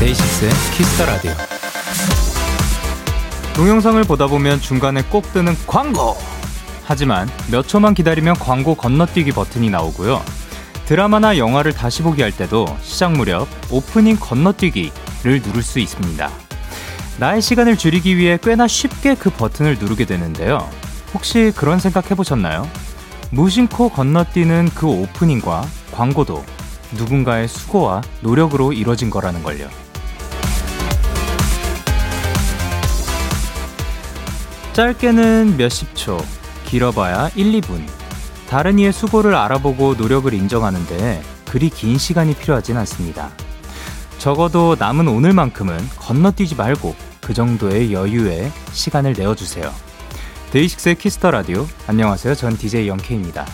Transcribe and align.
DAY6의 0.00 0.50
Kiss 0.76 0.93
the 0.93 1.06
Radio. 1.06 1.32
동영상을 3.54 4.02
보다 4.04 4.26
보면 4.26 4.60
중간에 4.60 5.02
꼭 5.02 5.32
뜨는 5.32 5.54
광고! 5.68 6.37
하지만 6.88 7.28
몇 7.50 7.68
초만 7.68 7.92
기다리면 7.92 8.36
광고 8.36 8.74
건너뛰기 8.74 9.32
버튼이 9.32 9.68
나오고요. 9.68 10.22
드라마나 10.86 11.36
영화를 11.36 11.74
다시 11.74 12.02
보기 12.02 12.22
할 12.22 12.32
때도 12.32 12.64
시작 12.80 13.12
무렵 13.12 13.46
오프닝 13.70 14.16
건너뛰기를 14.18 15.42
누를 15.44 15.62
수 15.62 15.80
있습니다. 15.80 16.30
나의 17.18 17.42
시간을 17.42 17.76
줄이기 17.76 18.16
위해 18.16 18.38
꽤나 18.42 18.66
쉽게 18.66 19.16
그 19.16 19.28
버튼을 19.28 19.76
누르게 19.78 20.06
되는데요. 20.06 20.66
혹시 21.12 21.52
그런 21.54 21.78
생각 21.78 22.10
해보셨나요? 22.10 22.66
무심코 23.32 23.90
건너뛰는 23.90 24.70
그 24.74 24.86
오프닝과 24.86 25.66
광고도 25.92 26.42
누군가의 26.92 27.48
수고와 27.48 28.00
노력으로 28.22 28.72
이뤄진 28.72 29.10
거라는 29.10 29.42
걸요. 29.42 29.68
짧게는 34.72 35.58
몇십 35.58 35.94
초, 35.94 36.18
길어봐야 36.68 37.30
1, 37.34 37.60
2분. 37.60 37.80
다른 38.48 38.78
이의 38.78 38.92
수고를 38.92 39.34
알아보고 39.34 39.94
노력을 39.94 40.32
인정하는데 40.32 41.22
그리 41.46 41.70
긴 41.70 41.98
시간이 41.98 42.34
필요하진 42.34 42.76
않습니다. 42.76 43.30
적어도 44.18 44.76
남은 44.78 45.08
오늘만큼은 45.08 45.78
건너뛰지 45.96 46.56
말고 46.56 46.94
그 47.22 47.34
정도의 47.34 47.92
여유에 47.92 48.50
시간을 48.72 49.14
내어주세요. 49.16 49.70
DAY6의 50.50 50.96
Kiss 50.96 51.15
the 51.15 51.30
Radio. 51.30 51.66
안녕하세요. 51.86 52.34
전 52.34 52.56
DJ 52.56 52.88
Young 52.88 53.10
K입니다. 53.10 53.46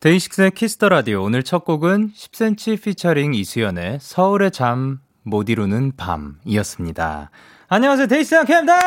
DAY6의 0.00 0.52
Kiss 0.52 0.73
the 0.73 0.88
Radio. 0.88 1.22
오늘 1.22 1.42
첫 1.42 1.64
곡은 1.64 2.12
10cm 2.16 2.82
피처링 2.82 3.34
이수현의 3.34 3.98
서울의 4.00 4.50
잠 4.52 5.00
못 5.22 5.48
이루는 5.48 5.92
밤이었습니다. 5.96 7.30
안녕하세요. 7.72 8.08
DAY6 8.08 8.34
Young 8.34 8.52
K입니다! 8.52 8.80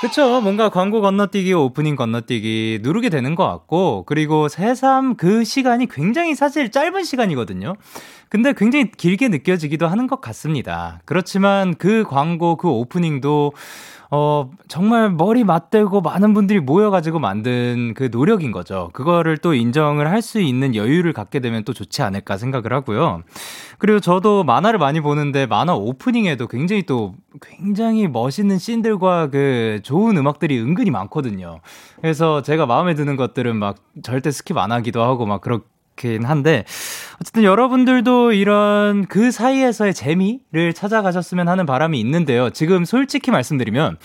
그쵸. 0.00 0.40
뭔가 0.40 0.70
광고 0.70 1.00
건너뛰기, 1.00 1.52
오프닝 1.52 1.94
건너뛰기 1.94 2.80
누르게 2.82 3.10
되는 3.10 3.36
것 3.36 3.46
같고, 3.46 4.02
그리고 4.04 4.48
새삼 4.48 5.14
그 5.14 5.44
시간이 5.44 5.86
굉장히 5.86 6.34
사실 6.34 6.72
짧은 6.72 7.04
시간이거든요. 7.04 7.74
근데 8.28 8.52
굉장히 8.54 8.90
길게 8.90 9.28
느껴지기도 9.28 9.86
하는 9.86 10.08
것 10.08 10.20
같습니다. 10.20 11.00
그렇지만 11.04 11.76
그 11.76 12.02
광고, 12.02 12.56
그 12.56 12.68
오프닝도 12.68 13.52
어, 14.14 14.50
정말 14.68 15.10
머리 15.10 15.42
맞대고 15.42 16.02
많은 16.02 16.34
분들이 16.34 16.60
모여가지고 16.60 17.18
만든 17.18 17.94
그 17.96 18.10
노력인 18.10 18.52
거죠. 18.52 18.90
그거를 18.92 19.38
또 19.38 19.54
인정을 19.54 20.10
할 20.10 20.20
수 20.20 20.38
있는 20.40 20.74
여유를 20.76 21.14
갖게 21.14 21.40
되면 21.40 21.64
또 21.64 21.72
좋지 21.72 22.02
않을까 22.02 22.36
생각을 22.36 22.72
하고요. 22.74 23.22
그리고 23.78 24.00
저도 24.00 24.44
만화를 24.44 24.78
많이 24.78 25.00
보는데 25.00 25.46
만화 25.46 25.74
오프닝에도 25.74 26.46
굉장히 26.46 26.82
또 26.82 27.14
굉장히 27.40 28.06
멋있는 28.06 28.58
씬들과 28.58 29.30
그 29.30 29.80
좋은 29.82 30.16
음악들이 30.18 30.60
은근히 30.60 30.90
많거든요. 30.90 31.60
그래서 32.02 32.42
제가 32.42 32.66
마음에 32.66 32.94
드는 32.94 33.16
것들은 33.16 33.56
막 33.56 33.78
절대 34.02 34.28
skip 34.30 34.58
안 34.58 34.70
하기도 34.72 35.02
하고 35.02 35.24
막 35.26 35.40
그렇 35.40 35.62
긴 35.96 36.24
한데 36.24 36.64
어쨌든 37.20 37.44
여러분들도 37.44 38.32
이런 38.32 39.06
그 39.06 39.30
사이에서의 39.30 39.94
재미를 39.94 40.72
찾아가셨으면 40.74 41.48
하는 41.48 41.66
바람이 41.66 41.98
있는데요. 42.00 42.50
지금 42.50 42.84
솔직히 42.84 43.30
말씀드리면 43.30 43.98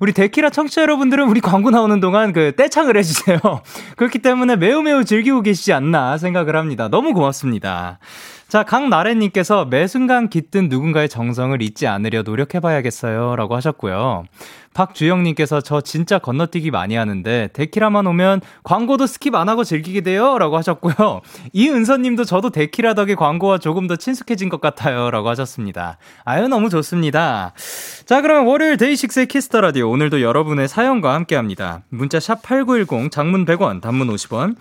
우리 0.00 0.12
데키라 0.12 0.50
청취자 0.50 0.82
여러분들은 0.82 1.28
우리 1.28 1.40
광고 1.40 1.70
나오는 1.70 2.00
동안 2.00 2.32
그 2.32 2.52
떼창을 2.56 2.96
해주세요. 2.96 3.38
그렇기 3.96 4.18
때문에 4.18 4.56
매우 4.56 4.82
매우 4.82 5.04
즐기고 5.04 5.42
계시지 5.42 5.72
않나 5.72 6.18
생각을 6.18 6.56
합니다. 6.56 6.88
너무 6.88 7.12
고맙습니다. 7.12 7.98
자, 8.48 8.62
강나래님께서 8.62 9.64
매 9.64 9.86
순간 9.86 10.28
깃든 10.28 10.68
누군가의 10.68 11.08
정성을 11.08 11.60
잊지 11.60 11.86
않으려 11.86 12.22
노력해봐야겠어요. 12.22 13.34
라고 13.36 13.56
하셨고요. 13.56 14.24
박주영님께서 14.74 15.60
저 15.62 15.80
진짜 15.80 16.18
건너뛰기 16.18 16.70
많이 16.70 16.96
하는데 16.96 17.48
데키라만 17.52 18.06
오면 18.06 18.42
광고도 18.62 19.04
skip 19.06 19.34
안 19.34 19.48
하고 19.48 19.64
즐기게 19.64 20.02
돼요. 20.02 20.36
라고 20.38 20.56
하셨고요. 20.58 21.22
이은서님도 21.54 22.24
저도 22.24 22.50
데키라 22.50 22.94
덕에 22.94 23.14
광고와 23.14 23.58
조금 23.58 23.86
더 23.86 23.96
친숙해진 23.96 24.48
것 24.48 24.60
같아요. 24.60 25.10
라고 25.10 25.28
하셨습니다. 25.30 25.96
아유, 26.24 26.48
너무 26.48 26.68
좋습니다. 26.68 27.52
자, 28.04 28.20
그러면 28.20 28.46
월요일 28.46 28.76
데이식스의 28.76 29.26
Kiss 29.26 29.45
the 29.45 29.60
Radio. 29.60 29.90
오늘도 29.90 30.20
여러분의 30.20 30.68
사연과 30.68 31.14
함께 31.14 31.36
합니다. 31.36 31.82
문자 31.88 32.20
샵 32.20 32.42
8910, 32.42 33.10
장문 33.10 33.46
100원, 33.46 33.80
단문 33.80 34.08
50원. 34.08 34.56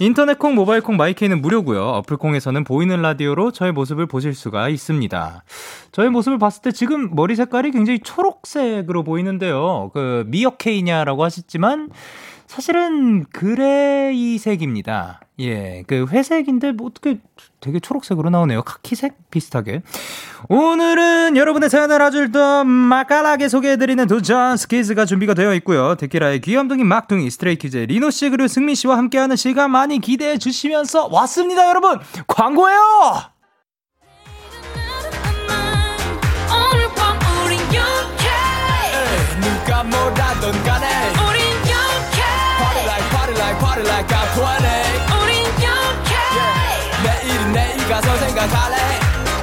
인터넷 0.00 0.38
콩, 0.38 0.54
모바일 0.54 0.80
콩, 0.80 0.96
마이케이는 0.96 1.42
무료고요. 1.42 1.82
어플 1.82 2.18
콩에서는 2.18 2.62
보이는 2.62 3.02
라디오로 3.02 3.50
저의 3.50 3.72
모습을 3.72 4.06
보실 4.06 4.32
수가 4.32 4.68
있습니다. 4.68 5.42
저의 5.90 6.10
모습을 6.10 6.38
봤을 6.38 6.62
때 6.62 6.70
지금 6.70 7.14
머리 7.14 7.34
색깔이 7.34 7.72
굉장히 7.72 7.98
초록색으로 7.98 9.02
보이는데요. 9.02 9.57
그 9.92 10.24
미역K냐라고 10.26 11.24
하셨지만 11.24 11.90
사실은 12.48 13.24
gray색입니다. 13.26 15.20
예, 15.40 15.84
그 15.86 16.06
회색인데 16.08 16.72
뭐 16.72 16.88
어떻게 16.88 17.18
되게 17.60 17.78
초록색으로 17.78 18.30
나오네요. 18.30 18.62
카키색 18.62 19.30
비슷하게. 19.30 19.82
오늘은 20.48 21.36
여러분의 21.36 21.68
사연을 21.68 22.00
아주 22.00 22.32
더 22.32 22.64
맛깔나게 22.64 23.48
소개해드리는 23.48 24.06
도전 24.06 24.56
스키즈가 24.56 25.04
준비가 25.04 25.34
되어 25.34 25.54
있고요. 25.56 25.94
데키라의 25.96 26.40
귀염둥이 26.40 26.84
막둥이 26.84 27.30
스트레이키즈 27.30 27.76
리노 27.76 28.10
씨 28.10 28.30
그리고 28.30 28.48
승민 28.48 28.74
씨와 28.74 28.96
함께하는 28.96 29.36
시간 29.36 29.70
많이 29.70 30.00
기대해 30.00 30.38
주시면서 30.38 31.08
왔습니다, 31.12 31.68
여러분. 31.68 31.98
광고예요. 32.26 33.37
누가 39.68 39.84
뭐라던 39.84 40.64
간에 40.64 41.10
우린 41.28 41.44
영케 41.68 42.22
Party 42.58 42.84
like 42.86 43.10
party 43.10 43.34
like 43.36 43.58
party 43.60 43.84
like 43.86 44.08
I'm 44.08 44.28
20 44.32 44.64
우린 45.20 45.44
영케 45.60 46.14
yeah. 46.32 47.04
내일은 47.04 47.52
내일 47.52 47.76
가서 47.86 48.16
생각할래 48.16 48.76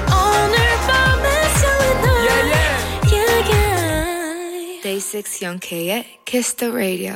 오늘 0.10 0.58
밤에 0.88 1.30
설레는 1.60 2.10
yeah, 2.26 2.42
yeah. 2.50 2.74
yeah, 3.14 3.52
yeah. 3.52 4.82
Day 4.82 5.00
6 5.00 5.44
영케의 5.44 6.06
Kiss 6.26 6.56
the 6.56 6.74
Radio 6.74 7.14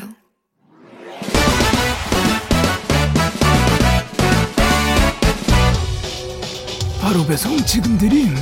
바로 7.01 7.25
배송 7.25 7.57
지금 7.65 7.97
드림 7.97 8.35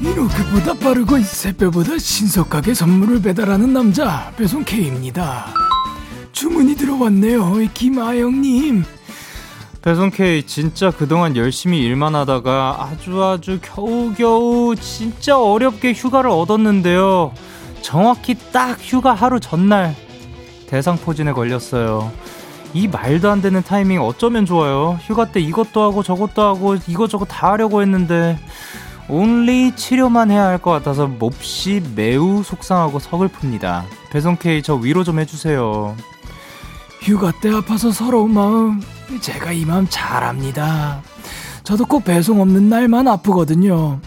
이렇게보다 0.00 0.74
빠르고 0.74 1.18
새벽보다 1.20 1.98
신속하게 1.98 2.74
선물을 2.74 3.20
배달하는 3.22 3.72
남자 3.72 4.32
배송 4.36 4.64
K입니다. 4.64 5.46
주문이 6.32 6.76
들어왔네요, 6.76 7.54
김아영님. 7.74 8.84
배송 9.82 10.10
K 10.10 10.44
진짜 10.44 10.90
그동안 10.90 11.36
열심히 11.36 11.80
일만 11.80 12.14
하다가 12.14 12.76
아주 12.80 13.22
아주 13.24 13.58
겨우겨우 13.60 14.76
진짜 14.76 15.40
어렵게 15.40 15.92
휴가를 15.94 16.30
얻었는데요. 16.30 17.32
정확히 17.82 18.36
딱 18.52 18.78
휴가 18.80 19.14
하루 19.14 19.40
전날 19.40 19.96
대상포진에 20.68 21.32
걸렸어요. 21.32 22.12
이 22.74 22.86
말도 22.86 23.30
안 23.30 23.40
되는 23.40 23.62
타이밍 23.62 24.02
어쩌면 24.02 24.46
좋아요. 24.46 24.98
휴가 25.02 25.24
때 25.32 25.40
이것도 25.40 25.80
하고 25.80 26.02
저것도 26.02 26.42
하고 26.42 26.76
이것저것 26.86 27.24
다 27.24 27.52
하려고 27.52 27.80
했는데 27.80 28.38
온리 29.08 29.74
치료만 29.74 30.30
해야 30.30 30.44
할 30.44 30.58
것 30.58 30.70
같아서 30.70 31.06
몹시 31.06 31.82
매우 31.94 32.42
속상하고 32.42 32.98
서글픕니다. 32.98 33.84
배송 34.10 34.36
K 34.36 34.62
저 34.62 34.74
위로 34.74 35.04
좀 35.04 35.18
해주세요. 35.18 35.96
휴가 37.00 37.32
때 37.40 37.50
아파서 37.50 37.90
서러운 37.90 38.34
마음 38.34 38.82
제가 39.20 39.52
이 39.52 39.64
마음 39.64 39.86
잘 39.88 40.24
압니다. 40.24 41.00
저도 41.62 41.86
꼭 41.86 42.04
배송 42.04 42.40
없는 42.40 42.68
날만 42.68 43.08
아프거든요. 43.08 44.00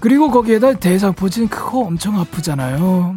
그리고 0.00 0.30
거기에다 0.30 0.74
대상포진 0.74 1.48
그거 1.48 1.80
엄청 1.80 2.18
아프잖아요. 2.18 3.16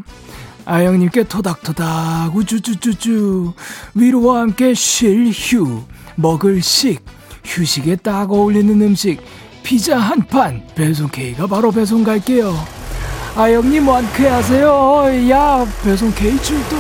아영님께 0.66 1.24
토닥토닥 1.24 2.36
우쭈쭈쭈쭈 2.36 3.54
위로와 3.96 4.42
함께 4.42 4.74
쉴 4.74 5.32
휴 5.32 5.84
먹을 6.16 6.62
식 6.62 7.04
휴식에 7.44 7.96
딱 7.98 8.32
어울리는 8.32 8.82
음식 8.82 9.22
피자 9.66 9.98
한 9.98 10.20
판, 10.28 10.62
배송 10.76 11.10
K가 11.10 11.48
바로 11.48 11.72
배송 11.72 12.04
갈게요. 12.04 12.54
아, 13.36 13.50
형님, 13.50 13.88
완쾌 13.88 14.28
하세요. 14.28 14.70
야, 15.32 15.66
배송 15.84 16.12
K 16.12 16.38
출동. 16.38 16.80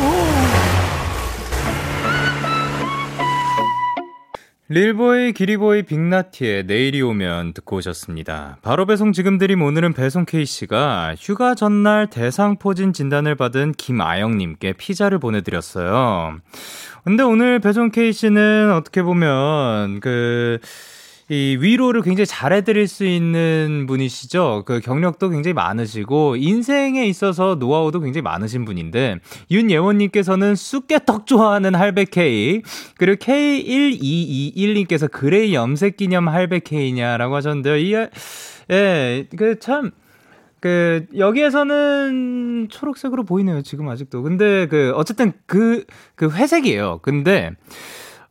릴보이 4.70 5.34
기리보이 5.34 5.84
빅나티의 5.84 6.66
내일이 6.66 7.02
오면 7.02 7.54
듣고 7.54 7.78
오셨습니다. 7.78 8.58
바로 8.62 8.86
배송 8.86 9.14
지금 9.14 9.40
드림 9.40 9.64
오늘은 9.64 9.94
배송 9.94 10.26
K씨가 10.26 11.16
휴가 11.20 11.56
전날 11.56 12.08
대상포진 12.08 12.94
진단을 12.94 13.34
받은 13.34 13.74
김아영님께 13.78 14.74
피자를 14.74 15.18
보내드렸어요. 15.18 16.38
근데 17.04 17.24
오늘 17.24 17.60
배송 17.60 17.90
K씨는 17.90 18.72
어떻게 18.74 19.02
보면 19.02 20.00
그, 20.02 20.60
이 21.28 21.58
위로를 21.60 22.04
굉장히 22.04 22.28
잘해드릴 22.28 22.88
수 22.88 23.04
있는 23.04 23.86
분이시죠. 23.88 24.62
그 24.66 24.80
경력도 24.80 25.30
굉장히 25.30 25.54
많으시고 25.54 26.36
인생에 26.36 27.06
있어서 27.08 27.56
노하우도 27.56 28.02
굉장히 28.02 28.22
많으신 28.22 28.64
분인데 28.64 29.18
윤예원님께서는 29.50 30.56
쑥개떡 30.56 31.26
좋아하는 31.26 31.74
할배 31.74 32.06
K 32.06 32.62
그리고 32.98 33.18
K1221님께서 33.18 35.10
gray 35.10 35.56
염색 35.56 35.98
기념 35.98 36.28
할배 36.28 36.60
K냐라고 36.60 37.36
하셨는데요. 37.36 37.78
이 37.78 37.96
예, 38.72 39.28
그 39.36 39.60
참. 39.60 39.92
그 40.62 41.06
여기에서는 41.16 42.70
초록색으로 42.72 43.24
보이네요 43.24 43.62
지금 43.62 43.88
아직도 43.88 44.24
근데 44.24 44.66
그 44.66 44.94
어쨌든 44.96 45.34
그그 45.46 45.86
그 46.16 46.32
회색이에요 46.32 47.02
근데 47.04 47.52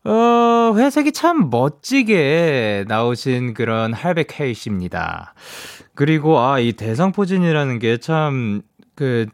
어, 0.04 0.74
회색이 0.76 1.12
참 1.12 1.48
멋지게 1.48 2.84
나오신 2.88 3.54
그런 3.54 3.94
할배 3.94 4.38
K씨입니다. 4.38 5.34
그리고, 5.94 6.38
아, 6.40 6.58
이 6.58 6.72
대상 6.72 7.12
포진이라는 7.12 7.78
게 7.78 7.96
참, 7.96 8.60
그, 8.94 9.26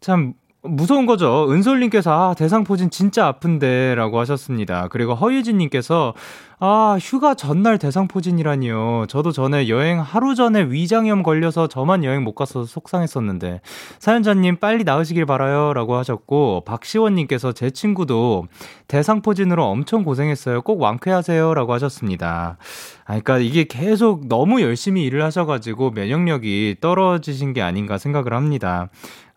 참, 0.00 0.34
무서운 0.62 1.06
거죠. 1.06 1.46
은솔님께서, 1.50 2.10
아, 2.10 2.34
대상포진 2.34 2.90
진짜 2.90 3.26
아픈데, 3.26 3.94
라고 3.94 4.18
하셨습니다. 4.18 4.88
그리고 4.88 5.14
허유진님께서, 5.14 6.14
아, 6.58 6.96
휴가 6.98 7.34
전날 7.34 7.76
대상포진이라니요. 7.76 9.06
저도 9.10 9.30
전에 9.30 9.68
여행 9.68 10.00
하루 10.00 10.34
전에 10.34 10.62
위장염 10.70 11.22
걸려서 11.22 11.66
저만 11.66 12.02
여행 12.02 12.24
못 12.24 12.34
가서 12.34 12.64
속상했었는데. 12.64 13.60
사연자님 13.98 14.56
빨리 14.56 14.82
나으시길 14.82 15.26
바라요. 15.26 15.74
라고 15.74 15.96
하셨고, 15.96 16.62
박시원님께서 16.64 17.52
제 17.52 17.68
친구도 17.68 18.46
대상포진으로 18.88 19.66
엄청 19.66 20.02
고생했어요. 20.02 20.62
꼭 20.62 20.80
완쾌하세요. 20.80 21.52
라고 21.52 21.74
하셨습니다. 21.74 22.56
아, 23.04 23.06
그러니까 23.06 23.36
이게 23.36 23.64
계속 23.64 24.26
너무 24.26 24.62
열심히 24.62 25.04
일을 25.04 25.22
하셔가지고 25.24 25.90
면역력이 25.90 26.76
떨어지신 26.80 27.52
게 27.52 27.60
아닌가 27.60 27.98
생각을 27.98 28.32
합니다. 28.32 28.88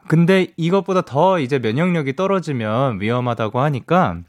근데 0.07 0.47
이것보다 0.55 1.01
더 1.01 1.39
이제 1.39 1.59
면역력이 1.59 2.15
떨어지면 2.15 3.01
위험하다고 3.01 3.59
하니까 3.59 4.21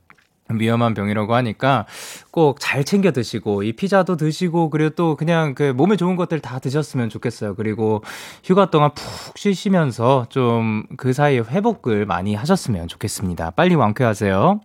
위험한 0.59 0.95
병이라고 0.95 1.35
하니까 1.35 1.87
꼭 2.31 2.59
잘 2.61 2.85
챙겨 2.85 3.11
드시고 3.13 3.63
이 3.63 3.73
피자도 3.73 4.17
드시고 4.17 4.71
그리고 4.71 4.91
또 4.91 5.17
그냥 5.17 5.55
그 5.55 5.73
몸에 5.75 5.97
좋은 5.97 6.17
것들 6.17 6.41
다 6.41 6.59
드셨으면 6.59 7.09
좋겠어요. 7.09 7.55
그리고 7.55 8.03
휴가 8.45 8.71
동안 8.71 8.91
푹 8.95 9.37
쉬시면서 9.39 10.27
좀 10.31 10.85
그 10.97 11.13
사이에 11.13 11.41
회복을 11.41 12.07
많이 12.07 12.35
하셨으면 12.35 12.89
좋겠습니다. 12.89 13.51
빨리 13.51 13.75
완쾌하세요. 13.75 14.61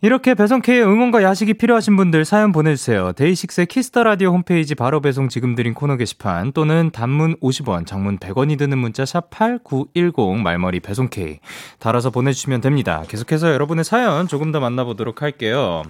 이렇게 0.00 0.34
배송K의 0.34 0.84
응원과 0.84 1.24
야식이 1.24 1.54
필요하신 1.54 1.96
분들 1.96 2.24
사연 2.24 2.52
보내주세요. 2.52 3.10
데이식스의 3.14 3.66
Kiss 3.66 3.88
the 3.88 4.04
Radio 4.04 4.30
홈페이지 4.30 4.76
바로 4.76 5.00
배송 5.00 5.28
지금 5.28 5.56
드린 5.56 5.74
코너 5.74 5.96
게시판 5.96 6.52
또는 6.52 6.90
단문 6.92 7.34
50원, 7.40 7.84
장문 7.84 8.18
100원이 8.18 8.56
드는 8.58 8.78
문자 8.78 9.04
샵 9.04 9.28
8910 9.30 10.40
말머리 10.40 10.78
배송K 10.78 11.40
달아서 11.80 12.10
보내주시면 12.10 12.60
됩니다. 12.60 13.02
계속해서 13.08 13.52
여러분의 13.52 13.82
사연 13.82 14.28
조금 14.28 14.52
더 14.52 14.60
만나보도록 14.60 15.20
할게요. 15.22 15.82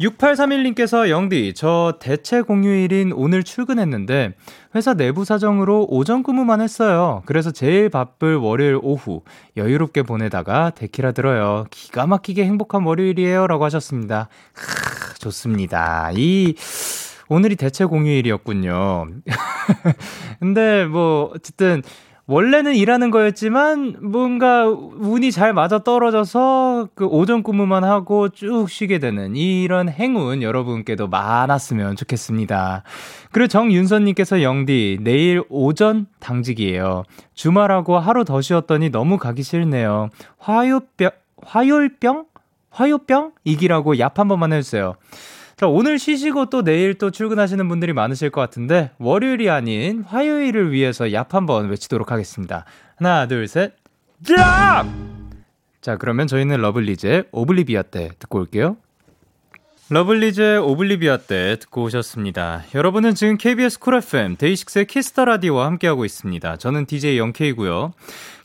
6831님께서 0.00 1.08
영디, 1.08 1.54
저 1.54 1.94
대체 2.00 2.40
공휴일인 2.42 3.12
오늘 3.12 3.42
출근했는데 3.42 4.34
회사 4.74 4.94
내부 4.94 5.24
사정으로 5.24 5.86
오전 5.90 6.22
근무만 6.22 6.60
했어요. 6.60 7.22
그래서 7.26 7.50
제일 7.50 7.88
바쁠 7.88 8.36
월요일 8.36 8.78
오후 8.82 9.22
여유롭게 9.56 10.02
보내다가 10.02 10.70
데키라 10.70 11.12
들어요. 11.12 11.66
기가 11.70 12.06
막히게 12.06 12.44
행복한 12.44 12.82
월요일이에요. 12.84 13.46
라고 13.46 13.64
하셨습니다. 13.64 14.28
크, 14.54 15.18
좋습니다. 15.18 16.10
이, 16.14 16.54
오늘이 17.28 17.56
대체 17.56 17.84
공휴일이었군요. 17.84 19.08
근데 20.40 20.84
뭐, 20.86 21.30
어쨌든, 21.34 21.82
원래는 22.26 22.76
일하는 22.76 23.10
거였지만 23.10 23.96
뭔가 24.00 24.68
운이 24.68 25.32
잘 25.32 25.52
맞아 25.52 25.80
떨어져서 25.80 26.88
그 26.94 27.04
오전 27.04 27.42
근무만 27.42 27.82
하고 27.82 28.28
쭉 28.28 28.70
쉬게 28.70 29.00
되는 29.00 29.34
이런 29.34 29.88
행운 29.88 30.40
여러분께도 30.40 31.08
많았으면 31.08 31.96
좋겠습니다. 31.96 32.84
그리고 33.32 33.48
정윤선님께서 33.48 34.42
영디 34.42 34.98
내일 35.02 35.42
오전 35.48 36.06
당직이에요. 36.20 37.02
주말하고 37.34 37.98
하루 37.98 38.24
더 38.24 38.40
쉬었더니 38.40 38.90
너무 38.90 39.18
가기 39.18 39.42
싫네요. 39.42 40.10
화요병 40.38 41.10
화요병 41.44 42.26
화요병 42.70 43.32
이기라고 43.44 43.94
얍한 43.94 44.28
번만 44.28 44.52
해주세요. 44.52 44.94
자, 45.62 45.68
오늘 45.68 46.00
쉬시고 46.00 46.46
또 46.46 46.64
내일 46.64 46.94
또 46.94 47.12
출근하시는 47.12 47.68
분들이 47.68 47.92
많으실 47.92 48.30
것 48.30 48.40
같은데, 48.40 48.90
월요일이 48.98 49.48
아닌 49.48 50.02
화요일을 50.02 50.72
위해서 50.72 51.04
얍 51.04 51.30
한번 51.30 51.68
외치도록 51.68 52.10
하겠습니다. 52.10 52.64
하나, 52.96 53.28
둘, 53.28 53.46
셋, 53.46 53.74
얍! 54.24 54.88
자, 55.80 55.96
그러면 55.98 56.26
저희는 56.26 56.60
러블리즈의 56.60 57.26
Obliviate 57.30 58.10
듣고 58.18 58.40
올게요. 58.40 58.76
러블리즈의 59.88 60.58
Obliviate 60.58 61.56
듣고 61.60 61.84
오셨습니다. 61.84 62.64
여러분은 62.74 63.14
지금 63.14 63.38
KBS 63.38 63.78
Cool 63.78 63.94
FM 63.98 64.38
데이식스의 64.38 64.86
Kiss 64.86 65.09
the 65.09 65.26
Radio와 65.26 65.66
함께하고 65.66 66.04
있습니다. 66.04 66.56
저는 66.56 66.86
DJ 66.86 67.18
영케이고요. 67.18 67.92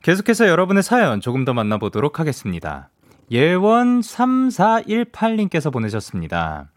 계속해서 0.03 0.47
여러분의 0.47 0.83
사연 0.83 1.19
조금 1.19 1.45
더 1.45 1.55
만나보도록 1.55 2.19
하겠습니다. 2.19 2.91
예원 3.31 4.01
3418님께서 4.01 5.71
보내셨습니다. 5.71 6.69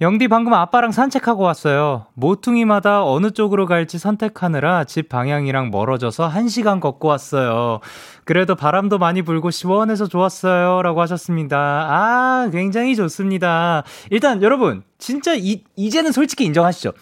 영디 0.00 0.28
방금 0.28 0.54
아빠랑 0.54 0.92
산책하고 0.92 1.42
왔어요. 1.42 2.06
모퉁이마다 2.14 3.04
어느 3.04 3.32
쪽으로 3.32 3.66
갈지 3.66 3.98
선택하느라 3.98 4.84
집 4.84 5.10
방향이랑 5.10 5.70
멀어져서 5.70 6.30
1시간 6.30 6.80
걷고 6.80 7.06
왔어요. 7.06 7.80
그래도 8.24 8.54
바람도 8.54 8.96
많이 8.96 9.20
불고 9.20 9.50
시원해서 9.50 10.06
좋았어요. 10.06 10.80
라고 10.80 11.02
하셨습니다. 11.02 11.58
아, 11.58 12.48
굉장히 12.50 12.96
좋습니다. 12.96 13.82
일단 14.08 14.42
여러분, 14.42 14.82
진짜 14.96 15.34
이, 15.34 15.64
이제는 15.76 16.12
솔직히 16.12 16.46
인정하시죠? 16.46 16.92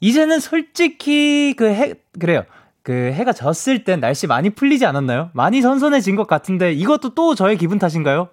이제는 0.00 0.40
솔직히 0.40 1.52
그 1.54 1.66
해, 1.66 1.92
그래요. 2.18 2.44
그 2.84 2.92
해가 2.92 3.32
졌을 3.32 3.82
땐 3.82 3.98
날씨 3.98 4.26
많이 4.26 4.50
풀리지 4.50 4.84
않았나요? 4.84 5.30
많이 5.32 5.62
선선해진 5.62 6.16
것 6.16 6.26
같은데 6.26 6.72
이것도 6.72 7.14
또 7.14 7.34
저의 7.34 7.56
기분 7.56 7.78
탓인가요? 7.78 8.28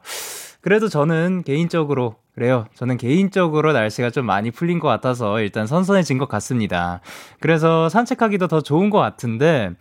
그래도 0.60 0.90
저는 0.90 1.44
개인적으로 1.44 2.16
그래요. 2.36 2.66
저는 2.76 2.98
개인적으로 2.98 3.72
날씨가 3.72 4.10
좀 4.10 4.26
많이 4.26 4.52
풀린 4.52 4.80
것 4.80 4.90
같아서 4.90 5.40
일단 5.40 5.68
선선해진 5.68 6.18
것 6.18 6.28
같습니다. 6.28 7.00
그래서 7.40 7.88
산책하기도 7.88 8.48
더 8.48 8.62
좋은 8.62 8.90
것 8.90 9.00
같은데 9.00 9.72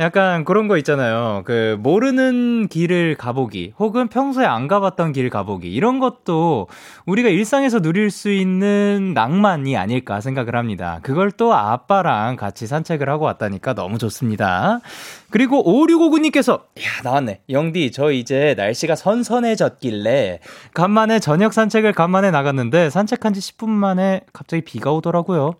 약간 0.00 0.44
그런 0.44 0.68
거 0.68 0.76
있잖아요. 0.78 1.42
그 1.44 1.76
모르는 1.80 2.68
길을 2.68 3.16
가보기 3.16 3.74
혹은 3.80 4.06
평소에 4.06 4.46
안 4.46 4.68
가봤던 4.68 5.12
길 5.12 5.28
가보기 5.28 5.72
이런 5.72 5.98
것도 5.98 6.68
우리가 7.04 7.28
일상에서 7.28 7.80
누릴 7.80 8.12
수 8.12 8.30
있는 8.30 9.12
낭만이 9.14 9.76
아닐까 9.76 10.20
생각을 10.20 10.54
합니다. 10.54 11.00
그걸 11.02 11.32
또 11.32 11.52
아빠랑 11.52 12.36
같이 12.36 12.68
산책을 12.68 13.08
하고 13.08 13.24
왔다니까 13.24 13.74
너무 13.74 13.98
좋습니다. 13.98 14.80
그리고 15.30 15.64
5659님께서 15.64 16.60
야 16.60 17.02
나왔네. 17.02 17.40
영디 17.50 17.90
저 17.90 18.12
이제 18.12 18.54
날씨가 18.56 18.94
선선해졌길래 18.94 20.38
간만에 20.74 21.18
저녁 21.18 21.52
산책을 21.52 21.92
간만에 21.92 22.30
나갔는데 22.30 22.90
산책한 22.90 23.34
지 23.34 23.40
10분 23.40 23.68
만에 23.68 24.20
갑자기 24.32 24.62
비가 24.62 24.92
오더라고요. 24.92 25.54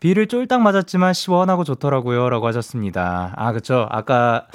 비를 0.00 0.26
쫄딱 0.26 0.60
맞았지만 0.60 1.14
시원하고 1.14 1.64
좋더라고요. 1.64 2.28
라고 2.30 2.46
하셨습니다. 2.48 3.32
아, 3.36 3.52
그쵸. 3.52 3.86
아까, 3.90 4.46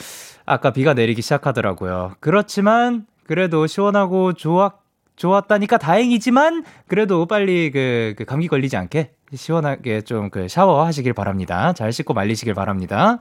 아까 0.45 0.71
비가 0.71 0.93
내리기 0.93 1.21
시작하더라고요. 1.21 2.13
그렇지만, 2.19 3.05
그래도 3.25 3.67
시원하고 3.67 4.33
좋았, 4.33 4.74
좋았다니까 5.15 5.77
다행이지만, 5.77 6.63
그래도 6.88 7.25
빨리 7.25 7.71
그, 7.71 8.13
그 8.17 8.25
감기 8.25 8.48
걸리지 8.48 8.77
않게 8.77 9.12
시원하게 9.33 10.01
좀 10.01 10.29
그 10.29 10.48
샤워 10.48 10.86
하시길 10.86 11.13
바랍니다. 11.13 11.74
잘 11.74 11.93
씻고 11.93 12.13
말리시길 12.13 12.53
바랍니다. 12.53 13.17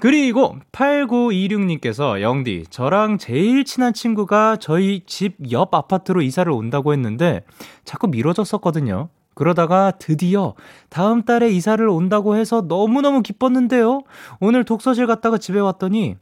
그리고 0.00 0.56
8926님께서 0.72 2.20
영디, 2.20 2.64
저랑 2.70 3.18
제일 3.18 3.64
친한 3.64 3.92
친구가 3.92 4.56
저희 4.60 5.02
집 5.06 5.36
옆 5.50 5.72
아파트로 5.74 6.22
이사를 6.22 6.50
온다고 6.50 6.92
했는데 6.92 7.44
자꾸 7.84 8.08
미뤄졌었거든요. 8.08 9.08
그러다가 9.34 9.92
드디어 9.98 10.54
다음 10.88 11.22
달에 11.22 11.50
이사를 11.50 11.86
온다고 11.88 12.36
해서 12.36 12.62
너무너무 12.62 13.22
기뻤는데요. 13.22 14.02
오늘 14.40 14.64
독서실 14.64 15.06
갔다가 15.06 15.38
집에 15.38 15.58
왔더니 15.58 16.16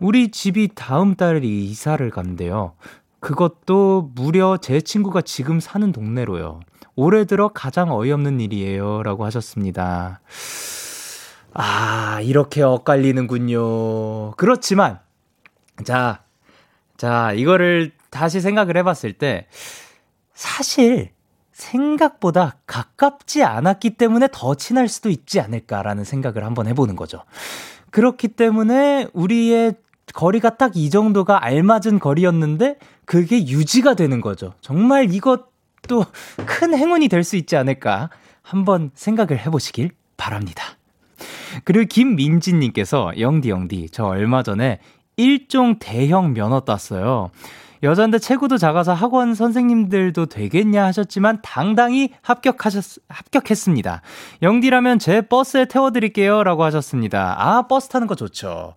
우리 0.00 0.30
집이 0.30 0.70
다음 0.74 1.14
달에 1.14 1.40
이사를 1.42 2.08
간대요. 2.10 2.74
그것도 3.20 4.12
무려 4.14 4.56
제 4.58 4.80
친구가 4.80 5.22
지금 5.22 5.58
사는 5.60 5.90
동네로요. 5.90 6.60
올해 6.94 7.24
들어 7.24 7.48
가장 7.48 7.92
어이없는 7.92 8.40
일이에요. 8.40 9.02
라고 9.02 9.24
하셨습니다. 9.24 10.20
아, 11.52 12.20
이렇게 12.22 12.62
엇갈리는군요. 12.62 14.32
그렇지만, 14.32 15.00
자, 15.84 16.22
자, 16.96 17.32
이거를 17.32 17.92
다시 18.10 18.40
생각을 18.40 18.76
해봤을 18.76 19.14
때, 19.14 19.46
사실, 20.34 21.10
생각보다 21.56 22.56
가깝지 22.66 23.42
않았기 23.42 23.90
때문에 23.90 24.28
더 24.30 24.54
친할 24.54 24.88
수도 24.88 25.08
있지 25.08 25.40
않을까라는 25.40 26.04
생각을 26.04 26.44
한번 26.44 26.66
해보는 26.66 26.96
거죠. 26.96 27.22
그렇기 27.90 28.28
때문에 28.28 29.08
우리의 29.14 29.74
거리가 30.12 30.56
딱 30.58 30.72
이 30.76 30.90
정도가 30.90 31.42
알맞은 31.44 31.98
거리였는데 31.98 32.76
그게 33.06 33.46
유지가 33.48 33.94
되는 33.94 34.20
거죠. 34.20 34.52
정말 34.60 35.12
이것도 35.12 36.04
큰 36.44 36.76
행운이 36.76 37.08
될 37.08 37.24
수 37.24 37.36
있지 37.36 37.56
않을까 37.56 38.10
한번 38.42 38.90
생각을 38.94 39.38
해보시길 39.38 39.90
바랍니다. 40.18 40.62
그리고 41.64 41.86
김민지님께서 41.88 43.18
영디 43.18 43.48
영디 43.48 43.88
저 43.90 44.04
얼마 44.04 44.42
전에 44.42 44.78
일종 45.16 45.78
대형 45.78 46.34
면허 46.34 46.60
땄어요. 46.60 47.30
여잔데 47.82 48.18
체구도 48.18 48.58
작아서 48.58 48.94
학원 48.94 49.34
선생님들도 49.34 50.26
되겠냐 50.26 50.84
하셨지만 50.84 51.40
당당히 51.42 52.10
합격하셨, 52.22 53.02
합격했습니다. 53.08 54.02
영디라면 54.42 54.98
제 54.98 55.20
버스에 55.22 55.66
태워드릴게요. 55.66 56.44
라고 56.44 56.64
하셨습니다. 56.64 57.36
아, 57.38 57.66
버스 57.66 57.88
타는 57.88 58.06
거 58.06 58.14
좋죠. 58.14 58.74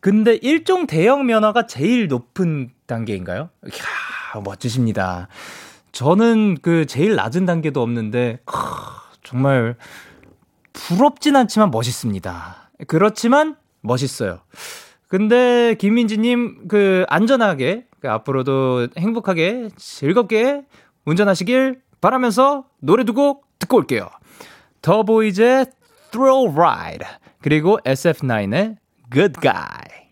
근데 0.00 0.34
일종 0.42 0.86
대형 0.86 1.26
면허가 1.26 1.66
제일 1.66 2.08
높은 2.08 2.70
단계인가요? 2.86 3.50
이야, 3.64 4.42
멋지십니다. 4.42 5.28
저는 5.92 6.58
그 6.62 6.86
제일 6.86 7.14
낮은 7.14 7.46
단계도 7.46 7.80
없는데, 7.82 8.40
크, 8.44 8.56
정말 9.22 9.76
부럽진 10.72 11.36
않지만 11.36 11.70
멋있습니다. 11.70 12.70
그렇지만 12.86 13.56
멋있어요. 13.82 14.40
근데 15.08 15.74
김민지님 15.74 16.68
그 16.68 17.04
안전하게 17.08 17.86
그 18.02 18.10
앞으로도 18.10 18.88
행복하게 18.98 19.68
즐겁게 19.76 20.62
운전하시길 21.06 21.80
바라면서 22.00 22.64
노래 22.80 23.04
두 23.04 23.14
곡 23.14 23.46
듣고 23.60 23.76
올게요. 23.76 24.08
더 24.82 25.04
보이즈의 25.04 25.66
Thrill 26.10 26.50
Ride 26.52 27.06
그리고 27.40 27.78
SF9의 27.84 28.76
Good 29.12 29.40
Guy. 29.40 30.02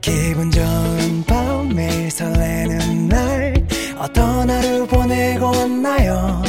기분 0.00 0.50
좋은 0.50 1.24
밤 1.26 1.68
매일 1.74 2.10
설레는 2.10 3.08
날 3.08 3.54
어떤 3.98 4.48
하루 4.48 4.86
보내고 4.86 5.46
왔나요? 5.46 6.42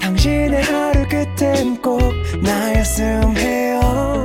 당신의 0.00 0.62
하루 0.62 1.08
끝엔 1.08 1.82
꼭 1.82 2.00
나였음 2.42 3.36
해요 3.36 4.24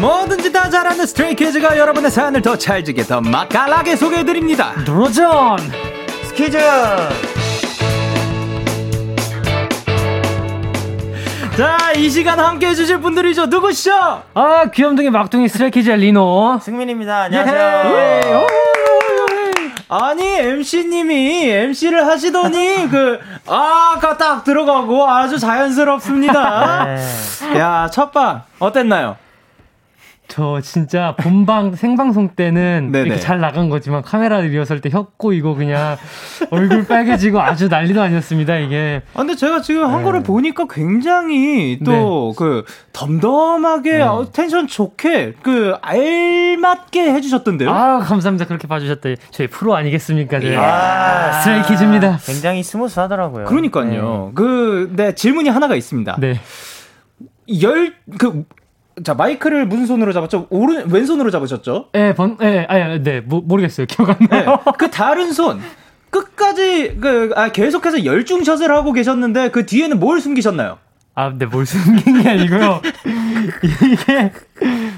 뭐든지 0.00 0.52
다 0.52 0.70
잘하는 0.70 1.06
스트레이키즈가 1.06 1.76
여러분의 1.76 2.10
사연을 2.10 2.40
더 2.42 2.56
찰지게 2.56 3.02
더 3.04 3.20
맛깔나게 3.20 3.96
소개해드립니다 3.96 4.72
도전! 4.84 5.58
스키즈 6.24 6.58
자, 11.56 11.92
이 11.94 12.08
시간 12.08 12.40
함께 12.40 12.68
해주실 12.68 13.00
분들이죠. 13.00 13.46
누구시죠? 13.46 14.22
아, 14.32 14.64
귀염둥이 14.72 15.10
막둥이 15.10 15.46
스트레이키즈의 15.48 15.98
리노. 15.98 16.58
승민입니다. 16.62 17.30
예. 17.32 17.36
안녕하세요. 17.38 18.46
아니, 19.90 20.24
MC님이 20.24 21.50
MC를 21.50 22.06
하시더니, 22.06 22.88
그, 22.88 23.18
아가 23.46 24.16
딱 24.16 24.44
들어가고 24.44 25.06
아주 25.06 25.38
자연스럽습니다. 25.38 26.84
네. 26.86 27.58
야, 27.58 27.90
첫방, 27.92 28.42
어땠나요? 28.58 29.16
저 30.30 30.60
진짜 30.62 31.14
본방 31.18 31.74
생방송 31.76 32.30
때는 32.30 32.90
네네. 32.92 33.06
이렇게 33.06 33.20
잘 33.20 33.40
나간 33.40 33.68
거지만 33.68 34.02
카메라 34.02 34.40
리허설 34.40 34.80
때혀 34.80 35.08
꼬이고 35.16 35.56
그냥 35.56 35.96
얼굴 36.50 36.86
빨개지고 36.86 37.40
아주 37.40 37.68
난리도 37.68 38.00
아니었습니다 38.00 38.56
이게 38.58 39.02
아, 39.12 39.18
근데 39.18 39.34
제가 39.34 39.60
지금 39.60 39.84
한 39.84 39.98
네. 39.98 40.04
거를 40.04 40.22
보니까 40.22 40.66
굉장히 40.70 41.78
또그 41.84 42.64
덤덤하게 42.92 43.92
네. 43.98 44.02
어, 44.02 44.26
텐션 44.32 44.66
좋게 44.66 45.34
그 45.42 45.74
알맞게 45.82 47.12
해주셨던데요. 47.14 47.70
아 47.70 47.98
감사합니다 47.98 48.46
그렇게 48.46 48.68
봐주셨다 48.68 49.10
저희 49.30 49.48
프로 49.48 49.74
아니겠습니까 49.74 50.40
저희 50.40 50.56
아, 50.56 51.40
스트레이키즈입니다 51.40 52.18
굉장히 52.24 52.62
smooth하더라고요. 52.62 53.46
그러니까요. 53.46 54.32
그, 54.34 54.92
네, 54.94 55.14
질문이 55.14 55.48
하나가 55.48 55.74
있습니다. 55.74 56.16
네 56.20 56.40
열, 57.62 57.94
그, 58.18 58.44
자, 59.04 59.14
마이크를 59.14 59.66
무슨 59.66 59.86
손으로 59.86 60.12
잡았죠? 60.12 60.46
오른, 60.50 60.90
왼손으로 60.90 61.30
잡으셨죠? 61.30 61.86
예, 61.94 62.14
번, 62.14 62.36
예, 62.42 62.66
아니, 62.68 63.02
네, 63.02 63.20
모, 63.20 63.40
모르겠어요. 63.40 63.86
기억 63.86 64.10
안 64.10 64.16
네. 64.30 64.44
나요. 64.44 64.58
그 64.78 64.90
다른 64.90 65.32
손. 65.32 65.60
끝까지, 66.10 66.96
그, 67.00 67.30
아, 67.36 67.50
계속해서 67.52 68.04
열중쉬엇을 68.04 68.70
하고 68.70 68.92
계셨는데, 68.92 69.50
그 69.50 69.64
뒤에는 69.66 70.00
뭘 70.00 70.20
숨기셨나요? 70.20 70.78
아, 71.14 71.32
네, 71.36 71.44
뭘 71.46 71.66
숨긴 71.66 72.22
게 72.22 72.28
아니고요. 72.28 72.80
이게 73.62 74.32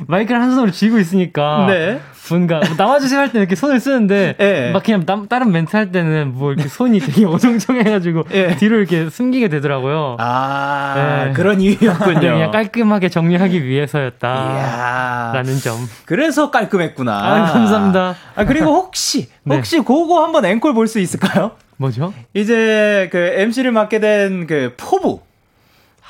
마이크를 0.07 0.41
한 0.41 0.51
손으로 0.51 0.71
쥐고 0.71 0.99
있으니까. 0.99 1.67
네. 1.69 2.01
뭔가 2.31 2.61
뭐 2.61 2.69
나와주세요 2.79 3.19
할때 3.21 3.39
이렇게 3.41 3.55
손을 3.57 3.79
쓰는데 3.81 4.37
예. 4.41 4.71
막 4.73 4.83
그냥 4.85 5.05
남- 5.05 5.27
다른 5.29 5.51
멘트 5.53 5.77
할 5.77 5.91
때는 5.93 6.33
뭐 6.35 6.53
이렇게 6.53 6.69
손이 6.69 7.01
되게 7.01 7.27
어정쩡해가지고 7.27 8.25
예. 8.33 8.57
뒤로 8.57 8.79
이렇게 8.79 9.11
숨기게 9.11 9.49
되더라고요. 9.49 10.17
아, 10.21 11.25
네. 11.27 11.33
그런 11.33 11.61
이유였군요. 11.61 12.21
네, 12.21 12.31
그냥 12.31 12.51
깔끔하게 12.53 13.09
정리하기 13.11 13.65
위해서였다라는. 13.65 15.59
점. 15.59 15.77
그래서 16.07 16.51
깔끔했구나. 16.51 17.13
아, 17.13 17.53
감사합니다. 17.53 18.15
아, 18.37 18.45
그리고 18.45 18.67
혹시, 18.67 19.29
네. 19.45 19.57
혹시 19.57 19.79
그거 19.79 20.23
한번 20.25 20.45
앵콜 20.45 20.73
볼 20.75 20.87
수 20.87 21.01
있을까요? 21.01 21.53
뭐죠? 21.77 22.15
이제 22.35 23.09
그 23.13 23.19
MC를 23.19 23.73
맡게 23.73 23.99
된 24.01 24.47
그 24.47 24.75
포부. 24.77 25.21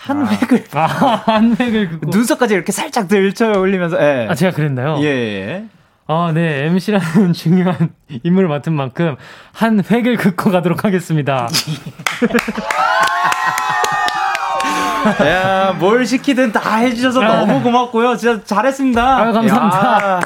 한 0.04 0.26
획을, 0.26 0.64
아, 0.74 0.86
한 1.26 1.56
획을 1.58 1.90
긋고. 1.90 2.10
눈썹까지 2.10 2.54
이렇게 2.54 2.72
살짝 2.72 3.06
들쳐 3.06 3.52
올리면서, 3.52 3.98
예. 4.02 4.26
아, 4.28 4.34
제가 4.34 4.52
그랬나요? 4.54 4.98
예, 5.00 5.06
예. 5.06 5.64
아, 6.08 6.32
네. 6.34 6.66
MC라는 6.66 7.32
중요한 7.34 7.90
임무를 8.24 8.48
맡은 8.48 8.72
만큼 8.72 9.16
한 9.52 9.82
획을 9.88 10.16
긋고 10.16 10.50
가도록 10.50 10.84
하겠습니다. 10.84 11.48
야, 15.24 15.74
뭘 15.78 16.04
시키든 16.06 16.52
다 16.52 16.76
해주셔서 16.76 17.20
너무 17.20 17.62
고맙고요. 17.62 18.16
진짜 18.16 18.42
잘했습니다. 18.44 19.18
아유, 19.18 19.32
감사합니다. 19.32 20.18
야. 20.18 20.20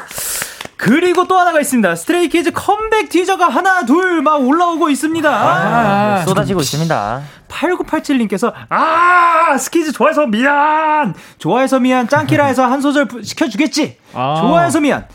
그리고 0.76 1.26
또 1.26 1.38
하나가 1.38 1.58
있습니다. 1.60 1.94
스트레이키즈 1.96 2.52
컴백 2.52 3.08
teaser가 3.08 3.48
하나, 3.48 3.84
둘 3.86 4.20
막 4.22 4.46
올라오고 4.46 4.90
있습니다. 4.90 5.28
아, 5.30 6.24
쏟아지고 6.26 6.60
있습니다. 6.60 7.22
8987님께서 7.48 8.52
아 8.68 9.56
스키즈 9.58 9.92
좋아해서 9.92 10.26
미안 10.26 11.14
좋아해서 11.38 11.78
미안 11.80 12.08
짱키라에서 12.08 12.66
한 12.66 12.80
소절 12.80 13.06
부- 13.06 13.22
시켜주겠지 13.22 13.98
아. 14.14 14.36
좋아해서 14.40 14.80
미안 14.80 15.06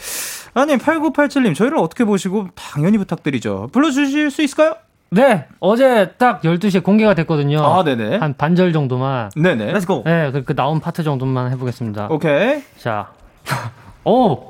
아니 0.53 0.77
8987님 0.77 1.53
저희를 1.55 1.77
어떻게 1.77 2.05
보시고 2.05 2.47
당연히 2.55 2.97
부탁드리죠 2.97 3.69
불러주실 3.73 4.31
수 4.31 4.41
있을까요? 4.41 4.75
네. 5.09 5.45
어제 5.59 6.13
딱 6.17 6.41
12시에 6.41 6.81
공개가 6.83 7.13
됐거든요. 7.13 7.59
아 7.65 7.83
네네 7.83 8.17
한 8.17 8.33
반절 8.37 8.71
정도만. 8.71 9.29
네네 9.35 9.73
let's 9.73 9.92
go. 9.92 10.03
네, 10.05 10.31
그, 10.31 10.43
그 10.43 10.55
나온 10.55 10.79
파트 10.79 11.03
정도만 11.03 11.51
해보겠습니다. 11.51 12.07
오케이 12.09 12.63
자, 12.79 13.09
오! 14.05 14.49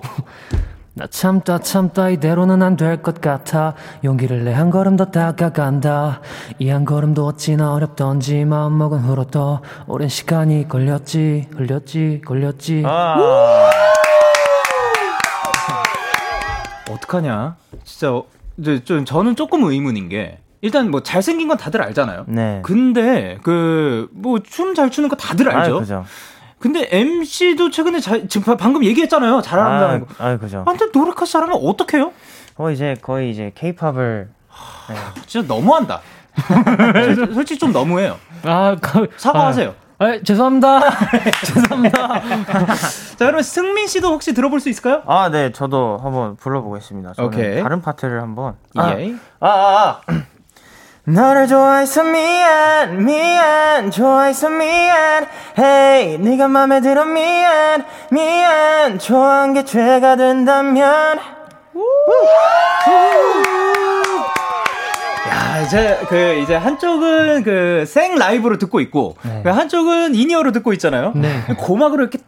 나 0.93 1.07
참다 1.07 1.59
참다 1.59 2.09
이대로는 2.09 2.61
안 2.61 2.75
될 2.75 3.01
것 3.01 3.21
같아 3.21 3.75
용기를 4.03 4.43
내 4.43 4.53
한 4.53 4.69
걸음 4.69 4.97
더 4.97 5.05
다가간다 5.05 6.19
이 6.59 6.67
한 6.69 6.83
걸음도 6.83 7.25
어찌나 7.25 7.73
어렵던지 7.73 8.43
마음먹은 8.43 8.99
후로 8.99 9.23
또 9.25 9.59
오랜 9.87 10.09
시간이 10.09 10.67
걸렸지 10.67 11.47
걸렸지 11.55 12.21
걸렸지 12.25 12.83
아, 12.85 13.69
어떡하냐? 16.89 17.55
진짜 17.85 18.13
어, 18.13 18.25
이제 18.57 18.83
좀 18.83 19.05
저는 19.05 19.35
조금 19.37 19.63
의문인 19.63 20.09
게 20.09 20.39
일단 20.59 20.91
뭐 20.91 21.01
잘생긴 21.01 21.47
건 21.47 21.57
다들 21.57 21.81
알잖아요. 21.81 22.25
네. 22.27 22.59
근데 22.63 23.37
그 23.43 24.09
뭐 24.13 24.39
춤 24.43 24.75
잘 24.75 24.91
추는 24.91 25.07
거 25.09 25.15
다들 25.15 25.49
알죠. 25.49 25.77
아, 25.77 25.79
그죠. 25.79 26.05
근데 26.61 26.87
MC도 26.91 27.69
최근에 27.71 27.99
잘 27.99 28.27
지금 28.27 28.45
바- 28.45 28.55
방금 28.55 28.83
얘기했잖아요. 28.85 29.41
잘한다는 29.41 30.01
거. 30.01 30.05
아, 30.19 30.27
아, 30.29 30.37
그죠. 30.37 30.59
아, 30.65 30.71
근데 30.71 30.85
노력하지 30.93 31.37
않으면 31.37 31.59
어떡해요? 31.63 32.11
어, 32.57 32.69
이제 32.69 32.95
거의 33.01 33.31
이제 33.31 33.51
케이팝을 33.55 34.29
진짜 35.25 35.47
너무한다. 35.53 36.01
솔- 37.15 37.33
솔직히 37.33 37.59
좀 37.59 37.73
너무해요. 37.73 38.17
아, 38.43 38.75
가, 38.79 39.05
사과하세요. 39.17 39.69
아, 39.97 40.05
아, 40.05 40.19
죄송합니다 40.23 40.79
죄송합니다 41.45 42.07
자, 42.75 43.17
그러면 43.19 43.43
승민 43.43 43.85
씨도 43.87 44.07
혹시 44.09 44.33
들어볼 44.33 44.59
수 44.59 44.69
있을까요? 44.69 45.03
아, 45.05 45.29
네, 45.29 45.51
저도 45.51 45.99
한번 46.01 46.35
불러보겠습니다. 46.37 47.13
저는 47.13 47.27
오케이. 47.29 47.61
다른 47.61 47.81
파트를 47.81 48.21
한번. 48.21 48.55
아, 48.75 48.95
예. 48.99 49.13
아, 49.39 49.47
아, 49.49 50.01
아. 50.07 50.13
너를 51.13 51.47
좋아해서 51.47 52.03
미안, 52.03 53.03
미안, 53.05 53.91
좋아해서 53.91 54.49
미안. 54.49 55.25
Hey, 55.57 56.17
네가 56.17 56.47
맘에 56.47 56.79
들어 56.81 57.03
미안, 57.05 57.83
미안. 58.11 58.97
좋아한 58.97 59.53
게 59.53 59.65
죄가 59.65 60.15
된다면. 60.15 61.19
야, 65.29 65.61
이제 65.65 65.99
그 66.07 66.39
이제 66.41 66.55
한쪽은 66.55 67.43
그 67.43 67.83
생 67.87 68.15
라이브로 68.15 68.57
듣고 68.57 68.79
있고 68.79 69.15
그 69.43 69.49
한쪽은 69.49 70.15
in-ear로 70.15 70.51
듣고 70.53 70.71
있잖아요. 70.73 71.11
네. 71.15 71.41
고막으로 71.57 72.03
이렇게 72.03 72.19
탁 72.19 72.25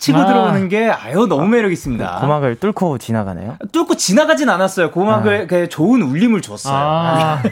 치고 0.00 0.18
아. 0.18 0.26
들어오는 0.26 0.68
게 0.68 0.88
아유 0.90 1.26
너무 1.28 1.46
매력 1.46 1.70
있습니다 1.72 2.18
고막을 2.20 2.56
뚫고 2.56 2.98
지나가네요. 2.98 3.56
뚫고 3.70 3.96
지나가진 3.96 4.48
않았어요. 4.48 4.90
고막을 4.90 5.46
그 5.46 5.68
좋은 5.68 6.02
울림을 6.02 6.40
줬어요. 6.40 6.74
아, 6.74 7.42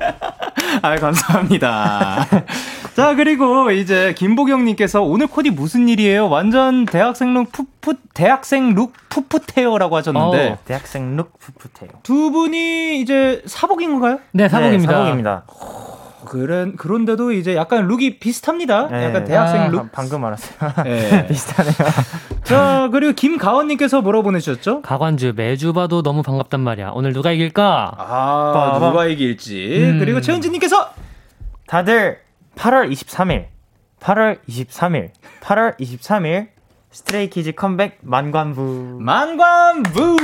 아, 0.82 0.96
감사합니다. 0.96 2.26
자, 2.94 3.14
그리고 3.16 3.70
이제 3.70 4.14
김보경님께서 4.16 5.02
오늘 5.02 5.26
코디 5.26 5.50
무슨 5.50 5.88
일이에요? 5.88 6.28
완전 6.28 6.84
대학생 6.84 7.34
룩 7.34 7.50
풋풋, 7.50 7.98
대학생 8.14 8.74
룩 8.74 8.92
풋풋해요라고 9.08 9.96
하셨는데, 9.96 10.50
어. 10.50 10.58
대학생 10.64 11.16
룩 11.16 11.32
풋풋해요. 11.38 11.90
두 12.02 12.30
분이 12.30 13.00
이제 13.00 13.42
사복인 13.46 13.92
건가요? 13.92 14.20
네 14.32 14.48
사복입니다 14.48 14.92
네, 14.92 14.98
사복입니다. 14.98 15.44
그런, 16.34 16.74
그런데도 16.74 17.30
이제 17.30 17.54
약간 17.54 17.86
룩이 17.86 18.18
비슷합니다. 18.18 18.88
네. 18.88 19.04
약간 19.04 19.24
대학생 19.24 19.60
아, 19.62 19.68
룩. 19.68 19.92
방금 19.92 20.24
알았어요. 20.24 20.72
예. 20.86 21.26
비슷하네요. 21.30 21.72
자, 22.42 22.88
그리고 22.90 23.12
김가원님께서 23.12 24.02
뭐라고 24.02 24.24
보내주셨죠? 24.24 24.82
가관주 24.82 25.34
매주 25.36 25.72
봐도 25.72 26.02
너무 26.02 26.22
반갑단 26.22 26.58
말이야 26.60 26.90
오늘 26.94 27.12
누가 27.12 27.30
이길까 27.30 27.92
아, 27.96 28.52
빠밤. 28.52 28.90
누가 28.90 29.06
이길지. 29.06 29.92
음. 29.92 29.98
그리고 30.00 30.20
최은진님께서 30.20 30.90
다들 31.68 32.18
8월 32.56 32.90
23일, 32.90 33.46
8월 34.00 34.38
23일, 34.48 35.10
8월 35.40 35.78
23일 35.78 36.48
스트레이키즈 36.90 37.52
컴백 37.52 37.98
만관부. 38.02 38.98
만관부! 39.00 40.16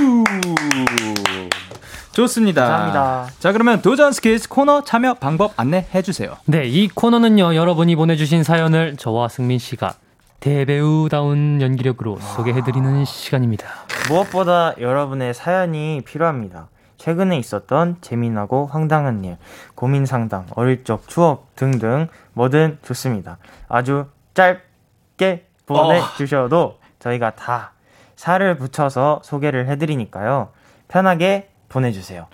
좋습니다. 2.13 2.63
감사합니다. 2.63 3.27
자, 3.39 3.53
그러면 3.53 3.83
도전 3.83 4.13
스키즈 4.13 4.49
코너 4.49 4.83
참여 4.83 5.15
방법 5.15 5.53
안내해 5.57 6.03
주세요. 6.03 6.37
네, 6.47 6.67
이 6.67 6.89
코너는요, 6.89 7.55
여러분이 7.55 7.97
보내주신 7.97 8.43
사연을 8.43 8.97
저와 8.97 9.29
승민 9.29 9.59
씨가 9.59 9.95
대배우다운 10.41 11.61
연기력으로 11.61 12.19
소개해드리는 12.19 13.05
시간입니다. 13.05 13.67
무엇보다 14.09 14.75
여러분의 14.81 15.35
사연이 15.35 16.03
필요합니다. 16.05 16.69
최근에 16.97 17.39
있었던 17.39 17.99
재미나고 18.01 18.67
황당한 18.67 19.25
일, 19.25 19.37
고민 19.75 20.05
상담, 20.05 20.47
어릴 20.55 20.85
적 20.85 21.09
추억 21.09 21.55
등등 21.57 22.09
뭐든 22.33 22.79
좋습니다. 22.83 23.39
아주 23.69 24.07
짧게 24.35 25.47
보내주셔도 25.67 26.79
저희가 26.99 27.37
다 27.37 27.73
살을 28.17 28.57
붙여서 28.57 29.21
소개를 29.25 29.69
해드리니까요. 29.69 30.49
편하게 30.89 31.50
보내주세요. 31.71 32.27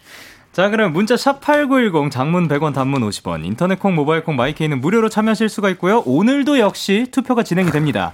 자, 0.52 0.70
그럼 0.70 0.92
문자 0.92 1.16
샵 1.16 1.40
8910 1.42 2.10
장문 2.10 2.48
100원 2.48 2.74
단문 2.74 3.02
50원 3.02 3.44
인터넷 3.44 3.78
콩 3.78 3.94
모바일 3.94 4.24
콩 4.24 4.36
마이케이는 4.36 4.80
무료로 4.80 5.10
참여하실 5.10 5.48
수가 5.48 5.68
있고요. 5.70 6.02
오늘도 6.06 6.58
역시 6.58 7.06
투표가 7.12 7.42
진행이 7.42 7.70
됩니다. 7.70 8.12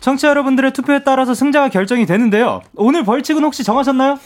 청취자 0.00 0.28
여러분들의 0.28 0.72
투표에 0.72 1.04
따라서 1.04 1.32
승자가 1.34 1.68
결정이 1.68 2.04
되는데요. 2.04 2.60
오늘 2.74 3.04
벌칙은 3.04 3.42
혹시 3.42 3.64
정하셨나요? 3.64 4.18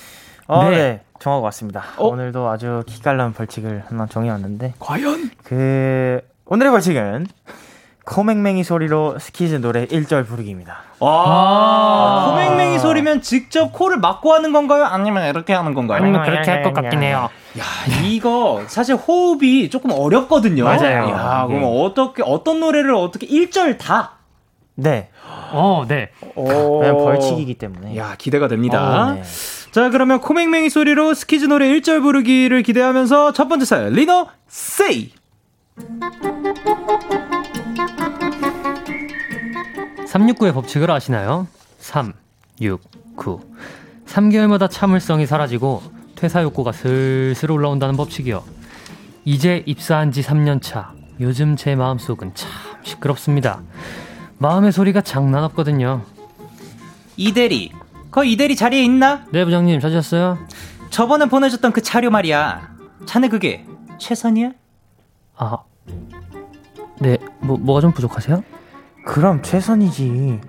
어, 0.49 0.65
네. 0.65 0.71
네. 0.71 1.01
정하고 1.21 1.45
왔습니다. 1.45 1.85
어? 1.99 2.07
오늘도 2.09 2.49
아주 2.49 2.83
기깔난 2.87 3.33
벌칙을 3.35 3.85
하나 3.87 4.07
정해왔는데 4.07 4.75
과연? 4.79 5.31
그 5.45 6.21
오늘의 6.47 6.73
벌칙은 6.73 7.27
코맹맹이 8.09 8.65
소리로 8.65 9.19
스키즈 9.19 9.57
노래 9.57 9.85
1절 9.87 10.27
부르기입니다. 10.27 10.79
와, 10.99 12.31
코맹맹이 12.31 12.79
소리면 12.79 13.21
직접 13.21 13.71
코를 13.73 13.99
막고 13.99 14.33
하는 14.33 14.53
건가요? 14.53 14.85
아니면 14.85 15.29
이렇게 15.29 15.53
하는 15.53 15.75
건가요? 15.75 16.01
아니면 16.03 16.23
그렇게 16.25 16.51
할 16.51 16.63
것 16.63 16.73
같긴 16.73 17.03
해요. 17.03 17.29
야, 17.59 17.63
이거 18.05 18.63
사실 18.67 18.95
호흡이 18.95 19.69
조금 19.69 19.91
어렵거든요. 19.93 20.65
맞아요. 20.65 21.09
야, 21.11 21.47
네. 21.49 21.55
그럼 21.55 21.71
어떻게 21.83 22.23
어떤 22.25 22.61
노래를 22.61 22.95
어떻게 22.95 23.27
1절 23.27 23.77
다? 23.79 24.13
네. 24.75 25.11
어, 25.53 25.85
네. 25.87 26.09
그냥 26.35 26.97
벌칙이기 26.97 27.55
때문에. 27.55 27.95
야, 27.97 28.15
기대가 28.17 28.49
됩니다. 28.49 29.09
어, 29.09 29.13
네. 29.15 29.23
자, 29.71 29.91
그러면 29.91 30.21
코맹맹이 30.21 30.71
소리로 30.71 31.13
스키즈 31.13 31.45
노래 31.45 31.69
1절 31.69 32.01
부르기를 32.03 32.63
기대하면서 32.63 33.35
첫 33.35 33.49
번째 33.49 33.67
사연 33.67 33.93
리너 33.93 34.29
세이. 34.47 35.13
369의 40.07 40.55
법칙을 40.55 40.91
아시나요? 40.91 41.47
3, 41.79 42.13
6, 42.61 42.81
9. 43.17 43.41
3개월마다 44.07 44.69
참을성이 44.71 45.27
사라지고 45.27 45.83
퇴사 46.17 46.43
욕구가 46.43 46.73
슬슬 46.73 47.51
올라온다는 47.51 47.97
법칙이요. 47.97 48.43
이제 49.25 49.63
입사한 49.67 50.11
지 50.13 50.23
3년 50.23 50.63
차. 50.63 50.93
요즘 51.21 51.57
제 51.57 51.75
마음속은 51.77 52.35
참 52.35 52.51
시끄럽습니다. 52.83 53.61
마음의 54.39 54.73
소리가 54.73 55.03
장난 55.03 55.45
없거든요. 55.45 56.03
이대리. 57.17 57.73
거 58.11 58.25
이대리 58.25 58.57
자리에 58.57 58.83
있나? 58.85 59.25
네, 59.33 59.45
부장님 59.45 59.81
찾으셨어요? 59.81 60.39
저번에 60.91 61.27
보내줬던 61.27 61.73
그 61.73 61.83
자료 61.83 62.11
말이야. 62.11 62.77
자네 63.05 63.29
그게 63.29 63.67
최선이야? 63.99 64.53
아, 65.37 65.59
네, 67.01 67.19
뭐, 67.41 67.57
뭐가 67.57 67.81
좀 67.81 67.93
부족하세요? 67.93 68.43
그럼 69.05 69.43
최선이지. 69.43 70.41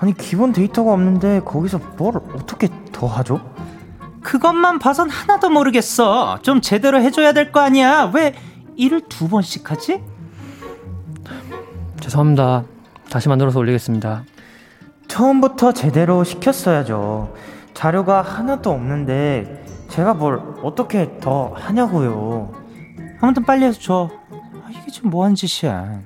아니 0.00 0.14
기본 0.16 0.52
데이터가 0.52 0.92
없는데 0.92 1.40
거기서 1.40 1.80
뭘 1.96 2.16
어떻게 2.16 2.68
더 2.92 3.06
하죠? 3.06 3.40
그것만 4.22 4.78
봐선 4.78 5.08
하나도 5.10 5.50
모르겠어. 5.50 6.38
좀 6.42 6.60
제대로 6.60 7.00
해줘야 7.00 7.32
될 7.32 7.52
거 7.52 7.60
아니야. 7.60 8.10
왜 8.14 8.34
일을 8.76 9.02
두 9.08 9.28
번씩 9.28 9.70
하지? 9.70 10.02
죄송합니다. 12.00 12.64
다시 13.10 13.28
만들어서 13.28 13.58
올리겠습니다. 13.58 14.24
처음부터 15.08 15.72
제대로 15.72 16.24
시켰어야죠. 16.24 17.34
자료가 17.74 18.22
하나도 18.22 18.70
없는데 18.70 19.64
제가 19.88 20.14
뭘 20.14 20.40
어떻게 20.62 21.18
더 21.20 21.52
하냐고요. 21.54 22.52
아무튼 23.20 23.44
빨리 23.44 23.64
해서 23.64 23.80
줘. 23.80 24.10
아, 24.68 24.70
이게 24.70 24.90
지금 24.90 25.10
뭐한 25.10 25.34
짓이야. 25.34 26.00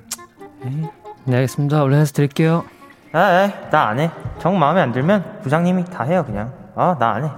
네, 1.25 1.35
알겠습니다. 1.35 1.83
얼른 1.83 1.99
해서 1.99 2.13
드릴게요. 2.13 2.63
아, 3.11 3.51
나 3.69 3.89
안 3.89 3.99
해. 3.99 4.09
정 4.39 4.57
마음에 4.57 4.81
안 4.81 4.91
들면 4.91 5.41
부장님이 5.43 5.85
다 5.85 6.03
해요 6.03 6.23
그냥. 6.25 6.53
아, 6.75 6.95
나 6.97 7.13
안 7.15 7.25
해. 7.25 7.29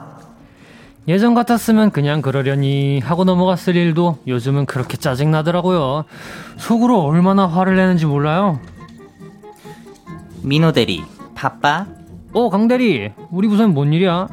예전 1.07 1.35
같았으면 1.35 1.91
그냥 1.91 2.21
그러려니 2.21 2.99
하고 2.99 3.25
넘어갔을 3.25 3.75
일도 3.75 4.19
요즘은 4.25 4.65
그렇게 4.65 4.97
짜증나더라고요. 4.97 6.05
속으로 6.57 7.01
얼마나 7.03 7.45
화를 7.47 7.75
내는지 7.75 8.05
몰라요. 8.07 8.59
민호 10.43 10.71
대리 10.71 11.03
바빠? 11.35 11.85
어, 12.33 12.49
강 12.49 12.67
대리, 12.67 13.11
우리 13.31 13.47
부서엔 13.47 13.73
뭔 13.73 13.93
일이야? 13.93 14.27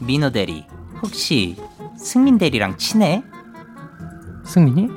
민호 0.00 0.30
대리 0.30 0.64
혹시 1.02 1.56
승민 1.96 2.38
대리랑 2.38 2.76
친해? 2.76 3.22
승민이? 4.44 4.90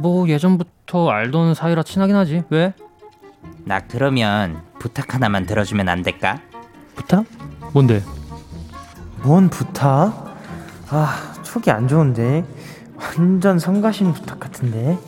뭐 0.00 0.28
예전부터 0.28 1.08
알던 1.08 1.54
사이라 1.54 1.82
친하긴 1.82 2.16
하지. 2.16 2.44
왜? 2.50 2.72
나 3.64 3.80
그러면 3.80 4.62
부탁 4.78 5.14
하나만 5.14 5.46
들어주면 5.46 5.88
안 5.88 6.02
될까? 6.02 6.40
부탁? 6.94 7.24
뭔데? 7.72 8.02
뭔 9.22 9.48
부탁? 9.48 10.36
아, 10.90 11.32
촉이 11.42 11.70
안 11.70 11.88
좋은데. 11.88 12.44
완전 12.96 13.58
성가신 13.58 14.12
부탁 14.12 14.40
같은데. 14.40 14.98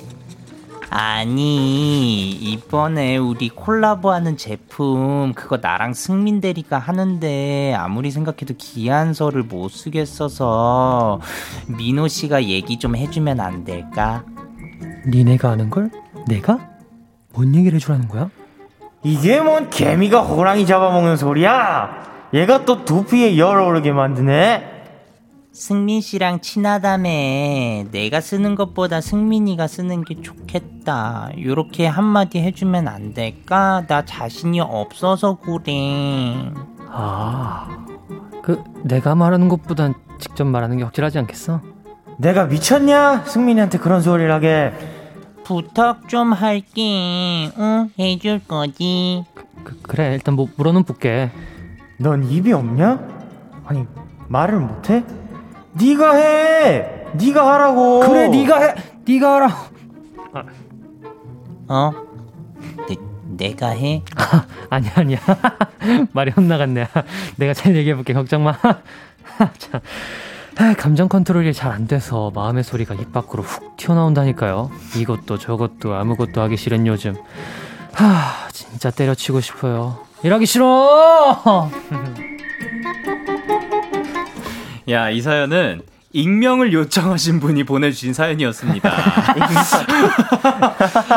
아니 0.93 2.33
이번에 2.33 3.17
우리 3.17 3.49
콜라보하는 3.49 4.37
제품 4.37 5.33
그거 5.35 5.59
나랑 5.59 5.95
승민 5.95 6.41
대리가 6.41 6.81
하는데 6.81 7.75
아무리 7.75 8.11
생각해도 8.11 8.55
기한서를 8.59 9.45
못 9.45 9.69
쓰겠어서 9.71 11.21
민호 11.69 12.09
씨가 12.09 12.43
얘기 12.43 12.77
좀 12.77 12.97
해주면 12.97 13.39
안 13.39 13.65
될까? 13.65 14.25
니네가 15.11 15.51
아는 15.51 15.71
걸? 15.71 15.91
내가? 16.29 16.59
뭔 17.35 17.55
얘기를 17.55 17.77
해주라는 17.77 18.09
거야? 18.09 18.31
이게 19.03 19.41
뭔 19.41 19.71
개미가 19.71 20.23
호랑이 20.23 20.67
잡아먹는 20.67 21.17
소리야? 21.17 22.29
얘가 22.35 22.65
또 22.65 22.85
두피에 22.85 23.39
열 23.39 23.59
오르게 23.59 23.93
만드네? 23.93 24.79
승민 25.53 26.01
씨랑 26.01 26.41
친하다며 26.41 27.09
내가 27.91 28.21
쓰는 28.21 28.55
것보다 28.55 29.01
승민이가 29.01 29.67
쓰는 29.67 30.05
게 30.05 30.21
좋겠다 30.23 31.31
요렇게 31.43 31.87
한마디 31.89 32.39
해주면 32.39 32.87
안 32.87 33.15
될까? 33.15 33.85
나 33.89 34.05
자신이 34.05 34.61
없어서 34.61 35.39
그래 35.39 36.53
아, 36.89 37.85
그 38.43 38.63
내가 38.85 39.17
말하는 39.17 39.49
것보단 39.49 39.95
직접 40.21 40.45
말하는 40.45 40.77
게 40.77 40.85
확실하지 40.85 41.19
않겠어? 41.19 41.61
내가 42.19 42.45
미쳤냐? 42.45 43.25
승민이한테 43.25 43.79
그런 43.79 44.03
소리를 44.03 44.31
하게. 44.31 44.73
부탁 45.45 46.09
좀 46.09 46.33
할게 46.33 47.51
응 47.59 47.91
해줄 47.99 48.41
거지 48.47 49.25
그, 49.65 49.81
그래 49.83 50.15
일단 50.15 50.35
뭐 50.35 50.49
물어는 50.57 50.85
볼게. 50.85 51.31
넌 51.99 52.25
입이 52.25 52.53
없냐? 52.53 52.99
아니, 53.67 53.85
말을 54.29 54.59
못해? 54.59 55.05
네가 55.75 56.15
해! 56.15 57.05
네가 57.13 57.55
하라고! 57.55 58.01
그래 58.01 58.29
네가 58.29 58.59
해, 58.63 58.75
네가 59.07 59.35
하라. 59.35 59.57
어? 61.69 61.93
내, 62.89 62.97
내가 63.37 63.69
해? 63.69 64.03
아니야 64.71 64.93
아니야 64.95 65.19
말이 66.13 66.31
헛나갔네. 66.31 66.87
내가 67.37 67.53
잘 67.55 67.77
얘기해볼게 67.77 68.13
걱정 68.15 68.45
마. 68.45 68.57
자, 69.59 69.81
아, 70.61 70.75
감정 70.77 71.09
컨트롤이 71.09 71.55
잘 71.55 71.71
안 71.73 71.87
돼서 71.87 72.31
마음의 72.35 72.65
소리가 72.65 72.95
입 72.97 73.13
밖으로 73.15 73.43
훅 73.43 73.79
튀어나온다니까요. 73.79 74.71
이것도 74.97 75.39
저것도 75.39 75.95
아무것도 75.95 76.39
하기 76.43 76.59
싫은 76.59 76.87
요즘. 76.87 77.15
하 77.95 78.49
진짜 78.53 78.91
때려치고 78.91 79.41
싶어요. 79.41 80.01
일하기 80.23 80.45
싫어. 80.45 81.71
야, 84.91 85.09
이 85.09 85.23
사연은 85.23 85.81
익명을 86.13 86.73
요청하신 86.73 87.39
분이 87.39 87.65
보내주신 87.65 88.13
사연이었습니다. 88.15 88.91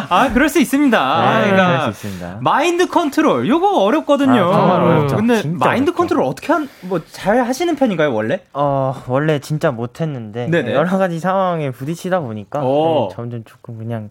아, 0.09 0.31
그럴 0.33 0.49
수 0.49 0.59
있습니다. 0.59 0.99
아, 1.01 1.39
네, 1.39 1.49
그러니까 1.51 1.67
그럴 1.79 1.93
수 1.93 2.07
있습니다. 2.07 2.37
마인드 2.41 2.87
컨트롤, 2.87 3.47
요거 3.47 3.83
어렵거든요. 3.83 4.49
아, 4.49 4.53
정말 4.53 4.81
어렵죠. 4.81 5.15
근데 5.15 5.35
마인드 5.47 5.89
어렵죠. 5.89 5.93
컨트롤 5.93 6.23
어떻게 6.23 6.53
한, 6.53 6.69
뭐, 6.81 7.01
잘 7.11 7.43
하시는 7.43 7.75
편인가요, 7.75 8.13
원래? 8.13 8.41
어, 8.53 9.01
원래 9.07 9.39
진짜 9.39 9.71
못했는데, 9.71 10.47
네네. 10.47 10.73
여러 10.73 10.97
가지 10.97 11.19
상황에 11.19 11.71
부딪히다 11.71 12.19
보니까, 12.19 12.63
오. 12.63 13.07
네, 13.09 13.15
점점 13.15 13.43
조금 13.45 13.79
그냥, 13.79 14.09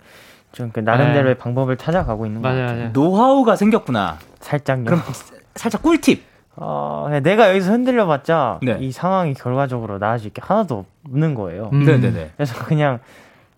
좀그 0.52 0.80
나름대로의 0.80 1.34
네. 1.34 1.38
방법을 1.38 1.76
찾아가고 1.76 2.26
있는 2.26 2.42
것 2.42 2.48
맞아요 2.48 2.60
같아요. 2.62 2.78
맞아요. 2.78 2.90
노하우가 2.92 3.56
생겼구나. 3.56 4.18
살짝요. 4.40 4.84
그럼 4.84 5.02
살짝 5.54 5.82
꿀팁. 5.82 6.31
어, 6.56 7.04
그냥 7.06 7.22
내가 7.22 7.48
여기서 7.50 7.70
흔들려봤자, 7.72 8.60
네. 8.62 8.76
이 8.80 8.92
상황이 8.92 9.34
결과적으로 9.34 9.98
나아질 9.98 10.32
게 10.32 10.42
하나도 10.44 10.84
없는 11.06 11.34
거예요. 11.34 11.70
음. 11.72 11.84
네네네. 11.84 12.32
그래서 12.36 12.64
그냥, 12.64 12.98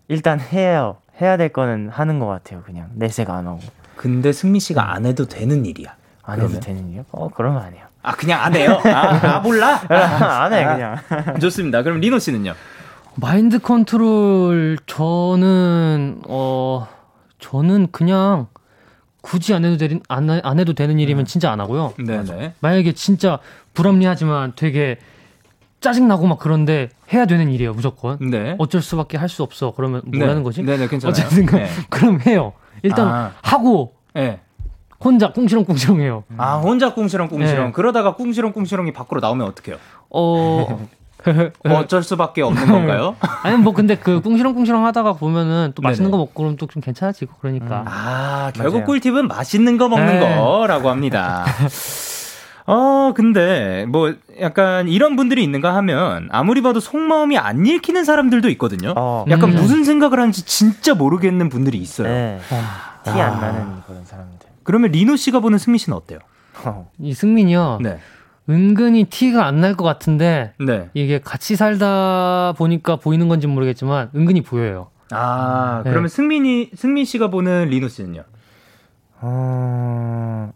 일단 0.07 0.39
해요. 0.39 0.97
해야 1.21 1.37
될 1.37 1.49
거는 1.49 1.89
하는 1.89 2.19
것 2.19 2.27
같아요. 2.27 2.61
그냥 2.63 2.89
내색 2.93 3.29
안 3.29 3.47
하고. 3.47 3.59
근데 3.95 4.31
승민 4.31 4.59
씨가 4.59 4.93
안 4.93 5.05
해도 5.05 5.25
되는 5.25 5.65
일이야. 5.65 5.95
안 6.23 6.35
해도 6.39 6.47
그러면? 6.47 6.59
되는 6.61 6.89
일? 6.91 7.03
어, 7.11 7.29
그러면 7.33 7.61
안 7.61 7.73
해요. 7.73 7.85
아, 8.01 8.11
그냥 8.15 8.41
안 8.41 8.55
해요? 8.55 8.79
아, 8.85 9.35
아, 9.35 9.39
몰라? 9.39 9.81
안 9.89 10.53
해, 10.53 10.63
그냥. 10.65 10.97
좋습니다. 11.39 11.83
그럼 11.83 11.99
리노 11.99 12.19
씨는요? 12.19 12.53
마인드 13.15 13.59
컨트롤 13.59 14.77
저는 14.85 16.21
어 16.27 16.87
저는 17.39 17.87
그냥 17.91 18.47
굳이 19.25 19.55
안 19.55 19.65
해도 19.65 19.75
되는 19.77 20.01
안, 20.07 20.29
안 20.29 20.59
해도 20.59 20.73
되는 20.73 20.99
일이면 20.99 21.25
진짜 21.25 21.51
안 21.51 21.59
하고요. 21.59 21.93
네네. 21.97 22.53
만약에 22.59 22.91
진짜 22.93 23.39
불합리하지만 23.73 24.53
되게 24.55 24.97
짜증 25.81 26.07
나고 26.07 26.27
막 26.27 26.37
그런데 26.37 26.89
해야 27.11 27.25
되는 27.25 27.49
일이에요 27.51 27.73
무조건. 27.73 28.17
네. 28.29 28.55
어쩔 28.59 28.81
수밖에 28.83 29.17
할 29.17 29.27
수 29.27 29.41
없어. 29.41 29.73
그러면 29.75 30.03
뭐라는 30.05 30.43
거지? 30.43 30.61
네네, 30.63 30.87
괜찮아요. 30.87 31.09
어쨌든 31.09 31.45
그, 31.47 31.55
네. 31.55 31.67
그럼 31.89 32.21
해요. 32.21 32.53
일단 32.83 33.07
아. 33.07 33.31
하고 33.41 33.95
네. 34.13 34.39
혼자 35.03 35.33
꿍시렁꿍시렁 35.33 36.01
해요. 36.01 36.23
아, 36.37 36.57
혼자 36.57 36.93
꿍시렁꿍시렁. 36.93 37.65
네. 37.65 37.71
그러다가 37.71 38.15
꿍시렁꿍시렁이 38.15 38.93
밖으로 38.93 39.21
나오면 39.21 39.47
어떡해요? 39.47 39.77
어 40.11 40.87
어쩔 41.65 42.03
수밖에 42.03 42.41
없는 42.41 42.67
건가요? 42.67 43.15
아니 43.43 43.57
뭐 43.57 43.73
근데 43.73 43.95
그 43.95 44.21
꿍시렁꿍시렁 44.21 44.85
하다가 44.85 45.13
보면은 45.13 45.71
또 45.75 45.81
맛있는 45.81 46.09
네네. 46.09 46.11
거 46.11 46.17
먹고 46.17 46.33
그러면 46.33 46.57
또좀 46.57 46.81
괜찮아지고 46.81 47.33
그러니까. 47.39 47.83
아, 47.87 48.51
결국 48.53 48.79
맞아요. 48.79 48.85
꿀팁은 48.85 49.27
맛있는 49.27 49.77
거 49.77 49.89
먹는 49.89 50.19
네. 50.19 50.35
거라고 50.35 50.89
합니다. 50.89 51.45
어, 52.67 53.13
근데 53.15 53.85
뭐 53.87 54.13
약간 54.41 54.87
이런 54.87 55.15
분들이 55.15 55.43
있는가 55.43 55.75
하면 55.75 56.29
아무리 56.31 56.61
봐도 56.61 56.79
속마음이 56.79 57.37
안 57.37 57.65
읽히는 57.65 58.03
사람들도 58.03 58.49
있거든요. 58.51 58.93
어, 58.95 59.25
약간 59.29 59.51
음. 59.51 59.55
무슨 59.55 59.83
생각을 59.83 60.19
하는지 60.19 60.43
진짜 60.45 60.95
모르겠는 60.95 61.49
분들이 61.49 61.77
있어요. 61.77 62.07
네. 62.07 62.39
아, 62.51 63.01
티안 63.03 63.39
나는 63.39 63.81
그런 63.85 64.03
사람들. 64.03 64.47
그러면 64.63 64.91
리노 64.91 65.15
씨가 65.15 65.41
보는 65.41 65.59
승민 65.59 65.77
씨는 65.77 65.95
어때요? 65.95 66.19
어. 66.63 66.89
이 66.99 67.13
승민이요. 67.13 67.79
네. 67.81 67.99
은근히 68.49 69.05
티가 69.05 69.45
안 69.45 69.59
날 69.61 69.75
것 69.75 69.83
같은데 69.83 70.53
네. 70.59 70.89
이게 70.93 71.19
같이 71.19 71.55
살다 71.55 72.53
보니까 72.57 72.97
보이는 72.97 73.27
건지 73.27 73.47
모르겠지만 73.47 74.09
은근히 74.15 74.41
보여요. 74.41 74.87
아, 75.11 75.81
네. 75.83 75.89
그러면 75.91 76.09
승민이 76.09 76.71
승민 76.75 77.05
씨가 77.05 77.29
보는 77.29 77.69
리노 77.69 77.87
씨는요? 77.87 78.23
어, 79.21 80.51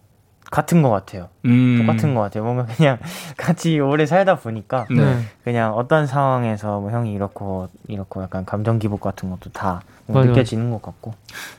같은 0.52 0.82
것 0.82 0.90
같아요. 0.90 1.30
음. 1.46 1.78
똑같은 1.80 2.14
것 2.16 2.22
같아요. 2.22 2.44
뭔가 2.44 2.66
그냥 2.66 2.98
같이 3.38 3.80
오래 3.80 4.06
살다 4.06 4.36
보니까 4.36 4.86
네. 4.92 5.22
그냥 5.44 5.74
어떤 5.76 6.06
상황에서 6.08 6.80
뭐 6.80 6.92
형이 6.92 7.14
이렇고 7.14 7.70
이렇고 7.88 8.22
약간 8.24 8.46
감정 8.46 8.80
기복 8.80 9.02
같은 9.02 9.30
것도 9.30 9.52
다 9.52 9.82
뭔가 10.06 10.22
맞아요. 10.22 10.32
느껴지는 10.32 10.72
것 10.72 10.82
같고. 10.82 11.14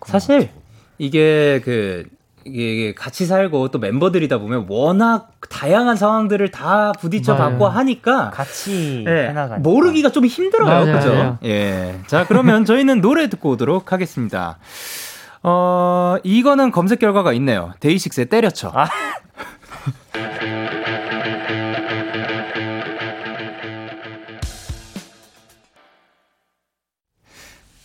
사실 0.07 0.51
이게 0.99 1.61
그 1.65 2.07
이게 2.45 2.95
같이 2.95 3.27
살고 3.27 3.69
또 3.69 3.79
멤버들이다 3.79 4.39
보면 4.39 4.67
워낙 4.69 5.33
다양한 5.51 5.97
상황들을 5.97 6.51
다 6.51 6.93
부딪혀. 6.93 7.37
받고 7.37 7.69
하니까 7.69 8.31
같이 8.31 9.05
예. 9.07 9.33
모르기가 9.59 10.11
좀 10.11 10.25
힘들어요. 10.25 10.69
맞아요, 10.69 10.97
그죠? 10.99 11.13
맞아요. 11.13 11.39
예. 11.45 12.01
자, 12.07 12.27
그러면 12.27 12.65
저희는 12.65 13.01
노래 13.01 13.29
듣고 13.29 13.51
오도록 13.51 13.93
하겠습니다. 13.93 14.59
어, 15.43 16.17
이거는 16.23 16.71
검색 16.71 16.99
결과가 16.99 17.33
있네요. 17.35 17.73
데이식스의 17.81 18.27
때려쳐. 18.27 18.73
아. 18.75 18.89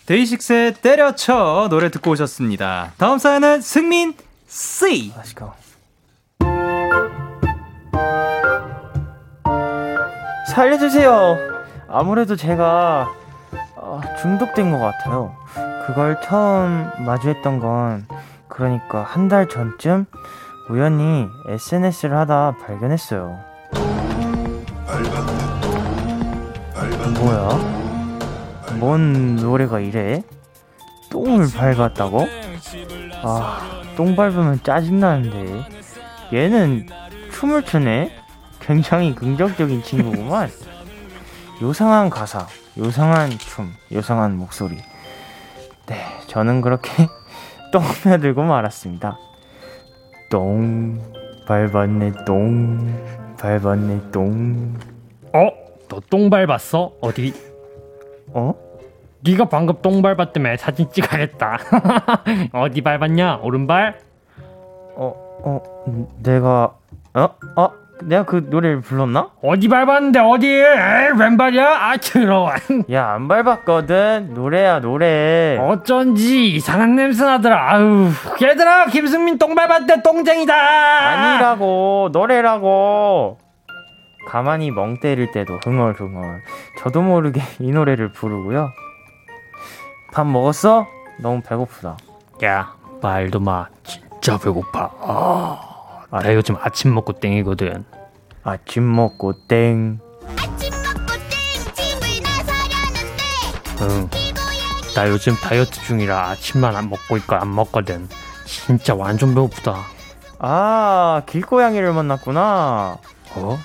데이식스의 0.06 0.76
때려쳐 0.76 1.68
노래 1.70 1.90
듣고 1.90 2.12
오셨습니다. 2.12 2.94
다음 2.98 3.18
사연은 3.18 3.62
승민 3.62 4.14
C. 4.48 5.14
Let's 5.18 5.34
go. 5.34 5.52
살려주세요. 10.54 11.38
아무래도 11.90 12.36
제가 12.36 13.12
어, 13.76 14.02
중독된 14.22 14.72
것 14.72 14.80
같아요. 14.80 15.36
그걸 15.88 16.20
처음 16.22 16.90
마주했던 17.06 17.60
건 17.60 18.08
그러니까 18.48 19.04
한 19.04 19.28
달 19.28 19.48
전쯤 19.50 20.06
우연히 20.70 21.28
SNS를 21.48 22.16
하다 22.18 22.56
발견했어요. 22.66 23.38
뭐야? 27.20 27.50
뭔 28.80 29.36
노래가 29.36 29.80
이래? 29.80 30.24
똥을 31.12 31.48
밟았다고? 31.56 32.28
아, 33.24 33.75
똥 33.96 34.16
밟으면 34.16 34.62
짜증나는데. 34.64 35.66
얘는 36.34 36.88
춤을 37.32 37.64
추네? 37.64 38.12
굉장히 38.60 39.14
긍정적인 39.14 39.84
친구구만. 39.84 40.50
요상한 41.62 42.10
가사, 42.10 42.48
요상한 42.78 43.30
춤, 43.32 43.72
요상한 43.92 44.36
목소리. 44.38 44.78
네, 45.88 46.04
저는 46.28 46.62
그렇게 46.62 47.08
똥 47.72 47.84
빼들고 48.04 48.44
말았습니다. 48.44 49.18
똥 50.30 51.00
밟았네 51.48 52.12
똥 52.26 53.36
밟았네 53.38 54.12
똥 54.12 54.76
어? 55.34 55.50
너 55.88 56.02
똥 56.10 56.30
밟았어? 56.32 56.94
어디? 57.00 57.32
어? 58.30 58.54
네가 59.26 59.46
방금 59.46 59.76
똥 59.82 60.02
밟았다며 60.02 60.58
사진 60.58 60.90
찍어야겠다. 60.92 61.58
어디 62.54 62.82
밟았냐? 62.82 63.40
오른발? 63.42 63.98
어? 64.96 65.14
어? 65.44 65.62
내가 66.22 66.74
어? 67.14 67.30
어? 67.56 67.70
내가 68.04 68.24
그 68.24 68.46
노래를 68.50 68.82
불렀나? 68.82 69.30
어디 69.42 69.70
밟았는데 69.70 70.20
어디? 70.20 70.48
에이, 70.48 70.64
왼발이야? 71.18 71.66
아 71.66 71.98
더러워. 71.98 72.52
야 72.92 73.14
안 73.16 73.28
밟았거든 73.30 74.34
노래야 74.34 74.80
노래 74.82 75.58
어쩐지 75.60 76.50
이상한 76.56 76.96
냄새 76.98 77.24
나더라. 77.24 77.72
아유, 77.74 78.10
얘들아 78.42 78.88
김승민 78.88 79.38
똥 79.38 79.56
밟았대 79.56 80.04
똥쟁이다. 80.04 80.54
아니라고 80.54 82.10
노래라고 82.12 83.38
가만히 84.28 84.72
멍 84.72 85.00
때릴 85.00 85.32
때도 85.32 85.60
흥얼흥얼 85.64 86.42
저도 86.80 87.02
모르게 87.02 87.42
이 87.60 87.72
노래를 87.72 88.10
부르고요 88.12 88.72
밥 90.16 90.26
먹었어? 90.26 90.88
너무 91.20 91.42
배고프다 91.42 91.98
야 92.46 92.74
말도 93.02 93.40
마. 93.40 93.68
진짜 93.84 94.38
배고파. 94.38 94.90
아, 95.02 96.06
나 96.10 96.34
요즘 96.34 96.56
아침 96.60 96.94
먹고 96.96 97.14
땡이거든. 97.20 97.86
아침 98.44 98.96
먹고 98.96 99.34
땡 99.48 100.00
응. 103.82 104.10
나 104.96 105.10
요즘 105.10 105.36
다이어트 105.36 105.72
중이라 105.84 106.30
아침만 106.30 106.76
안 106.76 106.90
먹고 106.90 107.18
있고 107.18 107.36
안 107.36 107.54
먹거든. 107.54 108.08
진짜 108.46 108.96
완전 108.96 109.36
배고프다. 109.36 109.76
아, 110.40 111.22
길고양이를 111.26 111.92
만났구나. 111.94 112.98
어? 113.36 113.60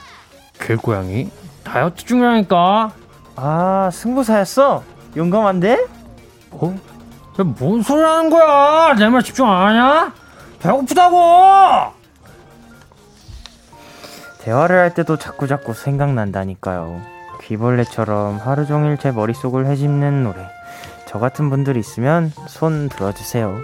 길고양이? 0.60 1.30
다이어트 1.64 2.04
중이라니까. 2.04 2.90
아, 3.36 3.90
승부사였어? 3.92 4.82
용감한데? 5.16 5.99
어? 6.60 6.74
야, 7.40 7.44
뭔 7.44 7.82
소리 7.82 8.02
하는 8.02 8.30
거야? 8.30 8.94
내 8.94 9.08
말 9.08 9.22
집중 9.22 9.50
안 9.50 9.68
하냐? 9.68 10.12
배고프다고! 10.60 11.92
대화를 14.42 14.78
할 14.78 14.94
때도 14.94 15.16
자꾸자꾸 15.18 15.74
생각난다니까요. 15.74 17.00
귀벌레처럼 17.42 18.38
하루 18.38 18.66
종일 18.66 18.96
제 18.98 19.10
머릿속을 19.10 19.66
헤집는 19.66 20.24
노래. 20.24 20.48
저 21.06 21.18
같은 21.18 21.50
분들 21.50 21.76
있으면 21.76 22.32
손 22.46 22.88
들어주세요. 22.88 23.58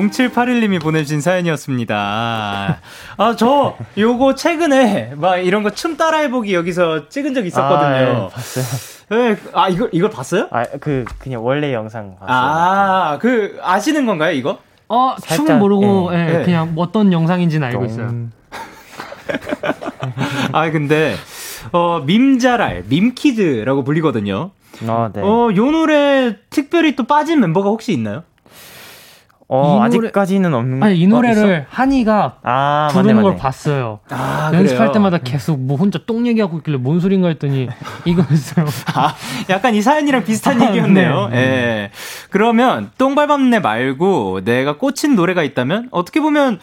0781님이 0.00 0.80
보내주신 0.80 1.20
사연이었습니다. 1.20 2.78
아, 3.16 3.36
저, 3.36 3.76
요거 3.96 4.34
최근에, 4.34 5.12
막 5.16 5.36
이런 5.38 5.62
거 5.62 5.70
춤 5.70 5.96
따라해보기 5.96 6.54
여기서 6.54 7.08
찍은 7.08 7.34
적 7.34 7.42
아, 7.42 7.44
있었거든요. 7.44 7.96
예, 7.96 8.28
봤어요. 8.34 8.64
네, 9.10 9.36
아, 9.54 9.68
이걸, 9.68 9.88
이걸 9.92 10.10
봤어요? 10.10 10.48
아, 10.50 10.64
그, 10.80 11.04
그냥 11.18 11.44
원래 11.44 11.72
영상 11.72 12.16
봤어요. 12.18 12.36
아, 12.36 13.18
그, 13.20 13.58
아시는 13.62 14.06
건가요, 14.06 14.32
이거? 14.32 14.58
어, 14.88 15.14
살짝, 15.18 15.46
춤은 15.46 15.58
모르고, 15.60 16.10
예. 16.14 16.16
예, 16.18 16.40
예. 16.40 16.44
그냥 16.44 16.72
어떤 16.76 17.12
영상인지는 17.12 17.66
알고 17.68 17.78
똥. 17.80 17.86
있어요. 17.86 18.14
아, 20.52 20.70
근데, 20.70 21.14
어, 21.72 22.00
밈자랄, 22.06 22.84
밈키즈라고 22.88 23.84
불리거든요. 23.84 24.50
어, 24.86 25.10
네. 25.12 25.20
어, 25.22 25.50
요 25.56 25.70
노래 25.70 26.36
특별히 26.50 26.94
또 26.96 27.04
빠진 27.04 27.40
멤버가 27.40 27.68
혹시 27.68 27.92
있나요? 27.92 28.22
어, 29.50 29.86
이 29.86 29.90
노래- 29.90 30.08
아직까지는 30.08 30.52
없는 30.52 30.82
아니, 30.82 30.98
이 30.98 31.06
어, 31.06 31.08
노래를 31.08 31.66
한이가 31.70 32.36
있어? 32.36 32.38
아, 32.42 32.88
부르는 32.92 33.14
맞네, 33.16 33.22
걸 33.22 33.30
맞네. 33.32 33.42
봤어요. 33.42 34.00
아, 34.10 34.50
연습할 34.52 34.78
그래요? 34.78 34.92
때마다 34.92 35.18
계속 35.18 35.58
뭐 35.58 35.76
혼자 35.78 35.98
똥 36.06 36.26
얘기하고 36.26 36.58
있길래 36.58 36.76
뭔 36.76 37.00
소린가 37.00 37.28
했더니 37.28 37.66
이거였어요. 38.04 38.66
아, 38.94 39.14
약간 39.48 39.74
이 39.74 39.80
사연이랑 39.80 40.24
비슷한 40.24 40.60
아, 40.60 40.66
얘기였네요. 40.68 41.28
네. 41.28 41.36
예. 41.38 41.90
그러면 42.30 42.90
똥발밤내 42.98 43.60
말고 43.60 44.44
내가 44.44 44.76
꽂힌 44.76 45.14
노래가 45.16 45.42
있다면 45.42 45.88
어떻게 45.92 46.20
보면 46.20 46.58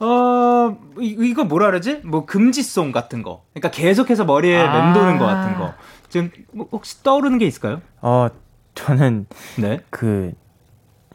어 0.00 0.76
이, 1.00 1.16
이거 1.18 1.42
뭐라 1.42 1.66
그러지? 1.66 2.02
뭐 2.04 2.24
금지송 2.24 2.92
같은 2.92 3.24
거. 3.24 3.42
그러니까 3.52 3.72
계속해서 3.72 4.24
머리에 4.24 4.60
아. 4.60 4.84
맴도는 4.92 5.18
거 5.18 5.26
같은 5.26 5.56
거. 5.58 5.74
지금 6.08 6.30
뭐 6.52 6.68
혹시 6.70 7.02
떠오르는 7.02 7.38
게 7.38 7.46
있을까요? 7.46 7.80
어, 8.00 8.28
저는 8.76 9.26
네. 9.56 9.80
그, 9.90 10.32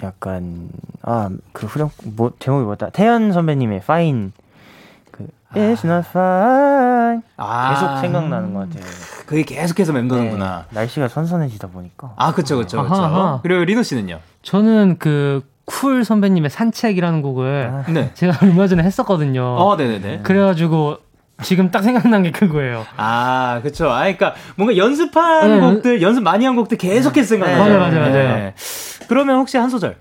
약간, 0.03 0.69
아, 1.01 1.29
그 1.53 1.65
후렴, 1.65 1.89
뭐, 2.03 2.31
제목이 2.39 2.65
뭐다? 2.65 2.89
태연 2.89 3.31
선배님의 3.31 3.81
Fine. 3.85 4.31
그, 5.11 5.27
It's 5.53 5.85
not 5.85 6.07
fine. 6.09 7.21
아. 7.37 7.73
계속 7.73 7.99
생각나는 8.01 8.53
것 8.53 8.69
같아요. 8.69 8.83
그게 9.25 9.43
계속해서 9.43 9.93
맴도는구나. 9.93 10.65
네, 10.69 10.75
날씨가 10.75 11.07
선선해지다 11.07 11.69
보니까. 11.69 12.13
아, 12.17 12.33
그쵸, 12.33 12.57
그쵸, 12.57 12.83
그쵸. 12.83 12.95
아하. 12.95 13.39
그리고 13.41 13.63
리노 13.63 13.83
씨는요? 13.83 14.19
저는 14.41 14.97
그 14.99 15.41
쿨 15.65 16.03
선배님의 16.03 16.49
산책이라는 16.49 17.21
곡을 17.21 17.71
아. 17.73 17.91
네. 17.91 18.11
제가 18.13 18.37
얼마 18.41 18.67
전에 18.67 18.83
했었거든요. 18.83 19.43
어, 19.43 19.75
네네네. 19.77 20.19
그래가지고 20.23 20.97
지금 21.41 21.71
딱 21.71 21.81
생각난 21.81 22.23
게 22.23 22.31
그거예요. 22.31 22.85
아, 22.95 23.59
그쵸. 23.63 23.89
아, 23.89 24.03
그니까, 24.03 24.35
뭔가 24.55 24.77
연습한 24.77 25.47
네. 25.49 25.59
곡들, 25.59 26.01
연습 26.01 26.21
많이 26.21 26.45
한 26.45 26.55
곡들 26.55 26.77
계속해서 26.77 27.27
생각나요. 27.29 27.57
맞아요, 27.57 27.79
맞아요, 27.79 28.11
맞아요. 28.11 28.51
네. 29.03 29.07
그러면 29.07 29.37
혹시 29.39 29.57
한 29.57 29.69
소절. 29.69 29.97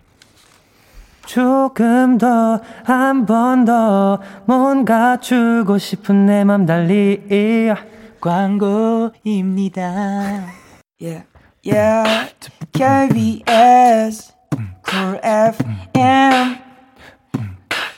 조금 1.26 2.18
더, 2.18 2.60
한 2.84 3.24
번 3.26 3.64
더, 3.64 4.20
뭔가 4.44 5.18
주고 5.18 5.78
싶은 5.78 6.26
내 6.26 6.44
맘 6.44 6.66
달리. 6.66 7.72
광고입니다. 8.20 9.82
Yeah, 11.00 11.24
yeah. 11.64 12.30
KBS, 12.72 14.32
Cool 14.86 15.18
FM, 15.22 16.58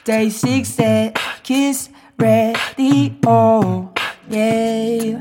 Day 0.04 0.28
6 0.30 1.12
Kiss 1.42 1.90
Radio. 2.18 3.90
Yeah. 4.30 5.18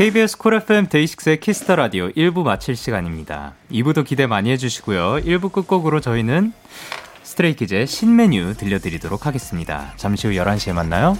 KBS 0.00 0.38
쿨 0.38 0.54
FM 0.54 0.88
데이식스의 0.88 1.40
키스터 1.40 1.76
라디오 1.76 2.08
1부 2.08 2.42
마칠 2.42 2.74
시간입니다. 2.74 3.52
2부도 3.70 4.02
기대 4.02 4.26
많이 4.26 4.50
해주시고요. 4.50 5.16
1부 5.26 5.52
끝곡으로 5.52 6.00
저희는 6.00 6.54
스트레이키즈의 7.22 7.86
신메뉴 7.86 8.54
들려드리도록 8.54 9.26
하겠습니다. 9.26 9.92
잠시 9.96 10.26
후 10.26 10.32
11시에 10.32 10.72
만나요. 10.72 11.18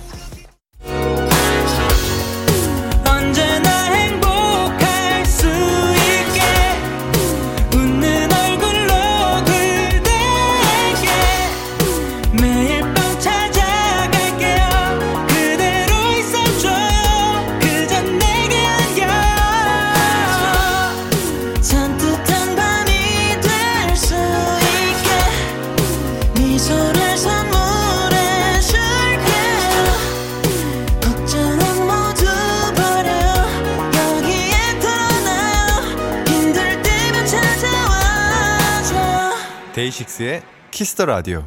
데이식스의 39.90 40.42
키스터 40.70 41.04
라디오. 41.06 41.44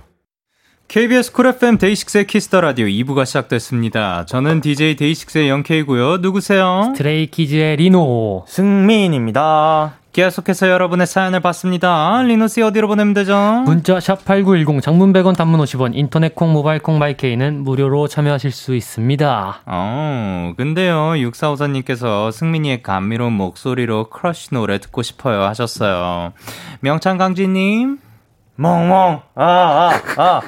KBS 0.89 1.31
쿨 1.31 1.47
FM 1.47 1.77
데이식스의 1.77 2.27
키스터 2.27 2.61
라디오 2.61 2.85
2부가 2.87 3.25
시작됐습니다. 3.25 4.25
저는 4.25 4.59
DJ 4.59 4.97
데이식스의 4.97 5.49
영케이고요. 5.49 6.17
누구세요? 6.17 6.93
스트레이 6.95 7.27
키즈의 7.27 7.77
리노. 7.77 8.45
승민입니다. 8.47 9.95
계속해서 10.11 10.69
여러분의 10.69 11.07
사연을 11.07 11.39
받습니다. 11.39 12.21
리노 12.23 12.47
씨 12.47 12.61
어디로 12.61 12.87
보내면 12.87 13.13
되죠? 13.13 13.63
문자 13.65 13.99
샵 13.99 14.23
8910 14.25 14.83
장문 14.83 15.13
100원 15.13 15.35
단문 15.35 15.59
50원 15.61 15.91
인터넷 15.95 16.35
콩 16.35 16.51
모바일 16.53 16.79
콩 16.79 16.99
마이케이는 16.99 17.63
무료로 17.63 18.07
참여하실 18.07 18.51
수 18.51 18.75
있습니다. 18.75 19.61
어, 19.65 20.53
근데요, 20.57 21.17
6454 21.17 21.67
님께서 21.67 22.29
승민이의 22.29 22.83
감미로운 22.83 23.33
목소리로 23.33 24.09
크러쉬 24.09 24.53
노래 24.53 24.77
듣고 24.77 25.01
싶어요 25.01 25.41
하셨어요. 25.43 26.33
명창 26.81 27.17
강진 27.17 27.53
님, 27.53 27.97
멍멍, 28.55 29.21
아, 29.35 29.43
아, 29.43 30.21
아. 30.21 30.41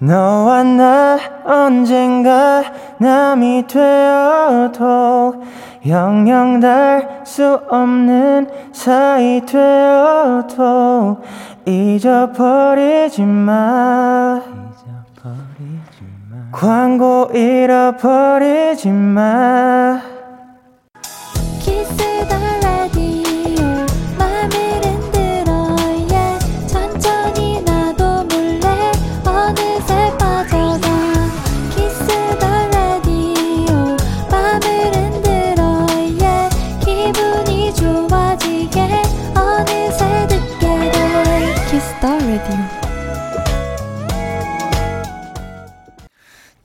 너와 0.00 0.62
나 0.62 1.18
언젠가 1.44 2.62
남이 2.98 3.66
되어도 3.66 5.42
영영 5.86 6.60
달 6.60 7.18
수 7.28 7.60
없는 7.68 8.48
사이 8.72 9.44
되어도 9.44 11.22
잊어버리지 11.66 13.22
마. 13.22 14.40
광고 16.50 17.30
잃어버리지 17.34 18.88
마 18.88 20.00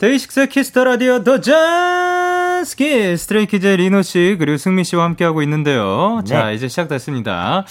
데이식스의 0.08 0.50
키스터 0.50 0.84
라디오 0.84 1.24
도전 1.24 1.40
스키즈 1.40 3.16
스트레이키즈의 3.16 3.78
리노 3.78 4.02
씨 4.02 4.36
그리고 4.38 4.58
승민 4.58 4.84
씨와 4.84 5.06
함께하고 5.06 5.42
있는데요. 5.44 6.20
자 6.26 6.52
이제 6.52 6.68
시작됐습니다. 6.68 7.64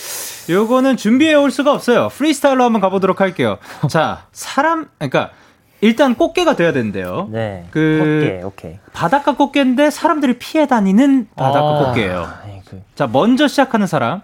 요거는 0.49 0.97
준비해 0.97 1.35
올 1.35 1.51
수가 1.51 1.75
없어요. 1.75 2.09
프리스타일로 2.09 2.64
한번 2.64 2.81
가보도록 2.81 3.21
할게요. 3.21 3.59
자 3.90 4.25
사람 4.33 4.87
그러니까 4.99 5.33
일단 5.83 6.14
꽃게가 6.14 6.57
돼야 6.57 6.73
된대요. 6.73 7.29
네 7.31 7.66
그- 7.71 8.01
오케이 8.01 8.42
오케이 8.42 8.79
바닷가 8.95 9.35
꽃게인데 9.37 9.90
사람들이 9.90 10.38
피해 10.38 10.66
다니는 10.66 11.29
바닷가 11.37 11.61
아. 11.81 11.85
꽃게예요. 11.85 12.33
아이, 12.47 12.61
그, 12.66 12.81
자 12.95 13.07
먼저 13.07 13.47
시작하는 13.47 13.87
사람 13.87 14.23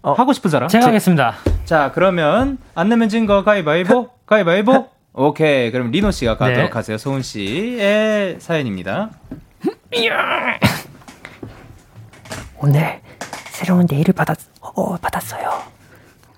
어. 0.00 0.14
하고 0.14 0.32
싶은 0.32 0.50
사람. 0.50 0.70
제가 0.70 0.86
하겠습니다. 0.86 1.34
자 1.66 1.90
그러면 1.92 2.56
안 2.74 2.88
내면 2.88 3.10
진 3.10 3.26
거 3.26 3.44
가위바위보 3.44 4.08
가위바위보. 4.24 4.88
오케이 5.14 5.70
그럼 5.70 5.90
리노 5.90 6.10
씨가 6.10 6.36
가도록 6.38 6.70
네. 6.70 6.74
하세요. 6.74 6.96
소은 6.96 7.22
씨의 7.22 8.36
사연입니다. 8.40 9.10
오늘 12.58 13.00
새로운 13.50 13.86
네일을 13.90 14.14
받았, 14.14 14.36
어, 14.60 14.96
받았어요. 14.96 15.62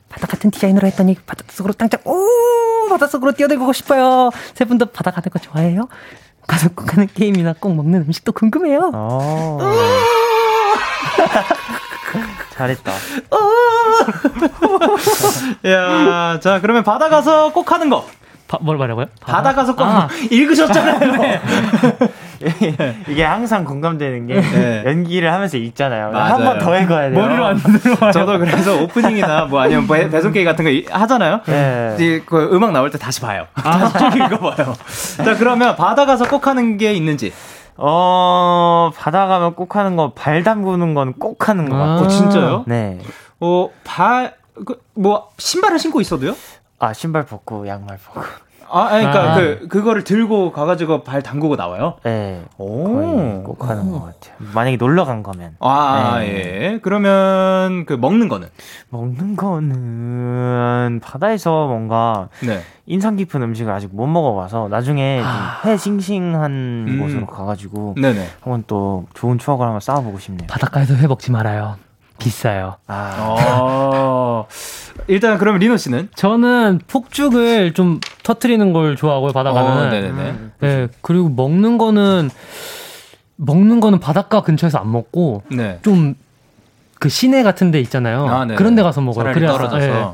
바다 0.09 0.27
같은 0.27 0.51
디자인으로 0.51 0.87
했더니 0.89 1.15
바닷속으로 1.15 1.75
당장, 1.75 2.01
오! 2.05 2.89
바닷속으로 2.91 3.33
뛰어들고 3.33 3.73
싶어요. 3.73 4.31
세 4.55 4.65
분도 4.65 4.87
바다 4.87 5.11
가는 5.11 5.29
거 5.31 5.39
좋아해요? 5.39 5.89
가서 6.47 6.69
꼭 6.75 6.93
하는 6.93 7.07
게임이나 7.07 7.55
꼭 7.61 7.75
먹는 7.75 8.03
음식도 8.03 8.33
궁금해요. 8.33 8.91
어. 8.95 9.59
잘했다 12.55 12.93
야, 15.67 16.39
자 16.41 16.61
그러면 16.61 16.85
바다 16.85 17.09
가서 17.09 17.53
꼭 17.53 17.71
하는 17.73 17.89
거. 17.91 18.07
바, 18.55 18.59
뭘 18.63 18.77
말하고요? 18.79 19.07
바다 19.21 19.53
가서 19.55 19.75
꼭 19.75 19.85
아. 19.85 20.09
읽으셨잖아요. 20.31 21.01
이게 23.09 23.25
항상 23.25 23.65
공감되는 23.65 24.27
게 24.27 24.41
네. 24.41 24.83
연기를 24.87 25.33
하면서 25.33 25.57
읽잖아요. 25.57 26.11
한 26.15 26.45
번 26.45 26.59
더 26.59 26.79
읽어야 26.79 27.11
돼요 27.11 27.21
머리로 27.23 27.47
안 27.47 27.57
들어와요. 27.59 28.13
저도 28.13 28.39
그래서 28.39 28.83
오프닝이나 28.83 29.47
뭐 29.47 29.61
아니면 29.61 29.87
배- 29.87 30.09
배송 30.11 30.33
게임 30.33 30.45
같은 30.45 30.65
거 30.65 30.71
이- 30.71 30.85
하잖아요. 30.91 31.41
네. 31.47 31.93
이제 31.95 32.23
그 32.27 32.51
음악 32.53 32.73
나올 32.73 32.91
때 32.91 32.99
다시 32.99 33.21
봐요. 33.21 33.47
다시 33.55 33.93
쭉 33.99 34.17
읽어봐요. 34.17 34.75
자 35.25 35.37
그러면 35.39 35.75
바다 35.77 36.05
가서 36.07 36.29
꼭 36.29 36.47
하는 36.47 36.77
게 36.77 36.93
있는지. 36.93 37.33
어 37.77 38.91
바다 38.97 39.27
가면 39.27 39.55
꼭 39.55 39.75
하는 39.77 39.97
거 39.97 40.13
발 40.15 40.43
담그는 40.45 40.95
건 40.95 41.15
꼭 41.19 41.49
하는 41.49 41.69
거 41.69 41.77
아. 41.77 41.87
같고 41.87 42.05
어, 42.05 42.09
진짜요? 42.09 42.65
네. 42.67 42.99
어, 43.41 43.69
발, 43.85 44.35
그, 44.65 44.81
뭐, 44.95 45.29
신발을 45.39 45.79
신고 45.79 46.01
있어도요? 46.01 46.35
아 46.79 46.93
신발 46.93 47.25
벗고 47.27 47.67
양말 47.67 47.99
벗고. 48.05 48.23
아, 48.71 48.81
아니, 48.87 49.07
그러니까 49.07 49.33
아. 49.33 49.35
그, 49.37 49.69
그거를 49.69 50.05
들고 50.05 50.53
가가지고 50.53 51.05
발 51.05 51.23
담그고 51.23 51.57
나와요? 51.57 51.97
네. 52.03 52.43
오. 52.59 52.85
거의 52.85 53.43
꼭 53.45 53.69
하는 53.69 53.91
것 53.91 54.01
같아요. 54.01 54.35
만약에 54.55 54.77
놀러 54.77 55.05
간 55.05 55.23
거면 55.23 55.57
아, 55.61 56.19
네. 56.21 56.27
예. 56.27 56.79
그러면 56.83 57.87
그 57.87 57.95
먹는 57.95 58.29
거는? 58.29 58.49
먹는 58.91 59.37
거는 59.37 61.01
바다에서 61.01 61.67
뭔가 61.67 62.29
네. 62.41 62.61
인상 62.87 63.17
깊은 63.17 63.43
음식을 63.43 63.73
아직 63.73 63.91
못 63.95 64.07
먹어봐서 64.07 64.69
나중에 64.69 65.23
좀회 65.63 65.77
싱싱한 65.77 66.53
음. 66.53 66.99
곳으로 67.01 67.27
가가지고 67.27 67.95
네네. 68.01 68.27
한번 68.41 68.65
또 68.67 69.07
좋은 69.15 69.39
추억을 69.39 69.67
한번 69.67 69.81
쌓아보고 69.81 70.19
싶네요. 70.19 70.47
바닷가에서 70.49 70.95
회 70.95 71.07
먹지 71.07 71.31
말아요. 71.31 71.77
비싸요. 72.19 72.77
아, 72.87 73.17
어, 73.61 74.47
일단 75.09 75.39
그러면 75.39 75.61
리노 75.61 75.77
씨는? 75.77 76.09
저는 76.15 76.81
폭죽을 76.87 77.75
좀 77.75 78.01
터트리는 78.23 78.73
걸 78.73 78.97
좋아하고요. 78.97 79.33
바다 79.33 79.51
어. 79.51 79.91
네네네. 79.91 80.35
네, 80.61 80.89
그리고 81.01 81.29
먹는 81.29 81.79
거는 81.79 82.31
먹는 83.37 83.81
거는 83.81 83.99
바닷가 84.01 84.43
근처에서 84.43 84.79
안 84.79 84.93
먹고 84.93 85.43
네. 85.51 85.81
좀그 85.83 87.09
시내 87.09 87.43
같은 87.43 87.71
데 87.71 87.81
있잖아요. 87.81 88.27
아. 88.29 88.47
그런 88.47 88.75
데 88.75 88.83
가서 88.83 89.01
먹어요. 89.01 89.33
그래야- 89.35 89.51
떨어져서. 89.53 89.79
네. 89.87 90.05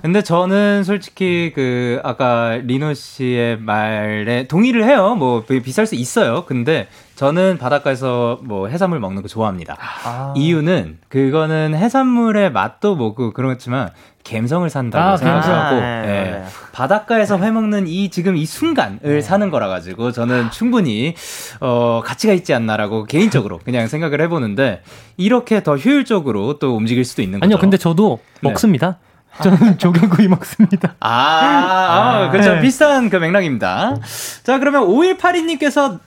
근데 0.00 0.22
저는 0.22 0.84
솔직히 0.84 1.50
그 1.54 2.00
아까 2.04 2.56
리노 2.62 2.94
씨의 2.94 3.58
말에 3.58 4.46
동의를 4.46 4.84
해요. 4.84 5.16
뭐 5.16 5.42
비- 5.44 5.60
비쌀 5.60 5.86
수 5.86 5.96
있어요. 5.96 6.44
근데 6.46 6.86
저는 7.16 7.58
바닷가에서 7.58 8.38
뭐 8.44 8.68
해산물 8.68 9.00
먹는 9.00 9.22
거 9.22 9.28
좋아합니다. 9.28 9.76
아. 10.04 10.34
이유는 10.36 10.98
그거는 11.08 11.74
해산물의 11.74 12.52
맛도 12.52 12.94
뭐고 12.94 13.32
그렇지만 13.32 13.88
감성을 14.24 14.68
산다고 14.70 15.04
아, 15.04 15.16
생각하고 15.16 15.50
감성. 15.50 15.80
네, 15.80 16.02
예. 16.26 16.30
맞아요. 16.30 16.44
바닷가에서 16.72 17.38
회 17.38 17.50
먹는 17.50 17.88
이 17.88 18.08
지금 18.10 18.36
이 18.36 18.46
순간을 18.46 19.20
사는 19.22 19.50
거라 19.50 19.66
가지고 19.66 20.12
저는 20.12 20.52
충분히 20.52 21.14
어 21.60 22.02
가치가 22.04 22.32
있지 22.34 22.54
않나라고 22.54 23.04
개인적으로 23.04 23.58
그냥 23.64 23.88
생각을 23.88 24.20
해보는데 24.20 24.82
이렇게 25.16 25.64
더 25.64 25.76
효율적으로 25.76 26.60
또 26.60 26.76
움직일 26.76 27.04
수도 27.04 27.22
있는 27.22 27.40
거죠. 27.40 27.48
아니요, 27.48 27.58
근데 27.58 27.76
저도 27.78 28.20
네. 28.42 28.50
먹습니다. 28.50 28.98
저는 29.42 29.78
조개구이 29.78 30.28
먹습니다. 30.28 30.94
아, 31.00 31.08
아, 31.08 32.30
그렇죠. 32.30 32.54
네. 32.54 32.60
비슷한 32.60 33.08
그 33.10 33.16
맥락입니다. 33.16 33.96
자, 34.42 34.58
그러면 34.58 34.86
5182님께서 34.88 36.00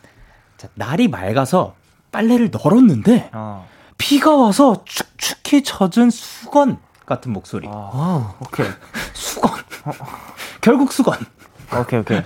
날이 0.75 1.07
맑아서 1.07 1.75
빨래를 2.11 2.51
널었는데 2.51 3.29
어. 3.33 3.67
비가 3.97 4.35
와서 4.35 4.83
축축히 4.85 5.63
젖은 5.63 6.09
수건 6.09 6.77
같은 7.05 7.31
목소리. 7.33 7.67
아, 7.69 8.35
오케이. 8.39 8.67
수건. 9.13 9.51
결국 10.61 10.91
수건. 10.91 11.17
오케이, 11.77 11.99
오케이. 11.99 12.21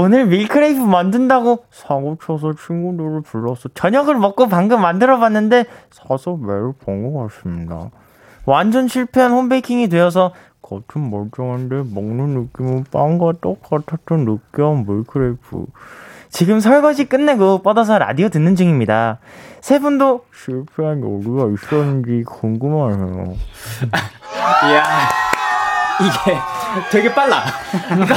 오늘 0.00 0.26
밀크레이프 0.26 0.78
만든다고 0.78 1.64
사고 1.72 2.16
쳐서 2.22 2.54
친구들을 2.54 3.22
불러서 3.22 3.68
저녁을 3.74 4.14
먹고 4.14 4.48
방금 4.48 4.80
만들어 4.80 5.18
봤는데 5.18 5.64
사서 5.90 6.36
것 7.12 7.28
같습니다. 7.28 7.90
완전 8.46 8.86
실패한 8.86 9.32
홈베이킹이 9.32 9.88
되어서 9.88 10.32
겉은 10.62 11.10
멀쩡한데 11.10 11.82
먹는 11.92 12.28
느낌은 12.28 12.84
빵과 12.92 13.32
똑같았던 13.40 14.24
느끼한 14.24 14.86
밀크레이프. 14.86 15.66
지금 16.28 16.60
설거지 16.60 17.06
끝내고 17.06 17.62
뻗어서 17.62 17.98
라디오 17.98 18.28
듣는 18.28 18.54
중입니다. 18.54 19.18
세 19.60 19.80
분도 19.80 20.26
실패한 20.32 21.02
요리가 21.02 21.50
있었는지 21.52 22.22
궁금하네요. 22.24 23.34
이야. 24.70 25.27
이게 26.00 26.38
되게 26.90 27.14
빨라. 27.14 27.44
그러니까 27.88 28.14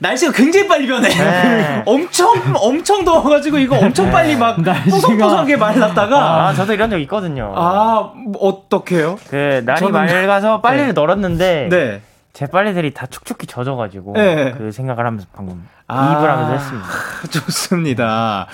날씨가 0.00 0.32
굉장히 0.32 0.68
빨리 0.68 0.86
변해. 0.86 1.08
네. 1.08 1.82
엄청 1.86 2.30
엄청 2.56 3.04
더워가지고 3.04 3.58
이거 3.58 3.76
엄청 3.78 4.10
빨리 4.10 4.36
막 4.36 4.56
뽀송뽀송하게 4.90 5.56
말랐다가 5.56 6.48
아, 6.48 6.54
저도 6.54 6.74
이런 6.74 6.90
적 6.90 6.98
있거든요. 7.00 7.52
아, 7.56 8.12
뭐 8.14 8.48
어떡해요? 8.48 9.18
그 9.30 9.62
날이 9.64 9.80
저는- 9.80 9.90
맑아서 9.92 10.60
빨래를 10.60 10.88
네. 10.88 10.92
널었는데 10.92 11.68
네. 11.70 12.00
제 12.32 12.46
빨래들이 12.46 12.94
다 12.94 13.06
축축히 13.06 13.46
젖어가지고 13.46 14.14
네. 14.14 14.52
그 14.56 14.72
생각을 14.72 15.04
하면서 15.06 15.26
방금 15.34 15.66
아. 15.86 16.14
이입을 16.16 16.30
하면서 16.30 16.52
했습니다. 16.52 16.88
좋습니다. 17.30 18.46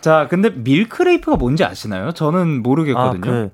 자, 0.00 0.26
근데 0.28 0.50
밀크레이프가 0.50 1.36
뭔지 1.38 1.64
아시나요? 1.64 2.12
저는 2.12 2.62
모르겠거든요. 2.62 3.20
그, 3.22 3.26
그 3.30 3.50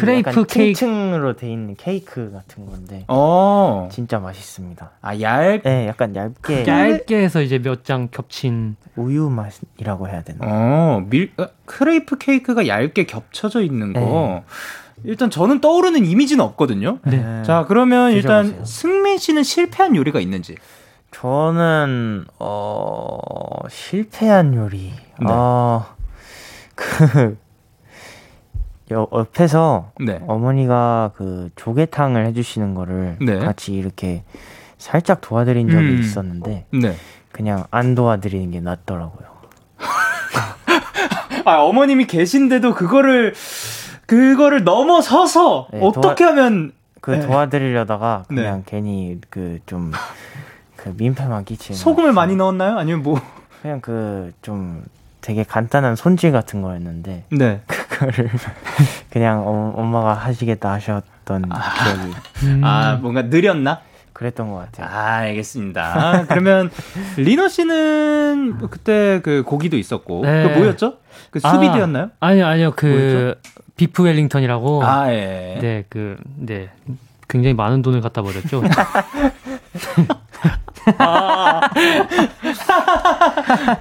크레이프 0.00 0.30
약간 0.30 0.44
케이크. 0.46 0.78
층층으로 0.78 1.36
돼 1.36 1.50
있는 1.50 1.74
케이크 1.76 2.30
같은 2.32 2.66
건데 2.66 3.04
어. 3.08 3.88
진짜 3.92 4.18
맛있습니다. 4.18 4.90
아, 5.00 5.20
얇. 5.20 5.62
네, 5.62 5.86
약간 5.86 6.14
얇게 6.14 6.66
얇게 6.66 7.16
해서 7.22 7.40
이제 7.42 7.58
몇 7.58 7.82
장 7.84 8.08
겹친. 8.10 8.76
우유 8.96 9.28
맛이라고 9.28 10.08
해야 10.08 10.22
되나? 10.22 10.38
어, 10.42 11.02
밀 11.08 11.30
어, 11.38 11.46
크레이프 11.66 12.18
케이크가 12.18 12.66
얇게 12.66 13.04
겹쳐져 13.06 13.60
있는 13.62 13.92
거. 13.92 14.00
네. 14.00 14.42
일단 15.04 15.28
저는 15.30 15.60
떠오르는 15.60 16.04
이미지는 16.06 16.42
없거든요. 16.44 16.98
네. 17.04 17.42
자, 17.44 17.64
그러면 17.68 18.12
일단 18.12 18.44
드셔보세요. 18.46 18.64
승민 18.64 19.18
씨는 19.18 19.42
실패한 19.42 19.94
요리가 19.94 20.20
있는지. 20.20 20.56
저는 21.10 22.24
어 22.38 23.18
실패한 23.68 24.54
요리. 24.54 24.92
네. 25.20 25.26
어 25.28 25.84
그 26.74 27.36
옆에서 28.90 29.90
네. 30.00 30.20
어머니가 30.26 31.10
그 31.16 31.50
조개탕을 31.56 32.26
해주시는 32.26 32.74
거를 32.74 33.16
네. 33.20 33.38
같이 33.38 33.74
이렇게 33.74 34.22
살짝 34.78 35.20
도와드린 35.20 35.68
적이 35.70 35.88
음. 35.88 35.98
있었는데 35.98 36.66
네. 36.72 36.96
그냥 37.32 37.64
안 37.70 37.94
도와드리는 37.94 38.50
게 38.50 38.60
낫더라고요. 38.60 39.26
아, 41.44 41.56
어머님이 41.62 42.06
계신데도 42.06 42.74
그거를 42.74 43.34
그거를 44.06 44.64
넘어서서 44.64 45.68
네, 45.72 45.80
어떻게 45.82 46.24
하면 46.24 46.72
그 47.00 47.12
네. 47.12 47.20
도와드리려다가 47.26 48.24
네. 48.30 48.36
그냥 48.36 48.62
괜히 48.66 49.18
그좀그 49.30 50.94
민폐만 50.96 51.44
끼치는 51.44 51.76
소금을 51.76 52.10
것 52.10 52.14
많이. 52.14 52.36
넣었나요? 52.36 52.78
아니면 52.78 53.02
뭐 53.02 53.20
그냥 53.62 53.80
그 53.80 54.32
좀 54.42 54.84
되게 55.26 55.42
간단한 55.42 55.96
손질 55.96 56.30
같은 56.30 56.62
거였는데 56.62 57.24
네. 57.30 57.60
그거를 57.96 58.30
그냥 59.10 59.42
어, 59.46 59.72
엄마가 59.76 60.12
하시겠다 60.12 60.72
하셨던 60.72 61.48
기억이 61.48 62.62
아, 62.62 62.98
뭔가 63.00 63.22
느렸나? 63.22 63.80
그랬던 64.12 64.50
것 64.50 64.56
같아요. 64.56 64.86
아, 64.88 65.16
알겠습니다. 65.18 65.82
아, 65.82 66.24
그러면 66.26 66.70
리노 67.18 67.48
씨는 67.48 68.58
그때 68.70 69.20
그 69.22 69.42
고기도 69.42 69.76
있었고 69.76 70.22
네. 70.24 70.42
그 70.42 70.58
뭐였죠? 70.58 70.94
그 71.30 71.38
수비드였나요? 71.38 72.10
아, 72.20 72.26
아니요, 72.28 72.46
아니요. 72.46 72.72
그 72.76 73.34
비프 73.76 74.02
웰링턴이라고. 74.02 74.82
아, 74.84 75.12
예. 75.12 75.58
네, 75.60 75.84
그, 75.90 76.16
네. 76.34 76.70
굉장히 77.28 77.52
많은 77.52 77.82
돈을 77.82 78.00
갖다 78.00 78.22
버렸죠. 78.22 78.62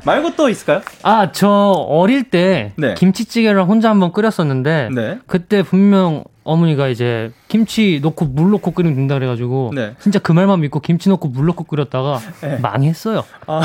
말고 0.05 0.35
또 0.35 0.49
있을까요? 0.49 0.81
아, 1.03 1.31
저 1.31 1.47
어릴 1.49 2.29
때 2.29 2.73
네. 2.77 2.93
김치찌개를 2.95 3.63
혼자 3.63 3.89
한번 3.89 4.11
끓였었는데 4.11 4.89
네. 4.93 5.19
그때 5.27 5.63
분명 5.63 6.23
어머니가 6.43 6.89
이제 6.89 7.31
김치 7.47 7.99
넣고 8.03 8.25
물 8.25 8.51
넣고 8.51 8.71
끓이면 8.71 8.95
된다 8.95 9.15
그래가지고 9.15 9.71
네. 9.73 9.95
진짜 9.99 10.19
그 10.19 10.31
말만 10.31 10.61
믿고 10.61 10.79
김치 10.79 11.09
넣고 11.09 11.29
물 11.29 11.47
넣고 11.47 11.63
끓였다가 11.63 12.19
네. 12.41 12.57
망했어요. 12.57 13.23
아. 13.47 13.61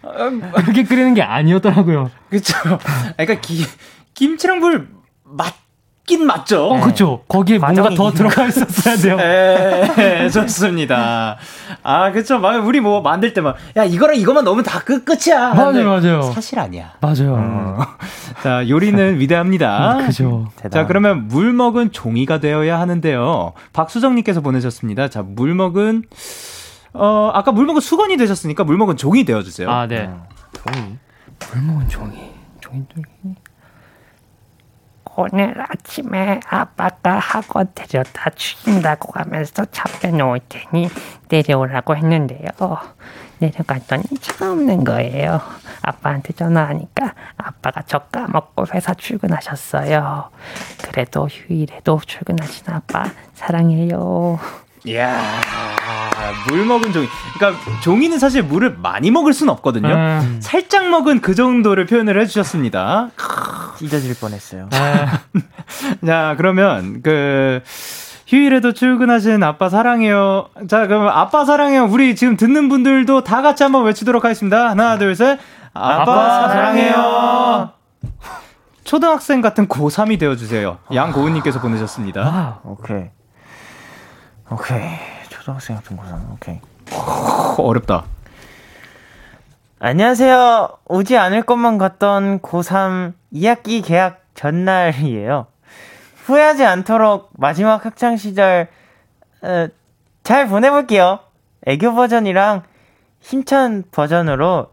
그렇게 0.54 0.84
끓이는 0.84 1.14
게 1.14 1.22
아니었더라고요. 1.22 2.10
그쵸. 2.28 2.56
그러니까 3.16 3.40
기, 3.40 3.64
김치랑 4.14 4.60
물 4.60 5.00
맞 5.30 5.54
긴 6.10 6.26
맞죠. 6.26 6.70
어, 6.70 6.80
그쵸. 6.80 7.22
거기에 7.28 7.58
뭔가 7.58 7.88
더 7.90 8.10
들어가 8.10 8.44
있었어야 8.44 8.96
돼요. 8.96 9.16
예, 9.20 10.28
좋습니다. 10.28 11.36
아, 11.84 12.10
그쵸. 12.10 12.40
막 12.40 12.66
우리 12.66 12.80
뭐 12.80 13.00
만들 13.00 13.32
때 13.32 13.40
막, 13.40 13.54
야, 13.76 13.84
이거랑 13.84 14.16
이거만 14.16 14.42
넣으면 14.42 14.64
다 14.64 14.80
끝, 14.80 15.04
끝이야. 15.04 15.54
맞아요, 15.54 15.88
맞아요. 15.88 16.22
사실 16.22 16.58
아니야. 16.58 16.94
맞아요. 17.00 17.36
어. 17.38 17.78
자, 18.42 18.68
요리는 18.68 19.20
위대합니다. 19.20 19.98
그죠. 20.04 20.48
자. 20.72 20.86
그러면 20.86 21.28
물 21.28 21.52
먹은 21.52 21.92
종이가 21.92 22.40
되어야 22.40 22.80
하는데요. 22.80 23.52
박수정 23.72 24.16
님께서 24.16 24.40
보내셨습니다. 24.40 25.06
자, 25.06 25.22
물 25.22 25.54
먹은, 25.54 26.02
어, 26.92 27.30
아까 27.32 27.52
물 27.52 27.66
먹은 27.66 27.80
수건이 27.80 28.16
되셨으니까 28.16 28.64
물 28.64 28.76
먹은 28.78 28.96
종이 28.96 29.24
되어 29.24 29.44
주세요. 29.44 29.70
아, 29.70 29.86
네. 29.86 30.10
어, 30.10 30.26
종이. 30.52 30.98
물 31.52 31.62
먹은 31.62 31.88
종이. 31.88 32.32
종이 32.60 32.84
오늘 35.20 35.54
아침에 35.60 36.40
아빠가 36.48 37.18
학원 37.18 37.68
데려다 37.74 38.30
주신다고 38.30 39.12
하면서 39.18 39.66
차 39.66 39.84
빼놓을 40.00 40.40
테니 40.48 40.88
내려오라고 41.28 41.94
했는데요. 41.94 42.48
내려갔더니 43.38 44.04
차가 44.20 44.52
없는 44.52 44.84
거예요. 44.84 45.40
아빠한테 45.82 46.32
전화하니까 46.32 47.14
아빠가 47.36 47.82
저 47.86 47.98
까먹고 47.98 48.66
회사 48.72 48.94
출근하셨어요. 48.94 50.30
그래도 50.84 51.26
휴일에도 51.26 52.00
출근하신 52.06 52.72
아빠 52.72 53.04
사랑해요. 53.34 54.38
이야, 54.84 55.20
물 56.48 56.64
먹은 56.64 56.92
종이. 56.92 57.06
그러니까 57.34 57.60
종이는 57.82 58.18
사실 58.18 58.42
물을 58.42 58.76
많이 58.78 59.10
먹을 59.10 59.34
순 59.34 59.50
없거든요. 59.50 59.88
음. 59.88 60.40
살짝 60.42 60.88
먹은 60.88 61.20
그 61.20 61.34
정도를 61.34 61.84
표현을 61.84 62.18
해주셨습니다. 62.20 63.10
찢어질 63.80 64.14
뻔했어요. 64.18 64.68
자, 66.06 66.34
그러면 66.36 67.00
그 67.02 67.62
휴일에도 68.26 68.72
출근하신 68.74 69.42
아빠 69.42 69.70
사랑해요. 69.70 70.48
자, 70.68 70.86
그럼 70.86 71.08
아빠 71.08 71.46
사랑해요. 71.46 71.86
우리 71.86 72.14
지금 72.14 72.36
듣는 72.36 72.68
분들도 72.68 73.24
다 73.24 73.40
같이 73.40 73.62
한번 73.62 73.84
외치도록 73.86 74.22
하겠습니다. 74.24 74.68
하나, 74.68 74.98
둘, 74.98 75.16
셋. 75.16 75.38
아빠, 75.72 76.02
아빠 76.02 76.48
사랑해요. 76.48 77.70
초등학생 78.84 79.40
같은 79.40 79.66
고3이 79.66 80.18
되어주세요. 80.18 80.78
양고은님께서 80.92 81.60
보내셨습니다. 81.60 82.20
아, 82.22 82.58
오케이. 82.64 83.04
오케이. 84.50 84.88
초등학생 85.30 85.76
같은 85.76 85.96
거잖아. 85.96 86.20
오케이. 86.34 86.60
어, 86.92 87.54
어렵다. 87.62 88.04
안녕하세요. 89.82 90.68
오지 90.88 91.16
않을 91.16 91.42
것만 91.44 91.78
같던 91.78 92.40
고3 92.40 93.14
2학기 93.32 93.82
개학 93.82 94.22
전날이에요. 94.34 95.46
후회하지 96.26 96.64
않도록 96.66 97.30
마지막 97.38 97.86
학창 97.86 98.18
시절 98.18 98.68
어, 99.40 99.68
잘 100.22 100.48
보내볼게요. 100.48 101.20
애교 101.66 101.94
버전이랑 101.94 102.62
힘찬 103.20 103.84
버전으로 103.90 104.66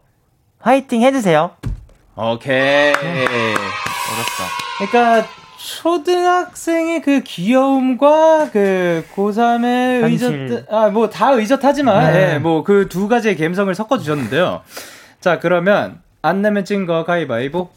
화이팅 0.60 1.00
해주세요. 1.00 1.52
오케이. 2.14 2.92
어렵다. 2.92 4.88
그러니까 4.90 5.26
초등학생의 5.58 7.00
그 7.00 7.20
귀여움과 7.24 8.50
그 8.52 9.06
고3의 9.14 10.02
현실. 10.02 10.34
의젓, 10.34 10.72
아, 10.72 10.88
뭐 10.90 11.08
다 11.08 11.30
의젓하지만, 11.32 12.12
네. 12.12 12.34
예, 12.34 12.38
뭐그 12.38 12.88
두 12.90 13.08
가지의 13.08 13.36
감성을 13.38 13.74
섞어주셨는데요. 13.74 14.60
자, 15.20 15.38
그러면 15.40 16.00
안 16.22 16.42
내면 16.42 16.64
찐 16.64 16.86
거 16.86 17.04
가위바위보. 17.04 17.70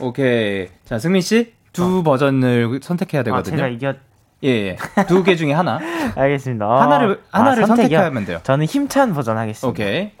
오케이. 0.00 0.68
자, 0.84 0.98
승민 0.98 1.20
씨, 1.22 1.52
두 1.72 2.02
버전을 2.02 2.80
선택해야 2.82 3.20
아, 3.20 3.24
되거든요. 3.24 3.56
제가 3.56 3.68
이겼. 3.68 3.96
예, 4.44 4.48
예. 4.48 4.76
두 5.08 5.22
개 5.24 5.34
중에 5.36 5.52
하나. 5.52 5.80
알겠습니다. 6.14 6.64
아, 6.64 6.82
하나를, 6.82 7.22
하나를 7.30 7.64
아? 7.64 7.66
선택하면 7.66 8.24
돼요. 8.24 8.40
저는 8.44 8.66
힘찬 8.66 9.12
버전 9.14 9.36
하겠습니다. 9.36 9.68
오케이. 9.68 10.12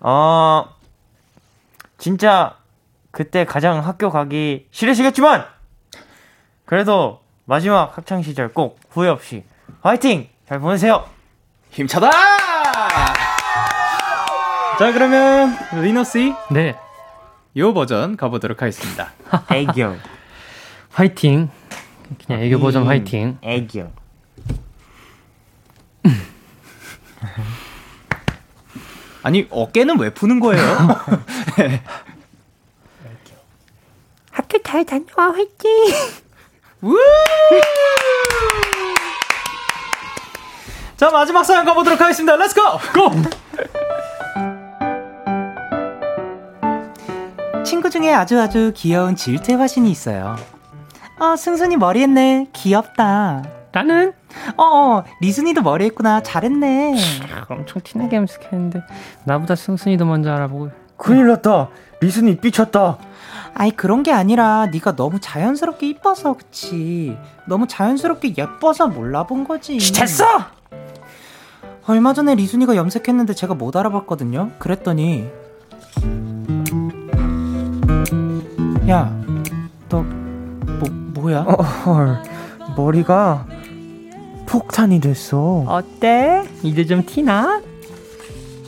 어, 0.00 0.66
진짜 1.98 2.56
그때 3.10 3.44
가장 3.44 3.78
학교 3.86 4.10
가기 4.10 4.66
싫으시겠지만 4.72 5.44
그래도 6.66 7.20
마지막 7.46 7.96
학창 7.96 8.22
시절 8.22 8.52
꼭 8.52 8.78
후회 8.90 9.08
없이 9.08 9.44
화이팅! 9.82 10.28
잘 10.48 10.58
보내세요. 10.58 11.04
힘차다! 11.70 12.10
자, 14.84 14.92
그러면 14.92 15.56
리노 15.80 16.04
씨, 16.04 16.34
네. 16.50 16.76
요 17.56 17.72
버전 17.72 18.18
가보도록 18.18 18.60
하겠습니다. 18.60 19.14
애교. 19.50 19.96
화이팅. 20.90 21.48
그냥 22.26 22.42
애교 22.42 22.58
버전 22.60 22.82
음, 22.82 22.88
화이팅. 22.88 23.38
애교. 23.40 23.90
아니, 29.22 29.46
어깨는 29.48 29.98
왜 29.98 30.12
푸는 30.12 30.38
거예요? 30.38 30.62
학교 34.32 34.62
잘 34.62 34.84
다녀와 34.84 35.32
화이팅! 35.32 35.70
우! 36.82 36.94
자, 40.98 41.10
마지막 41.10 41.42
사연 41.42 41.64
가보도록 41.64 41.98
하겠습니다. 41.98 42.36
Let's 42.36 42.51
go! 42.51 42.60
Go! 42.92 43.43
친구 47.84 47.90
중에 47.90 48.14
아주 48.14 48.40
아주 48.40 48.72
귀여운 48.74 49.14
질투의 49.14 49.58
화신이 49.58 49.90
있어요. 49.90 50.36
아, 51.18 51.36
승순이 51.36 51.76
머리 51.76 52.00
했네. 52.00 52.48
귀엽다. 52.54 53.44
나는 53.72 54.14
어, 54.56 54.62
어, 54.64 55.04
리순이도 55.20 55.60
머리 55.60 55.84
했구나. 55.84 56.22
잘했네. 56.22 56.96
엄청 57.50 57.82
티나게 57.84 58.16
염색했는데 58.16 58.82
나보다 59.24 59.54
승순이도 59.54 60.06
먼저 60.06 60.32
알아보고 60.32 60.70
큰일 60.96 61.26
났다. 61.26 61.68
리슨이 62.00 62.38
삐쳤다. 62.38 62.96
아이, 63.52 63.70
그런 63.70 64.02
게 64.02 64.12
아니라 64.12 64.64
네가 64.72 64.96
너무 64.96 65.20
자연스럽게 65.20 65.86
이뻐서 65.86 66.32
그치. 66.38 67.18
너무 67.46 67.66
자연스럽게 67.66 68.32
예뻐서 68.38 68.88
몰라본 68.88 69.44
거지. 69.44 69.76
됐어! 69.92 70.24
얼마 71.86 72.14
전에 72.14 72.34
리순이가 72.34 72.76
염색했는데 72.76 73.34
제가 73.34 73.52
못 73.52 73.76
알아봤거든요. 73.76 74.52
그랬더니 74.58 75.28
야, 78.88 79.10
너 79.88 80.02
뭐, 80.02 80.88
뭐야? 81.14 81.40
어, 81.46 81.62
헐, 81.62 82.18
머리가 82.76 83.46
폭탄이 84.46 85.00
됐어. 85.00 85.64
어때? 85.66 86.44
이제 86.62 86.84
좀 86.84 87.04
티나? 87.04 87.62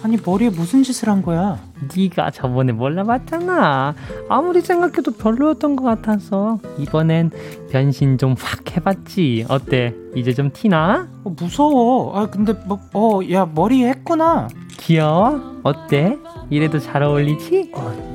아니 0.03 0.17
머리에 0.25 0.51
무슨 0.51 0.83
짓을 0.83 1.09
한 1.09 1.21
거야? 1.23 1.59
네가 1.95 2.31
저번에 2.31 2.73
몰라봤잖아. 2.73 3.95
아무리 4.29 4.61
생각해도 4.61 5.13
별로였던 5.13 5.75
것 5.77 5.85
같아서 5.85 6.59
이번엔 6.79 7.31
변신 7.71 8.17
좀 8.17 8.35
확 8.39 8.77
해봤지. 8.77 9.47
어때? 9.49 9.95
이제 10.15 10.33
좀 10.33 10.51
티나? 10.53 11.09
어, 11.25 11.35
무서워. 11.39 12.17
아 12.19 12.27
근데 12.31 12.55
뭐, 12.67 12.79
어, 12.95 13.21
야 13.33 13.47
머리 13.53 13.85
했구나. 13.85 14.49
귀여워? 14.79 15.61
어때? 15.63 16.17
이래도 16.51 16.79
잘 16.79 17.03
어울리지? 17.03 17.73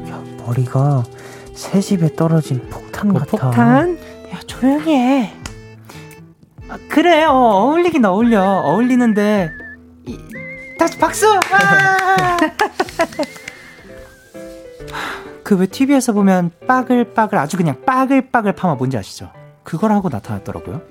야, 0.10 0.24
머리가 0.46 1.04
새 1.54 1.80
집에 1.82 2.16
떨어진 2.16 2.68
폭탄 2.70 3.10
뭐 3.10 3.20
같아. 3.20 3.32
폭탄? 3.50 3.98
야 4.34 4.40
조용히 4.48 4.96
해. 4.96 5.34
아, 6.70 6.78
그래, 6.90 7.26
어, 7.26 7.34
어울리긴 7.34 8.06
어울려. 8.06 8.42
어울리는데 8.44 9.50
이, 10.08 10.18
다시 10.80 10.98
박수. 10.98 11.26
그왜 15.44 15.66
TV에서 15.68 16.14
보면 16.14 16.52
빠글빠글 16.66 17.38
아주 17.38 17.58
그냥 17.58 17.82
빠글빠글 17.86 18.54
파마 18.54 18.76
뭔지 18.76 18.98
아시죠? 18.98 19.32
그걸 19.64 19.92
하고 19.92 20.08
나타났더라고요. 20.10 20.82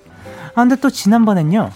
아 0.54 0.60
근데 0.62 0.76
또 0.76 0.90
지난번엔요. 0.90 1.70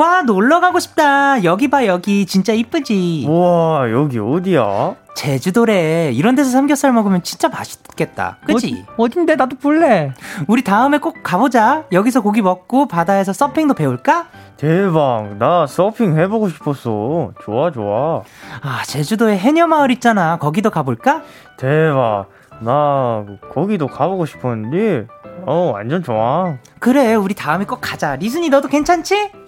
와 0.00 0.22
놀러 0.22 0.60
가고 0.60 0.78
싶다. 0.78 1.44
여기 1.44 1.68
봐 1.68 1.84
여기 1.84 2.24
진짜 2.24 2.54
이쁘지. 2.54 3.26
우와, 3.28 3.90
여기 3.92 4.18
어디야? 4.18 4.94
제주도래. 5.14 6.10
이런 6.14 6.34
데서 6.34 6.48
삼겹살 6.48 6.94
먹으면 6.94 7.22
진짜 7.22 7.50
맛있겠다. 7.50 8.38
그치? 8.46 8.82
어, 8.96 9.02
어딘데? 9.02 9.36
나도 9.36 9.58
볼래. 9.58 10.14
우리 10.46 10.64
다음에 10.64 10.96
꼭 10.96 11.18
가보자. 11.22 11.84
여기서 11.92 12.22
고기 12.22 12.40
먹고 12.40 12.88
바다에서 12.88 13.34
서핑도 13.34 13.74
배울까? 13.74 14.28
대박, 14.56 15.36
나 15.38 15.66
서핑 15.66 16.16
해보고 16.18 16.48
싶었어. 16.48 17.32
좋아, 17.44 17.70
좋아. 17.70 18.22
아, 18.62 18.82
제주도에 18.86 19.36
해녀마을 19.36 19.90
있잖아. 19.90 20.38
거기도 20.38 20.70
가볼까? 20.70 21.20
대박, 21.58 22.24
나 22.60 23.26
거기도 23.52 23.86
가보고 23.86 24.24
싶었는데, 24.24 25.08
어, 25.44 25.72
완전 25.74 26.02
좋아. 26.02 26.56
그래, 26.78 27.14
우리 27.16 27.34
다음에 27.34 27.66
꼭 27.66 27.80
가자. 27.82 28.16
리순이 28.16 28.48
너도 28.48 28.68
괜찮지? 28.68 29.39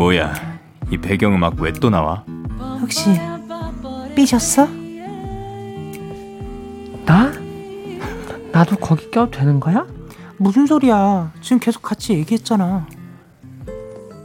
뭐야? 0.00 0.32
이 0.90 0.96
배경음악 0.96 1.60
왜 1.60 1.72
또 1.72 1.90
나와? 1.90 2.24
혹시 2.80 3.10
삐졌어? 4.16 4.66
나? 7.04 7.30
나도 8.50 8.76
거기 8.76 9.10
껴도 9.10 9.30
되는 9.30 9.60
거야? 9.60 9.86
무슨 10.38 10.64
소리야? 10.64 11.32
지금 11.42 11.60
계속 11.60 11.82
같이 11.82 12.14
얘기했잖아. 12.14 12.86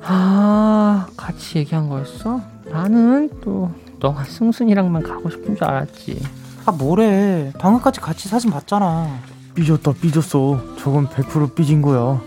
아, 0.02 1.08
같이 1.18 1.58
얘기한 1.58 1.90
거였어? 1.90 2.40
나는 2.72 3.30
또 3.44 3.70
너가 4.00 4.24
승순이랑만 4.24 5.04
가고 5.04 5.30
싶은 5.30 5.58
줄 5.58 5.66
알았지. 5.66 6.22
아, 6.68 6.72
뭐래. 6.72 7.52
방금까지 7.60 8.00
같이 8.00 8.30
사진 8.30 8.50
봤잖아. 8.50 9.10
삐졌다, 9.56 9.92
삐졌어. 10.02 10.58
저건 10.80 11.06
100% 11.10 11.54
삐진 11.54 11.82
거야. 11.82 12.22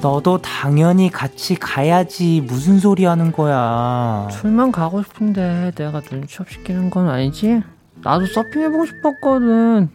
너도 0.00 0.38
당연히 0.40 1.10
같이 1.10 1.54
가야지. 1.54 2.42
무슨 2.46 2.78
소리 2.78 3.04
하는 3.04 3.32
거야. 3.32 4.28
술만 4.30 4.72
가고 4.72 5.02
싶은데 5.02 5.72
내가 5.74 6.00
눈치 6.00 6.38
없이 6.40 6.62
끼는 6.64 6.90
건 6.90 7.08
아니지? 7.08 7.62
나도 8.02 8.26
서핑 8.26 8.62
해보고 8.62 8.86
싶었거든. 8.86 9.88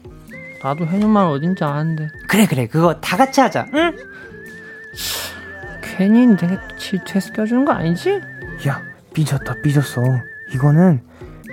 나도 0.64 0.86
해녀마을 0.86 1.32
어딘지 1.32 1.64
아는데 1.64 2.08
그래, 2.28 2.46
그래. 2.46 2.68
그거 2.68 2.94
다 3.00 3.18
같이 3.18 3.42
하자. 3.42 3.66
응? 3.74 3.96
괜히 5.82 6.28
내가 6.28 6.60
질투해서 6.78 7.34
껴주는 7.34 7.66
거 7.66 7.72
아니지? 7.72 8.22
야, 8.68 8.82
삐졌다, 9.14 9.56
삐졌어. 9.64 10.02
이거는 10.54 11.02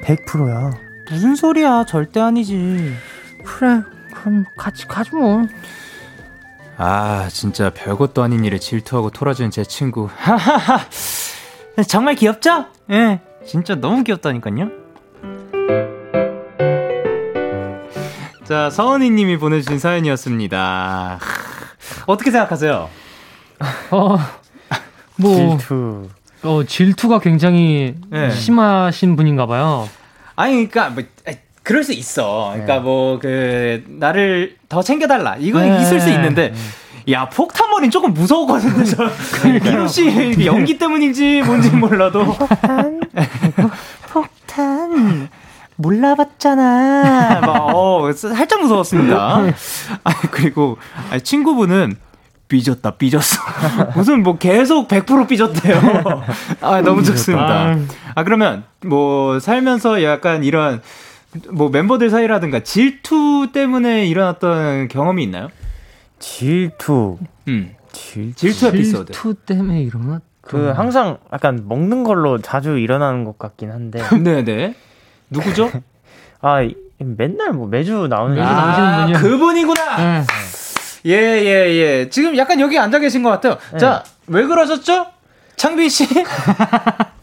100%야. 0.05 0.71
무슨 1.11 1.35
소리야. 1.35 1.85
절대 1.87 2.21
아니지. 2.21 2.95
그래 3.45 3.83
그럼 4.15 4.45
같이 4.57 4.87
가지 4.87 5.15
뭐 5.15 5.47
아, 6.85 7.29
진짜 7.31 7.71
별것도 7.71 8.25
아닌 8.25 8.45
일에 8.45 8.59
질투하고 8.59 9.11
토라지는 9.11 9.53
제 9.53 9.63
친구. 9.63 10.09
하하하. 10.17 10.81
정말 11.87 12.17
귀엽죠? 12.17 12.67
예. 12.91 13.21
진짜 13.47 13.77
너무 13.77 14.03
귀엽다니까요. 14.03 14.69
자, 18.43 18.69
서은이 18.71 19.11
님이 19.11 19.39
보내주신 19.39 19.79
사연이었습니다. 19.79 21.19
하, 21.21 22.05
어떻게 22.07 22.33
생각하세요? 22.33 22.91
어, 23.93 24.19
뭐, 25.15 25.37
질투. 25.37 26.09
어, 26.43 26.65
질투가 26.65 27.21
굉장히 27.21 27.95
네. 28.11 28.33
심하신 28.33 29.15
분인가 29.15 29.47
봐요. 29.47 29.89
아니, 30.35 30.55
그니까, 30.55 30.91
뭐, 30.91 31.05
그럴 31.63 31.85
수 31.85 31.93
있어. 31.93 32.51
그러니까 32.53 32.75
네. 32.75 32.81
뭐, 32.81 33.19
그, 33.19 33.85
나를 33.87 34.57
더 34.69 34.83
챙겨달라. 34.83 35.37
이건 35.39 35.69
네. 35.69 35.83
있을 35.83 36.01
수 36.01 36.09
있는데, 36.11 36.53
야, 37.11 37.29
폭탄머리는 37.29 37.91
조금 37.91 38.13
무서웠거든요. 38.15 38.85
저, 38.85 39.11
기록 39.63 39.89
씨 39.89 40.45
연기 40.45 40.79
때문인지 40.79 41.43
뭔지 41.43 41.71
몰라도. 41.71 42.25
폭탄? 42.25 43.01
폭탄. 44.11 45.29
몰라봤잖아. 45.77 47.41
막, 47.41 47.75
어, 47.75 48.13
살짝 48.13 48.61
무서웠습니다. 48.61 49.43
아 50.05 50.13
그리고, 50.31 50.79
아니, 51.11 51.21
친구분은, 51.23 51.97
삐졌다, 52.49 52.91
삐졌어. 52.93 53.41
무슨 53.97 54.23
뭐 54.23 54.37
계속 54.37 54.87
100% 54.87 55.27
삐졌대요. 55.27 55.81
아, 56.61 56.83
너무 56.83 57.03
좋습니다. 57.03 57.77
아, 58.15 58.25
그러면 58.25 58.65
뭐 58.85 59.41
살면서 59.41 60.03
약간 60.03 60.45
이런 60.45 60.83
뭐 61.51 61.69
멤버들 61.71 62.11
사이라든가 62.11 62.61
질투 62.61 63.49
때문에 63.53 64.07
일어났던 64.07 64.89
경험이 64.89 65.25
있나요? 65.25 65.49
질투. 66.19 67.19
음. 67.49 67.75
질, 67.93 68.35
질투 68.35 68.69
에피소드. 68.69 69.13
질투 69.13 69.35
때문에 69.35 69.83
일어났. 69.83 70.23
그 70.41 70.69
항상 70.71 71.19
약간 71.33 71.65
먹는 71.69 72.05
걸로 72.05 72.39
자주 72.41 72.79
일어나는 72.79 73.25
것 73.25 73.39
같긴 73.39 73.71
한데. 73.71 74.03
네네. 74.23 74.75
누구죠? 75.31 75.71
아, 76.41 76.63
이- 76.63 76.75
맨날 76.99 77.53
뭐 77.53 77.67
매주 77.67 78.07
나오는 78.09 78.35
매주 78.37 78.47
얘기- 78.47 78.55
나오시는 78.55 78.89
아, 78.89 79.01
분이요? 79.07 79.19
그분이구나. 79.19 79.97
네. 79.97 80.25
예, 81.07 81.13
예, 81.15 81.75
예. 81.75 82.09
지금 82.11 82.37
약간 82.37 82.61
여기 82.61 82.79
앉아 82.79 82.99
계신 83.01 83.23
것 83.23 83.31
같아요. 83.31 83.59
네. 83.73 83.79
자, 83.79 84.05
왜 84.29 84.45
그러셨죠? 84.47 85.07
창빈 85.57 85.89
씨? 85.89 86.07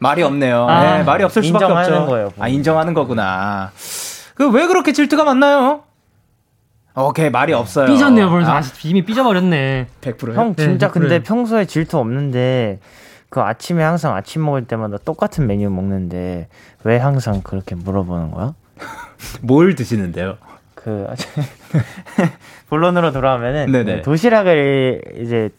말이 0.00 0.22
없네요. 0.22 0.66
아, 0.68 0.96
네, 0.98 1.02
말이 1.04 1.22
없을 1.24 1.42
수밖에 1.44 1.64
인정하는 1.66 1.94
없죠. 1.98 2.06
거예요, 2.10 2.32
아, 2.38 2.48
인정하는 2.48 2.94
거구나. 2.94 3.70
그 4.34 4.48
왜 4.50 4.66
그렇게 4.66 4.92
질투가 4.92 5.24
많나요? 5.24 5.82
오케이, 6.96 7.30
말이 7.30 7.52
없어요. 7.52 7.86
삐졌네요, 7.86 8.30
벌써. 8.30 8.50
아, 8.50 8.56
아, 8.58 8.62
이미 8.84 9.04
삐져버렸네. 9.04 9.86
100%요? 10.00 10.34
형 10.34 10.54
네, 10.54 10.62
진짜 10.64 10.90
근데 10.90 11.08
그래요. 11.08 11.22
평소에 11.22 11.66
질투 11.66 11.98
없는데 11.98 12.80
그 13.28 13.40
아침에 13.40 13.82
항상 13.84 14.16
아침 14.16 14.44
먹을 14.44 14.64
때마다 14.64 14.96
똑같은 15.04 15.46
메뉴 15.46 15.70
먹는데 15.70 16.48
왜 16.84 16.98
항상 16.98 17.42
그렇게 17.42 17.74
물어보는 17.76 18.30
거야? 18.32 18.54
뭘 19.42 19.74
드시는데요? 19.76 20.38
그 20.74 21.06
본론으로 22.70 23.12
돌아오면은 23.12 23.70
네네. 23.70 24.02
도시락을 24.02 25.02
이제 25.22 25.50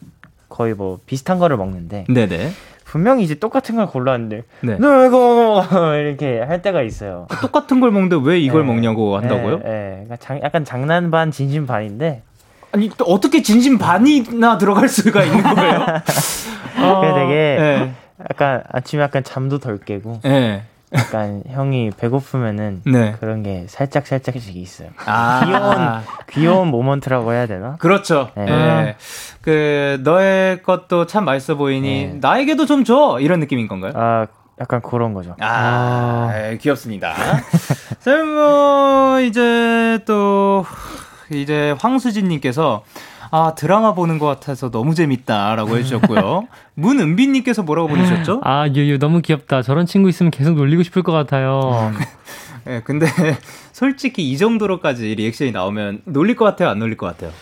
거의 0.48 0.74
뭐 0.74 0.98
비슷한 1.06 1.38
거를 1.38 1.56
먹는데 1.56 2.04
네네. 2.08 2.50
분명히 2.92 3.22
이제 3.24 3.34
똑같은 3.36 3.76
걸 3.76 3.86
골랐는데 3.86 4.42
네. 4.60 4.76
너 4.78 5.06
이거 5.06 5.64
이렇게 5.96 6.40
할 6.40 6.60
때가 6.60 6.82
있어요. 6.82 7.26
똑같은 7.40 7.80
걸 7.80 7.90
먹는데 7.90 8.18
왜 8.22 8.38
이걸 8.38 8.60
네. 8.60 8.66
먹냐고 8.66 9.16
한다고요? 9.16 9.60
예, 9.64 9.70
예. 9.70 9.90
그러니까 10.04 10.16
장- 10.16 10.42
약간 10.42 10.62
장난 10.66 11.10
반 11.10 11.30
진심 11.30 11.66
반인데 11.66 12.20
아니 12.70 12.90
또 12.98 13.06
어떻게 13.06 13.40
진심 13.40 13.78
반이나 13.78 14.58
들어갈 14.58 14.90
수가 14.90 15.24
있는 15.24 15.42
거예요? 15.42 15.86
그게 16.76 17.12
되게 17.14 17.32
네. 17.58 17.92
약간 18.28 18.62
아침에 18.70 19.02
약간 19.02 19.24
잠도 19.24 19.58
덜 19.58 19.78
깨고 19.78 20.20
네. 20.24 20.62
약간 20.94 21.42
형이 21.48 21.92
배고프면은 21.96 22.82
네. 22.84 23.14
그런 23.20 23.42
게 23.42 23.66
살짝 23.68 24.06
살짝씩 24.06 24.56
있어요. 24.56 24.90
아. 25.06 25.42
귀여운 25.44 26.02
귀여운 26.30 26.68
모먼트라고 26.68 27.32
해야 27.32 27.46
되나? 27.46 27.76
그렇죠. 27.76 28.30
네. 28.36 28.46
예. 28.48 28.96
그 29.40 30.00
너의 30.02 30.62
것도 30.62 31.06
참 31.06 31.24
맛있어 31.24 31.56
보이니 31.56 32.06
네. 32.06 32.18
나에게도 32.20 32.66
좀 32.66 32.84
줘. 32.84 33.18
이런 33.20 33.40
느낌인 33.40 33.68
건가요? 33.68 33.92
아 33.96 34.26
약간 34.60 34.80
그런 34.80 35.14
거죠. 35.14 35.34
아, 35.40 36.30
예, 36.34 36.58
귀엽습니다. 36.58 37.14
자, 37.98 38.22
뭐 38.22 39.20
이제 39.20 39.98
또 40.06 40.64
이제 41.30 41.74
황수진님께서 41.78 42.84
아, 43.34 43.54
드라마 43.54 43.94
보는 43.94 44.18
것 44.18 44.26
같아서 44.26 44.70
너무 44.70 44.94
재밌다라고 44.94 45.78
해주셨고요. 45.78 46.48
문은비님께서 46.74 47.62
뭐라고 47.62 47.88
보내셨죠? 47.88 48.42
아, 48.44 48.68
유유, 48.68 48.98
너무 48.98 49.22
귀엽다. 49.22 49.62
저런 49.62 49.86
친구 49.86 50.10
있으면 50.10 50.30
계속 50.30 50.54
놀리고 50.54 50.82
싶을 50.82 51.02
것 51.02 51.12
같아요. 51.12 51.92
예, 52.68 52.82
근데 52.84 53.06
솔직히 53.72 54.30
이 54.30 54.36
정도로까지 54.36 55.14
리액션이 55.14 55.50
나오면 55.52 56.02
놀릴 56.04 56.36
것 56.36 56.44
같아요? 56.44 56.68
안 56.68 56.78
놀릴 56.78 56.98
것 56.98 57.06
같아요? 57.06 57.32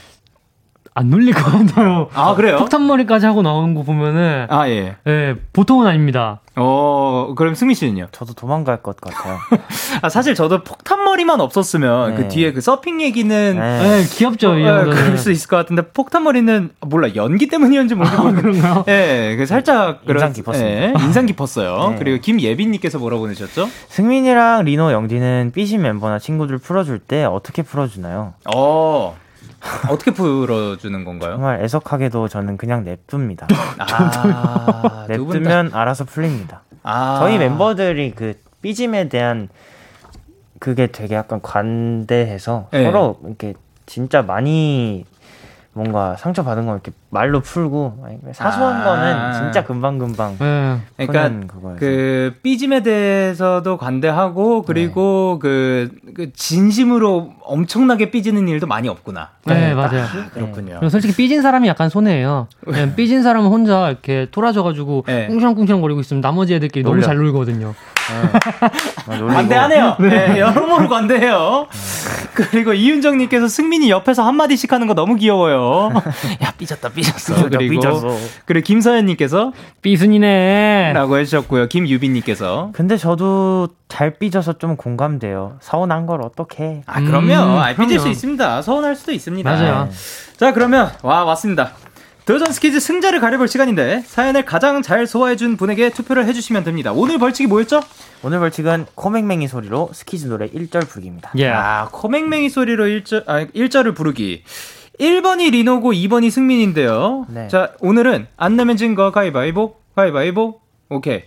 안 0.95 1.09
놀릴 1.09 1.33
것 1.35 1.45
같아요. 1.45 2.09
아, 2.15 2.35
그래요? 2.35 2.57
폭탄머리까지 2.59 3.25
하고 3.25 3.43
나오는 3.43 3.75
거 3.75 3.83
보면은, 3.85 4.47
아, 4.51 4.69
예. 4.69 4.97
예, 5.07 5.37
보통은 5.53 5.87
아닙니다. 5.87 6.41
어, 6.57 7.33
그럼 7.37 7.55
승민 7.55 7.75
씨는요? 7.77 8.09
저도 8.11 8.35
도망갈 8.35 8.83
것 8.83 8.97
같아요. 9.01 9.39
아, 10.03 10.09
사실 10.09 10.35
저도 10.35 10.65
폭탄머리만 10.65 11.41
없었으면 11.41 12.17
그 12.17 12.21
네. 12.23 12.29
뒤에 12.29 12.53
그 12.53 12.61
서핑 12.61 13.01
얘기는 13.01 13.57
네. 13.59 14.01
예, 14.01 14.05
귀엽죠, 14.05 14.59
이 14.59 14.65
어, 14.67 14.75
정도는. 14.79 14.97
그럴 15.05 15.17
수 15.17 15.31
있을 15.31 15.49
것 15.49 15.57
같은데 15.57 15.83
폭탄머리는 15.83 16.71
몰라 16.81 17.09
연기 17.15 17.47
때문이었는지 17.49 17.95
모르겠는데 17.95 18.41
그런가요? 18.43 18.85
예, 18.89 19.37
그 19.39 19.47
살짝 19.47 20.05
그런- 20.05 20.17
인상 20.17 20.33
깊었습니다. 20.33 20.71
예, 20.83 20.93
인상 21.05 21.25
깊었어요. 21.27 21.91
네. 21.95 21.97
그리고 22.01 22.21
김예빈님께서 22.21 22.99
뭐라 22.99 23.17
보내셨죠? 23.19 23.69
승민이랑 23.89 24.65
리노, 24.65 24.93
영디는 24.93 25.53
삐진 25.55 25.83
멤버나 25.83 26.19
친구들 26.19 26.59
풀어줄 26.59 26.99
때 26.99 27.25
어떻게 27.25 27.63
풀어주나요? 27.63 28.35
어 28.55 29.17
어떻게 29.91 30.11
풀어주는 30.11 31.05
건가요? 31.05 31.33
정말 31.33 31.63
애석하게도 31.63 32.29
저는 32.29 32.57
그냥 32.57 32.85
냅둡니다. 32.85 33.47
아, 33.79 35.07
냅두면 35.09 35.73
알아서 35.75 36.05
풀립니다. 36.05 36.63
아. 36.83 37.19
저희 37.21 37.39
멤버들이 37.39 38.13
그 38.13 38.35
삐짐에 38.63 39.09
대한 39.09 39.49
그게 40.59 40.87
되게 40.87 41.15
약간 41.15 41.41
관대해서 41.43 42.69
네. 42.73 42.85
서로 42.85 43.19
이렇게 43.25 43.55
진짜 43.87 44.23
많이 44.23 45.05
뭔가 45.81 46.15
상처 46.17 46.45
받은 46.45 46.67
거 46.67 46.73
이렇게 46.73 46.93
말로 47.09 47.41
풀고 47.41 48.05
아니, 48.05 48.19
사소한 48.35 48.83
아. 48.83 48.85
거는 48.85 49.33
진짜 49.33 49.65
금방 49.65 49.97
금방 49.97 50.37
예. 50.43 50.77
그러니까 50.99 51.29
푸는 51.29 51.47
그거예요. 51.47 51.77
그 51.79 52.35
삐짐에 52.43 52.83
대해서도 52.83 53.79
관대하고 53.79 54.63
그리고 54.63 55.39
그, 55.41 55.91
그 56.15 56.35
진심으로 56.35 57.33
엄청나게 57.43 58.11
삐지는 58.11 58.47
일도 58.47 58.67
많이 58.67 58.89
없구나. 58.91 59.31
네, 59.47 59.73
맞아요. 59.73 60.05
그렇군요. 60.35 60.75
그리고 60.75 60.91
솔직히 60.91 61.15
삐진 61.15 61.41
사람이 61.41 61.67
약간 61.67 61.89
손해예요. 61.89 62.49
삐진 62.97 63.23
사람은 63.23 63.49
혼자 63.49 63.89
이렇게 63.89 64.27
돌아져가지고 64.31 65.05
네. 65.07 65.29
꿍시렁꿍시렁 65.29 65.81
거리고 65.81 66.01
있으면 66.01 66.21
나머지 66.21 66.55
애들끼리 66.55 66.83
너무 66.83 66.97
놀려. 66.97 67.07
잘 67.07 67.17
놀거든요. 67.17 67.75
아. 68.11 69.33
관대하네요. 69.33 69.97
네, 70.01 70.39
여러모로 70.41 70.89
관대해요. 70.89 71.67
그리고 72.35 72.73
이윤정님께서 72.73 73.49
승민이 73.49 73.91
옆에서 73.91 74.23
한마디씩 74.25 74.73
하는 74.73 74.87
거 74.87 74.95
너무 74.95 75.17
귀여워요. 75.17 75.91
야, 76.43 76.53
삐졌다, 76.57 76.89
삐졌어. 76.91 77.35
삐졌다, 77.35 77.59
그리고, 77.59 77.75
삐졌어. 77.75 78.17
그리고 78.45 78.65
김서연님께서 78.65 79.53
삐순이네. 79.83 80.93
라고 80.95 81.19
해주셨고요. 81.19 81.69
김유빈님께서. 81.69 82.71
근데 82.73 82.97
저도 82.97 83.69
잘 83.89 84.11
삐져서 84.19 84.59
좀 84.59 84.77
공감돼요. 84.77 85.57
서운한 85.61 86.07
걸 86.07 86.23
어떻게? 86.23 86.83
아, 86.87 87.01
그럼요. 87.01 87.33
음, 87.35 87.59
아, 87.59 87.69
삐질 87.71 87.87
그럼요. 87.87 87.99
수 88.01 88.09
있습니다. 88.09 88.63
서운할 88.63 88.95
수도 88.97 89.13
있습니다. 89.13 89.51
맞아요. 89.51 89.89
자, 90.37 90.53
그러면, 90.53 90.91
와, 91.03 91.25
왔습니다. 91.25 91.73
도전 92.27 92.53
스키즈 92.53 92.79
승자를 92.81 93.19
가려볼 93.21 93.49
시간인데, 93.49 94.03
사연을 94.07 94.45
가장 94.45 94.83
잘 94.83 95.07
소화해준 95.07 95.57
분에게 95.57 95.91
투표를 95.91 96.27
해주시면 96.27 96.63
됩니다. 96.65 96.93
오늘 96.93 97.19
벌칙이 97.19 97.49
뭐였죠? 97.49 97.81
오늘 98.23 98.39
벌칙은 98.39 98.87
코맹맹이 98.95 99.49
소리로 99.49 99.91
스키즈 99.93 100.27
노래 100.27 100.47
1절 100.49 100.89
부르기입니다. 100.89 101.33
예. 101.39 101.49
아, 101.49 101.89
코맹맹이 101.91 102.49
소리로 102.51 102.85
1절, 102.85 103.25
아, 103.27 103.45
1절을 103.47 103.97
부르기. 103.97 104.45
1번이 105.01 105.51
리노고 105.51 105.93
2번이 105.93 106.31
승민인데요. 106.31 107.27
네. 107.31 107.49
자, 107.49 107.73
오늘은 107.81 108.29
안 108.37 108.57
내면 108.57 108.77
진 108.77 108.95
거 108.95 109.11
가위바위보, 109.11 109.75
가위바위보. 109.97 110.61
오케이. 110.91 111.23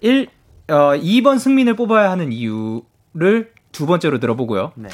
1, 0.00 0.28
어, 0.68 0.74
2번 0.96 1.38
승민을 1.38 1.76
뽑아야 1.76 2.10
하는 2.10 2.32
이유를 2.32 3.52
두 3.70 3.84
번째로 3.86 4.18
들어보고요. 4.18 4.72
네. 4.76 4.88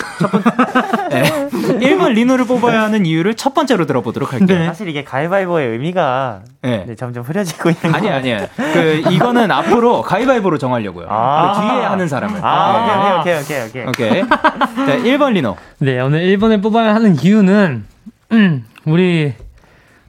네. 1.13 1.49
1번 1.95 2.13
리노를 2.15 2.45
뽑아야 2.47 2.83
하는 2.83 3.07
이유를 3.07 3.35
첫 3.35 3.55
번째로 3.55 3.87
들어보도록 3.87 4.33
할게요. 4.33 4.65
사실 4.67 4.89
이게 4.89 5.05
가위바위보의 5.05 5.69
의미가 5.69 6.41
네. 6.63 6.85
네, 6.87 6.95
점점 6.95 7.23
흐려지고 7.25 7.71
있는 7.71 7.95
아니 7.95 8.09
거 8.09 8.15
아니에요. 8.15 8.47
그 8.57 9.03
이거는 9.11 9.51
앞으로 9.51 10.03
가위바위보로 10.03 10.59
정하려고요. 10.59 11.07
아. 11.09 11.53
그 11.55 11.61
뒤에 11.61 11.85
하는 11.85 12.09
사람을. 12.09 12.41
아, 12.43 13.21
오케이, 13.21 13.39
오케이, 13.41 13.61
오케이, 13.63 13.87
오케이. 13.87 14.21
오케이. 14.21 14.29
자, 14.29 14.97
1번 14.99 15.33
리노. 15.33 15.57
네, 15.79 16.01
오늘 16.01 16.21
1번을 16.21 16.63
뽑아야 16.63 16.95
하는 16.95 17.17
이유는, 17.21 17.85
음, 18.33 18.65
우리, 18.85 19.33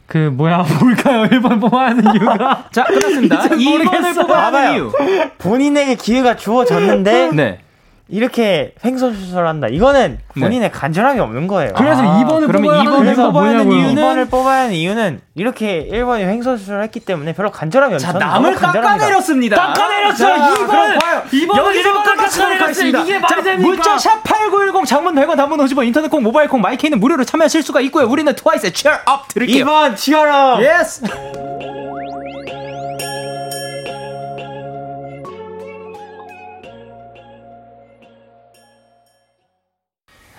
그, 0.08 0.18
뭐야, 0.34 0.66
뭘까요? 0.82 1.24
1번 1.26 1.60
뽑아야 1.60 1.90
하는 1.90 2.04
이유가. 2.16 2.66
자, 2.72 2.84
끝났습니다. 2.84 3.46
이제 3.46 3.50
2번을 3.56 3.70
모르겠어요. 3.86 4.14
뽑아야 4.28 4.46
하는. 4.48 4.74
이유. 4.76 4.92
본인에게 5.40 5.96
기회가 5.96 6.36
주어졌는데 6.36 7.32
네. 7.34 7.60
이렇게 8.10 8.74
횡설수설한다. 8.84 9.68
이거는 9.70 10.20
본인의 10.40 10.72
간절함이 10.72 11.20
없는 11.22 11.48
거예요. 11.48 11.72
그래서 11.76 12.02
아, 12.04 12.22
2번을 12.24 12.48
그러면 12.48 12.64
뽑아야 12.64 12.82
이번을 12.82 12.98
하는 13.00 13.08
이유가 13.08 13.32
뽑아야 13.32 13.50
하는. 13.60 13.72
이유는 13.72 13.96
2번을 13.96 14.30
뽑아야 14.30 14.60
하는 14.64 14.74
이유는 14.74 15.22
이렇게 15.36 15.88
1번이 15.90 16.20
횡설수설했기 16.20 17.00
때문에 17.00 17.34
별로 17.34 17.50
간절함이 17.50 17.96
없어요. 17.96 18.20
남을. 18.20 18.56
깎아내렸습니다. 18.56 19.74
이번을 21.32 21.66
여기서 21.66 21.90
이렇게 21.90 22.04
깎아내렸어요. 22.04 22.60
깎아내렸어요. 22.60 22.88
이게 23.04 23.20
말이 23.20 23.36
자, 23.36 23.42
됩니까? 23.42 23.68
문자 23.68 23.98
샵 23.98 24.24
8910 24.24 24.86
장문 24.86 25.16
100원 25.16 25.38
단문 25.38 25.60
50원 25.60 25.86
인터넷 25.88 26.10
콩 26.10 26.22
모바일 26.24 26.50
콩 26.50 26.62
마이케이는 26.62 27.00
무료로 27.00 27.24
참여하실 27.24 27.64
수가 27.64 27.80
있고요. 27.82 28.06
우리는 28.08 28.34
트와이스의 28.36 28.74
cheer 28.74 29.00
up 29.10 29.34
드릴게요. 29.34 29.66
2번 29.66 29.96
치어라. 29.96 30.60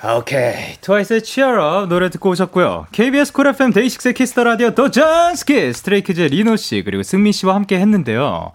오케이. 0.07 0.75
트와이스의 0.83 1.23
Cheer 1.25 1.59
Up 1.59 1.89
노래 1.89 2.11
듣고 2.11 2.29
오셨고요. 2.31 2.89
KBS 2.93 3.33
쿨 3.33 3.47
FM 3.47 3.73
데이식스의 3.73 4.13
키스터 4.13 4.45
라디오 4.45 4.75
도전 4.75 5.35
스키즈 5.35 5.73
스트레이키즈의 5.73 6.29
리노 6.29 6.57
씨 6.57 6.83
그리고 6.85 7.03
승민 7.03 7.33
씨와 7.33 7.55
함께 7.55 7.79
했는데요. 7.81 8.53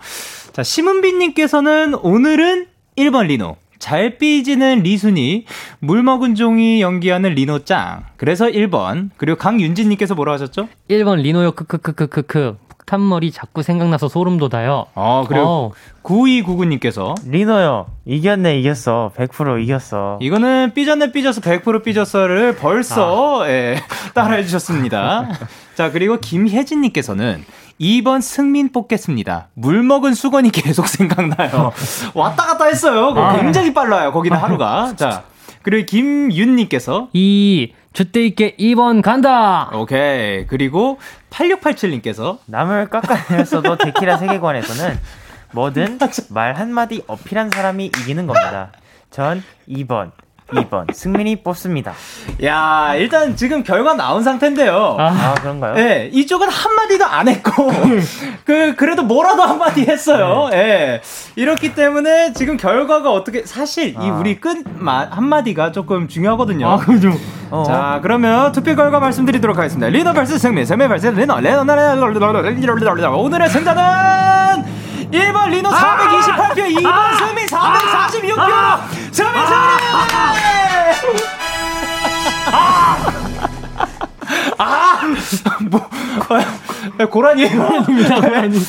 자, 0.54 0.62
심은빈 0.62 1.18
님께서는 1.18 1.96
오늘은 1.96 2.68
1번 2.98 3.28
리노. 3.28 3.58
잘 3.80 4.18
삐지는 4.18 4.84
리순이, 4.84 5.46
물 5.80 6.04
먹은 6.04 6.36
종이 6.36 6.82
연기하는 6.82 7.32
리노 7.32 7.60
짱. 7.60 8.04
그래서 8.18 8.46
1번. 8.46 9.10
그리고 9.18 9.38
강윤진 9.38 9.90
님께서 9.90 10.14
뭐라 10.14 10.34
하셨죠? 10.34 10.68
1번 10.90 11.22
리노요, 11.22 11.54
크크크크크크. 11.54 12.58
폭탄머리 12.90 13.32
자꾸 13.32 13.62
생각나서 13.62 14.10
소름 14.10 14.38
돋아요. 14.38 14.88
어, 14.96 15.24
그리고 15.28 15.46
어. 15.46 15.72
9299님께서 16.04 17.16
리노요. 17.26 17.86
이겼네, 18.06 18.60
이겼어. 18.60 19.12
100% 19.16 19.64
이겼어. 19.64 20.18
이거는 20.22 20.74
삐졌네 20.74 21.12
삐져서 21.12 21.42
100% 21.42 21.84
삐졌어를 21.84 22.56
벌써 22.56 23.48
예, 23.48 23.80
따라해 24.16 24.44
주셨습니다. 24.44 25.30
자, 25.76 25.92
그리고 25.92 26.20
김혜진님께서는 26.20 27.46
2번 27.80 28.22
승민 28.22 28.72
뽑겠습니다. 28.72 29.50
물 29.54 29.84
먹은 29.84 30.16
수건이 30.16 30.50
계속 30.52 30.88
생각나요. 30.90 31.72
왔다 32.16 32.46
갔다 32.46 32.66
했어요. 32.66 33.14
그거 33.14 33.38
굉장히 33.38 33.74
빨라요. 33.74 34.12
거기는 34.12 34.36
하루가. 34.36 34.94
자, 34.96 35.24
그리고 35.62 35.86
김윤님께서 35.86 37.10
2, 37.14 37.74
주대 37.94 38.26
있게 38.26 38.56
2번 38.58 39.02
간다! 39.02 39.70
오케이. 39.74 40.46
그리고 40.48 41.00
8687님께서 41.32 42.38
남을 42.46 42.90
깎아내렸어도 42.90 43.78
데키라 43.78 44.18
세계관에서는 44.18 45.00
뭐든 45.54 45.98
말 46.30 46.54
한마디 46.54 47.04
어필한 47.08 47.50
사람이 47.50 47.86
이기는 47.86 48.28
겁니다. 48.28 48.72
전 49.10 49.44
2번, 49.68 50.12
2번 50.52 50.94
승민이 50.94 51.38
뽑습니다. 51.38 51.94
야, 52.44 52.94
일단 52.96 53.36
지금 53.36 53.64
결과 53.64 53.94
나온 53.94 54.24
상태인데요. 54.24 54.98
아, 55.00 55.36
그런가요? 55.36 55.76
예, 55.78 56.10
이쪽은 56.12 56.50
한 56.50 56.76
마디도 56.76 57.06
안 57.06 57.28
했고, 57.28 57.72
그, 58.46 58.76
그래도 58.76 59.04
뭐라도 59.04 59.44
한 59.44 59.58
마디 59.58 59.86
했어요. 59.86 60.50
예. 60.54 61.02
이렇기 61.36 61.76
때문에 61.76 62.34
지금 62.34 62.58
결과가 62.58 63.12
어떻게, 63.12 63.46
사실 63.46 63.90
이 63.90 63.98
아. 63.98 64.14
우리 64.20 64.40
끝, 64.40 64.64
마, 64.76 65.08
한마디가 65.10 65.72
조금 65.72 66.08
중요하거든요. 66.08 66.68
아, 66.68 66.78
그죠. 66.78 67.12
어. 67.52 67.64
자, 67.66 68.00
그러면 68.02 68.52
투표 68.52 68.76
결과 68.76 69.00
말씀드리도록 69.00 69.58
하겠습니다. 69.58 69.88
리노 69.90 70.14
vs 70.14 70.40
승민, 70.40 70.66
승민 70.66 70.88
vs 70.88 71.08
리노, 71.08 71.40
리노, 71.40 71.64
리노, 71.64 73.18
오늘의 73.18 73.50
승자는 73.50 74.89
1번 75.12 75.50
리노 75.50 75.70
428표, 75.70 76.56
2번 76.78 77.18
승민 77.18 77.46
446표, 77.48 78.80
승민 79.12 79.46
승리! 79.48 79.60
아! 84.58 85.02
뭐, 85.70 85.80
어, 87.00 87.06
고라니에요. 87.06 87.86
고라니. 88.22 88.60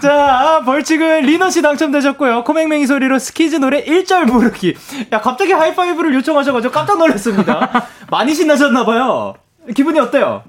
자, 0.00 0.62
벌칙은 0.64 1.22
리노 1.22 1.50
씨 1.50 1.62
당첨되셨고요. 1.62 2.44
코맹맹이 2.44 2.86
소리로 2.86 3.18
스키즈 3.18 3.56
노래 3.56 3.84
1절 3.84 4.30
부르기. 4.30 4.74
야, 5.12 5.20
갑자기 5.20 5.52
하이파이브를 5.52 6.14
요청하셔가지고 6.14 6.72
깜짝 6.72 6.98
놀랐습니다. 6.98 7.86
많이 8.10 8.34
신나셨나봐요. 8.34 9.34
기분이 9.74 10.00
어때요? 10.00 10.42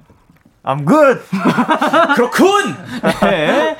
I'm 0.63 0.85
good. 0.85 1.21
그렇군! 2.15 2.75
네. 3.21 3.77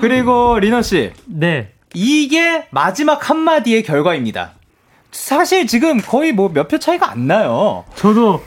그리고 0.00 0.58
리노 0.58 0.82
씨. 0.82 1.12
네. 1.26 1.72
이게 1.94 2.66
마지막 2.70 3.28
한마디의 3.28 3.82
결과입니다. 3.82 4.52
사실 5.10 5.66
지금 5.66 5.98
거의 6.00 6.32
뭐 6.32 6.48
몇 6.48 6.68
표 6.68 6.78
차이가 6.78 7.10
안 7.10 7.26
나요. 7.26 7.84
저도 7.96 8.42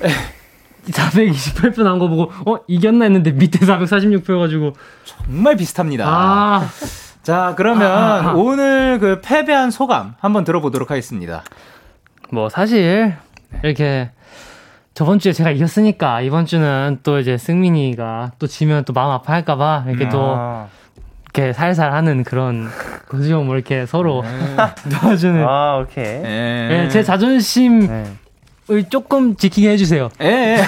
428표 0.89 1.83
나온 1.83 1.99
거 1.99 2.07
보고 2.07 2.31
어 2.45 2.59
이겼나 2.67 3.05
했는데 3.05 3.31
밑에 3.31 3.59
446표여가지고 3.59 4.73
정말 5.03 5.55
비슷합니다. 5.57 6.05
아 6.07 6.67
자, 7.23 7.53
그러면 7.57 7.91
아, 7.91 8.29
아. 8.29 8.33
오늘 8.35 8.99
그 8.99 9.19
패배한 9.23 9.71
소감 9.71 10.13
한번 10.19 10.43
들어보도록 10.43 10.91
하겠습니다. 10.91 11.43
뭐 12.29 12.49
사실 12.49 13.15
이렇게 13.63 14.11
저번 14.93 15.17
주에 15.19 15.33
제가 15.33 15.51
이겼으니까 15.51 16.21
이번 16.21 16.45
주는 16.45 16.99
또 17.03 17.19
이제 17.19 17.37
승민이가 17.37 18.33
또 18.39 18.47
지면 18.47 18.85
또 18.85 18.93
마음 18.93 19.11
아파할까봐 19.11 19.85
이렇게 19.87 20.07
또 20.09 20.35
아, 20.37 20.67
이렇게 21.35 21.51
살살 21.53 21.91
하는 21.91 22.23
그런. 22.23 22.69
뭐 23.43 23.55
이렇게 23.55 23.85
서로 23.85 24.23
도와주는. 25.01 25.45
아, 25.45 25.79
오케이. 25.83 26.05
예. 26.05 26.21
네, 26.23 26.89
제 26.89 27.03
자존심을 27.03 27.87
네. 28.67 28.89
조금 28.89 29.35
지키게 29.35 29.69
해주세요. 29.71 30.09
예. 30.21 30.57
예. 30.57 30.63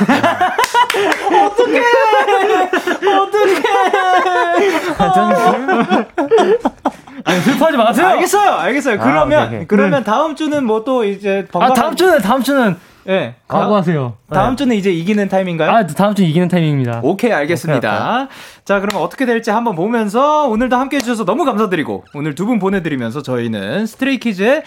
아니 7.25 7.39
슬퍼하지 7.41 7.77
마세요. 7.77 8.07
알겠어요, 8.07 8.51
알겠어요. 8.53 8.99
그러면 8.99 9.43
오케이, 9.47 9.55
오케이. 9.57 9.67
그러면 9.67 10.03
다음 10.03 10.35
주는 10.35 10.63
뭐 10.65 10.83
또 10.87 11.03
이제 11.03 11.45
아 11.51 11.59
번갈아- 11.59 11.73
다음 11.75 11.95
주는 11.95 12.19
다음 12.21 12.41
주는 12.43 12.77
예. 13.07 13.35
각오하세요. 13.47 14.17
다음 14.31 14.55
주는 14.57 14.75
이제 14.75 14.91
이기는 14.91 15.27
타임인가요? 15.29 15.71
아 15.71 15.85
다음 15.87 16.13
주는 16.13 16.29
이기는 16.29 16.47
타이밍입니다. 16.49 16.99
오케이, 17.03 17.31
알겠습니다. 17.31 18.27
자, 18.65 18.79
그럼 18.81 19.01
어떻게 19.01 19.25
될지 19.25 19.49
한번 19.51 19.75
보면서 19.75 20.47
오늘도 20.47 20.75
함께 20.75 20.97
해주셔서 20.97 21.23
너무 21.25 21.45
감사드리고 21.45 22.03
오늘 22.13 22.35
두 22.35 22.45
분 22.47 22.59
보내드리면서 22.59 23.21
저희는 23.21 23.85
스트레이키즈의 23.85 24.63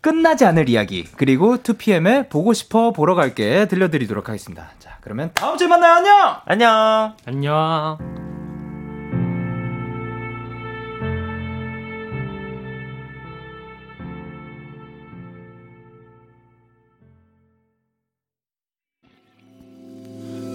끝나지 0.00 0.44
않을 0.44 0.68
이야기 0.68 1.04
그리고 1.16 1.56
2PM의 1.58 2.28
보고 2.28 2.52
싶어 2.52 2.90
보러 2.92 3.14
갈게 3.14 3.66
들려드리도록 3.66 4.28
하겠습니다. 4.28 4.70
자, 4.80 4.96
그러면 5.00 5.30
다음 5.34 5.56
주에 5.56 5.68
만나요. 5.68 5.94
안녕. 5.94 6.36
안녕. 6.46 7.14
안녕. 7.26 8.31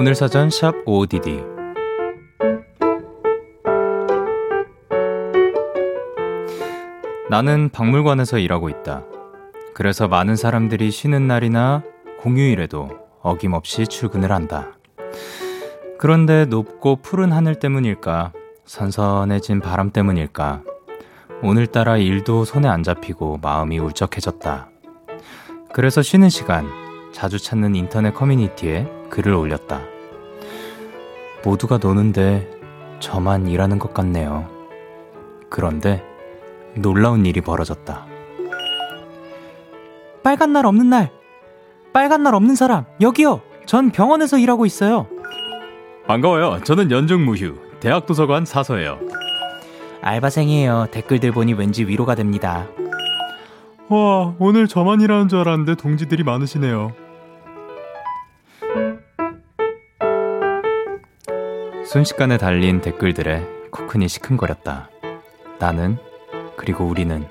오늘 0.00 0.14
사전 0.14 0.48
샵 0.48 0.76
ODD 0.86 1.42
나는 7.28 7.68
박물관에서 7.68 8.38
일하고 8.38 8.70
있다. 8.70 9.04
그래서 9.74 10.08
많은 10.08 10.36
사람들이 10.36 10.90
쉬는 10.90 11.26
날이나 11.26 11.82
공휴일에도 12.18 12.88
어김없이 13.20 13.86
출근을 13.88 14.32
한다. 14.32 14.68
그런데 15.98 16.46
높고 16.46 17.02
푸른 17.02 17.30
하늘 17.30 17.56
때문일까, 17.56 18.32
선선해진 18.64 19.60
바람 19.60 19.90
때문일까, 19.90 20.62
오늘따라 21.42 21.98
일도 21.98 22.46
손에 22.46 22.68
안 22.68 22.82
잡히고 22.82 23.40
마음이 23.42 23.78
울적해졌다. 23.78 24.70
그래서 25.74 26.00
쉬는 26.00 26.30
시간, 26.30 26.66
자주 27.12 27.38
찾는 27.38 27.76
인터넷 27.76 28.14
커뮤니티에 28.14 28.99
글을 29.10 29.34
올렸다. 29.34 29.82
모두가 31.44 31.78
노는데 31.78 32.48
저만 33.00 33.48
일하는 33.48 33.78
것 33.78 33.92
같네요. 33.92 34.48
그런데 35.48 36.04
놀라운 36.74 37.26
일이 37.26 37.40
벌어졌다. 37.40 38.06
빨간 40.22 40.52
날 40.52 40.66
없는 40.66 40.90
날. 40.90 41.10
빨간 41.92 42.22
날 42.22 42.34
없는 42.34 42.54
사람. 42.54 42.84
여기요. 43.00 43.40
전 43.66 43.90
병원에서 43.90 44.38
일하고 44.38 44.66
있어요. 44.66 45.06
반가워요. 46.06 46.60
저는 46.64 46.90
연중무휴 46.90 47.54
대학 47.80 48.06
도서관 48.06 48.44
사서예요. 48.44 48.98
알바생이에요. 50.02 50.88
댓글들 50.90 51.32
보니 51.32 51.54
왠지 51.54 51.84
위로가 51.84 52.14
됩니다. 52.14 52.66
와, 53.88 54.34
오늘 54.38 54.68
저만 54.68 55.00
일하는 55.00 55.28
줄 55.28 55.40
알았는데 55.40 55.74
동지들이 55.76 56.22
많으시네요. 56.22 56.92
순식간에 61.90 62.38
달린 62.38 62.80
댓글들에 62.80 63.44
코큰이 63.72 64.06
시큰거렸다. 64.06 64.88
나는 65.58 65.98
그리고 66.56 66.84
우리는 66.84 67.26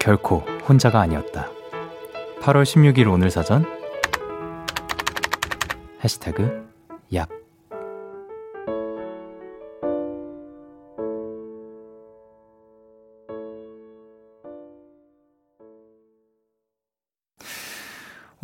결코 0.00 0.38
혼자가 0.68 1.00
아니었다. 1.00 1.50
8월 2.40 2.64
16일 2.64 3.08
오늘 3.08 3.30
사전 3.30 3.64
해시태그 6.02 6.63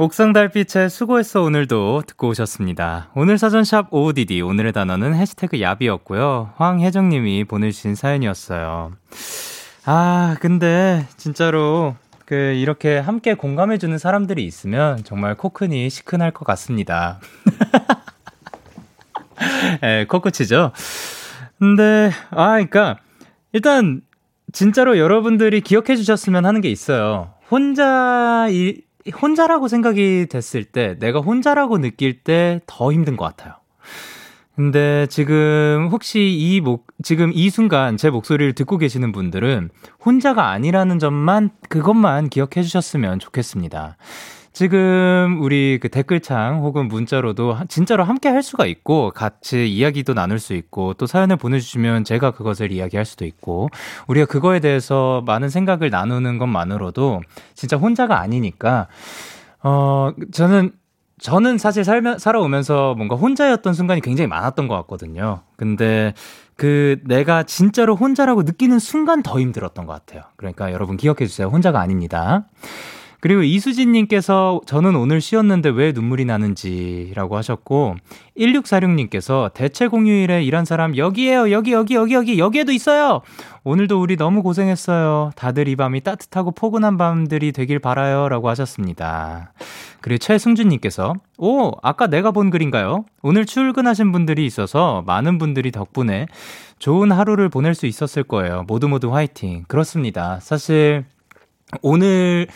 옥상 0.00 0.32
달빛에 0.32 0.88
수고했어 0.88 1.42
오늘도 1.42 2.04
듣고 2.06 2.28
오셨습니다. 2.28 3.10
오늘 3.14 3.36
사전샵 3.36 3.92
OODD 3.92 4.40
오늘의 4.40 4.72
단어는 4.72 5.14
해시태그 5.14 5.58
얍이었고요. 5.58 6.54
황혜정님이 6.56 7.44
보내주신 7.44 7.94
사연이었어요. 7.94 8.92
아 9.84 10.36
근데 10.40 11.06
진짜로 11.18 11.96
그 12.24 12.34
이렇게 12.34 12.96
함께 12.96 13.34
공감해주는 13.34 13.98
사람들이 13.98 14.42
있으면 14.46 15.04
정말 15.04 15.34
코큰이 15.34 15.90
시큰할 15.90 16.30
것 16.30 16.46
같습니다. 16.46 17.20
에 19.84 20.06
코코치죠. 20.06 20.72
근데 21.58 22.10
아 22.30 22.52
그러니까 22.52 22.96
일단 23.52 24.00
진짜로 24.54 24.96
여러분들이 24.96 25.60
기억해 25.60 25.94
주셨으면 25.94 26.46
하는 26.46 26.62
게 26.62 26.70
있어요. 26.70 27.34
혼자 27.50 28.48
이 28.48 28.80
혼자라고 29.20 29.68
생각이 29.68 30.26
됐을 30.30 30.64
때, 30.64 30.96
내가 30.98 31.20
혼자라고 31.20 31.78
느낄 31.78 32.22
때 32.22 32.60
더 32.66 32.92
힘든 32.92 33.16
것 33.16 33.24
같아요. 33.24 33.54
근데 34.56 35.06
지금 35.08 35.88
혹시 35.90 36.20
이 36.20 36.60
목, 36.60 36.86
지금 37.02 37.30
이 37.32 37.48
순간 37.48 37.96
제 37.96 38.10
목소리를 38.10 38.52
듣고 38.52 38.76
계시는 38.76 39.12
분들은 39.12 39.70
혼자가 40.04 40.50
아니라는 40.50 40.98
점만, 40.98 41.50
그것만 41.70 42.28
기억해 42.28 42.62
주셨으면 42.62 43.20
좋겠습니다. 43.20 43.96
지금 44.52 45.38
우리 45.40 45.78
그 45.80 45.88
댓글창 45.88 46.60
혹은 46.62 46.88
문자로도 46.88 47.52
하- 47.52 47.64
진짜로 47.66 48.02
함께 48.04 48.28
할 48.28 48.42
수가 48.42 48.66
있고 48.66 49.10
같이 49.10 49.68
이야기도 49.68 50.12
나눌 50.12 50.38
수 50.38 50.54
있고 50.54 50.94
또 50.94 51.06
사연을 51.06 51.36
보내주시면 51.36 52.04
제가 52.04 52.32
그것을 52.32 52.72
이야기할 52.72 53.04
수도 53.04 53.24
있고 53.24 53.68
우리가 54.08 54.26
그거에 54.26 54.58
대해서 54.60 55.22
많은 55.24 55.48
생각을 55.50 55.90
나누는 55.90 56.38
것만으로도 56.38 57.22
진짜 57.54 57.76
혼자가 57.76 58.18
아니니까 58.20 58.88
어 59.62 60.10
저는 60.32 60.72
저는 61.20 61.58
사실 61.58 61.84
살면 61.84 62.18
살아오면서 62.18 62.94
뭔가 62.96 63.14
혼자였던 63.14 63.74
순간이 63.74 64.00
굉장히 64.00 64.26
많았던 64.26 64.68
것 64.68 64.74
같거든요. 64.76 65.42
근데 65.56 66.14
그 66.56 66.98
내가 67.04 67.42
진짜로 67.42 67.94
혼자라고 67.94 68.42
느끼는 68.42 68.78
순간 68.78 69.22
더 69.22 69.38
힘들었던 69.38 69.86
것 69.86 69.92
같아요. 69.92 70.22
그러니까 70.36 70.72
여러분 70.72 70.96
기억해 70.96 71.26
주세요. 71.26 71.48
혼자가 71.48 71.78
아닙니다. 71.78 72.46
그리고 73.20 73.42
이수진님께서 73.42 74.62
저는 74.66 74.96
오늘 74.96 75.20
쉬었는데 75.20 75.68
왜 75.70 75.92
눈물이 75.92 76.24
나는지라고 76.24 77.36
하셨고, 77.36 77.96
1646님께서 78.36 79.52
대체 79.52 79.88
공휴일에 79.88 80.42
일한 80.42 80.64
사람 80.64 80.96
여기에요. 80.96 81.50
여기, 81.50 81.72
여기, 81.72 81.94
여기, 81.94 82.14
여기, 82.14 82.38
여기에도 82.38 82.72
있어요. 82.72 83.20
오늘도 83.62 84.00
우리 84.00 84.16
너무 84.16 84.42
고생했어요. 84.42 85.32
다들 85.36 85.68
이 85.68 85.76
밤이 85.76 86.00
따뜻하고 86.00 86.52
포근한 86.52 86.96
밤들이 86.96 87.52
되길 87.52 87.78
바라요. 87.78 88.28
라고 88.30 88.48
하셨습니다. 88.48 89.52
그리고 90.00 90.18
최승준님께서, 90.18 91.14
오, 91.36 91.72
아까 91.82 92.06
내가 92.06 92.30
본 92.30 92.48
글인가요? 92.48 93.04
오늘 93.20 93.44
출근하신 93.44 94.12
분들이 94.12 94.46
있어서 94.46 95.02
많은 95.06 95.36
분들이 95.36 95.70
덕분에 95.70 96.26
좋은 96.78 97.12
하루를 97.12 97.50
보낼 97.50 97.74
수 97.74 97.84
있었을 97.84 98.22
거예요. 98.22 98.64
모두 98.66 98.88
모두 98.88 99.14
화이팅. 99.14 99.64
그렇습니다. 99.68 100.40
사실, 100.40 101.04
오늘, 101.82 102.46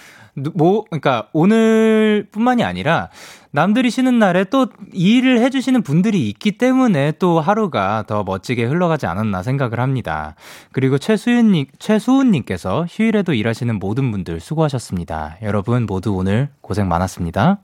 뭐, 0.55 0.85
그러니까 0.85 1.28
오늘뿐만이 1.32 2.64
아니라 2.64 3.09
남들이 3.51 3.91
쉬는 3.91 4.18
날에 4.18 4.45
또 4.45 4.66
일을 4.93 5.39
해주시는 5.41 5.82
분들이 5.82 6.28
있기 6.28 6.59
때문에 6.59 7.12
또 7.20 7.41
하루가 7.41 8.03
더 8.07 8.24
멋지게 8.24 8.64
흘러가지 8.64 9.07
않았나 9.07 9.45
생각을 9.45 9.78
합니다. 9.78 10.35
그리고 10.72 10.99
최수윤님, 10.99 11.66
최수훈님께서 11.78 12.87
휴일에도 12.89 13.32
일하시는 13.32 13.78
모든 13.78 14.11
분들 14.11 14.41
수고하셨습니다. 14.41 15.37
여러분 15.43 15.87
모두 15.87 16.14
오늘 16.14 16.49
고생 16.62 16.89
많았습니다. 16.89 17.61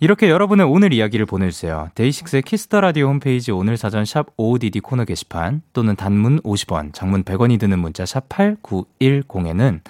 이렇게 0.00 0.30
여러분의 0.30 0.64
오늘 0.64 0.92
이야기를 0.92 1.26
보내주세요. 1.26 1.90
데이식스의 1.96 2.42
키스 2.42 2.66
더 2.66 2.80
라디오 2.80 3.08
홈페이지 3.08 3.50
오늘 3.50 3.76
사전 3.76 4.04
샵 4.04 4.36
55DD 4.36 4.80
코너 4.80 5.04
게시판 5.04 5.62
또는 5.72 5.96
단문 5.96 6.40
50원, 6.42 6.94
장문 6.94 7.24
100원이 7.24 7.58
드는 7.58 7.80
문자 7.80 8.06
샵 8.06 8.28
8910에는 8.28 9.80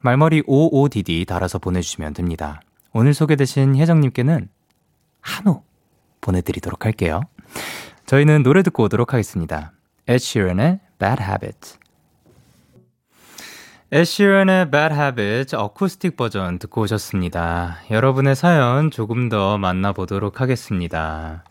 말머리 0.00 0.42
55DD 0.42 1.26
달아서 1.26 1.58
보내주시면 1.58 2.14
됩니다. 2.14 2.60
오늘 2.92 3.14
소개되신 3.14 3.76
혜정님께는 3.76 4.48
한우 5.20 5.62
보내드리도록 6.20 6.84
할게요. 6.86 7.22
저희는 8.06 8.42
노래 8.42 8.62
듣고 8.62 8.84
오도록 8.84 9.12
하겠습니다. 9.12 9.72
Sheeran의 10.08 10.80
Bad 10.98 11.22
Habit. 11.22 11.78
Sheeran의 13.92 14.70
Bad 14.70 14.94
Habit 14.94 15.56
어쿠스틱 15.56 16.16
버전 16.16 16.58
듣고 16.58 16.82
오셨습니다. 16.82 17.78
여러분의 17.90 18.36
사연 18.36 18.90
조금 18.90 19.28
더 19.28 19.58
만나보도록 19.58 20.40
하겠습니다. 20.40 21.44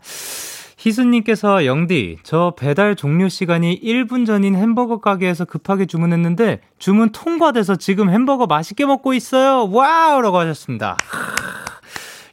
희수님께서 0.80 1.66
영디, 1.66 2.18
저 2.22 2.54
배달 2.56 2.96
종료 2.96 3.28
시간이 3.28 3.80
1분 3.82 4.24
전인 4.24 4.54
햄버거 4.54 4.98
가게에서 4.98 5.44
급하게 5.44 5.84
주문했는데 5.84 6.60
주문 6.78 7.10
통과돼서 7.12 7.76
지금 7.76 8.08
햄버거 8.08 8.46
맛있게 8.46 8.86
먹고 8.86 9.12
있어요. 9.12 9.70
와우! 9.70 10.22
라고 10.22 10.38
하셨습니다. 10.38 10.96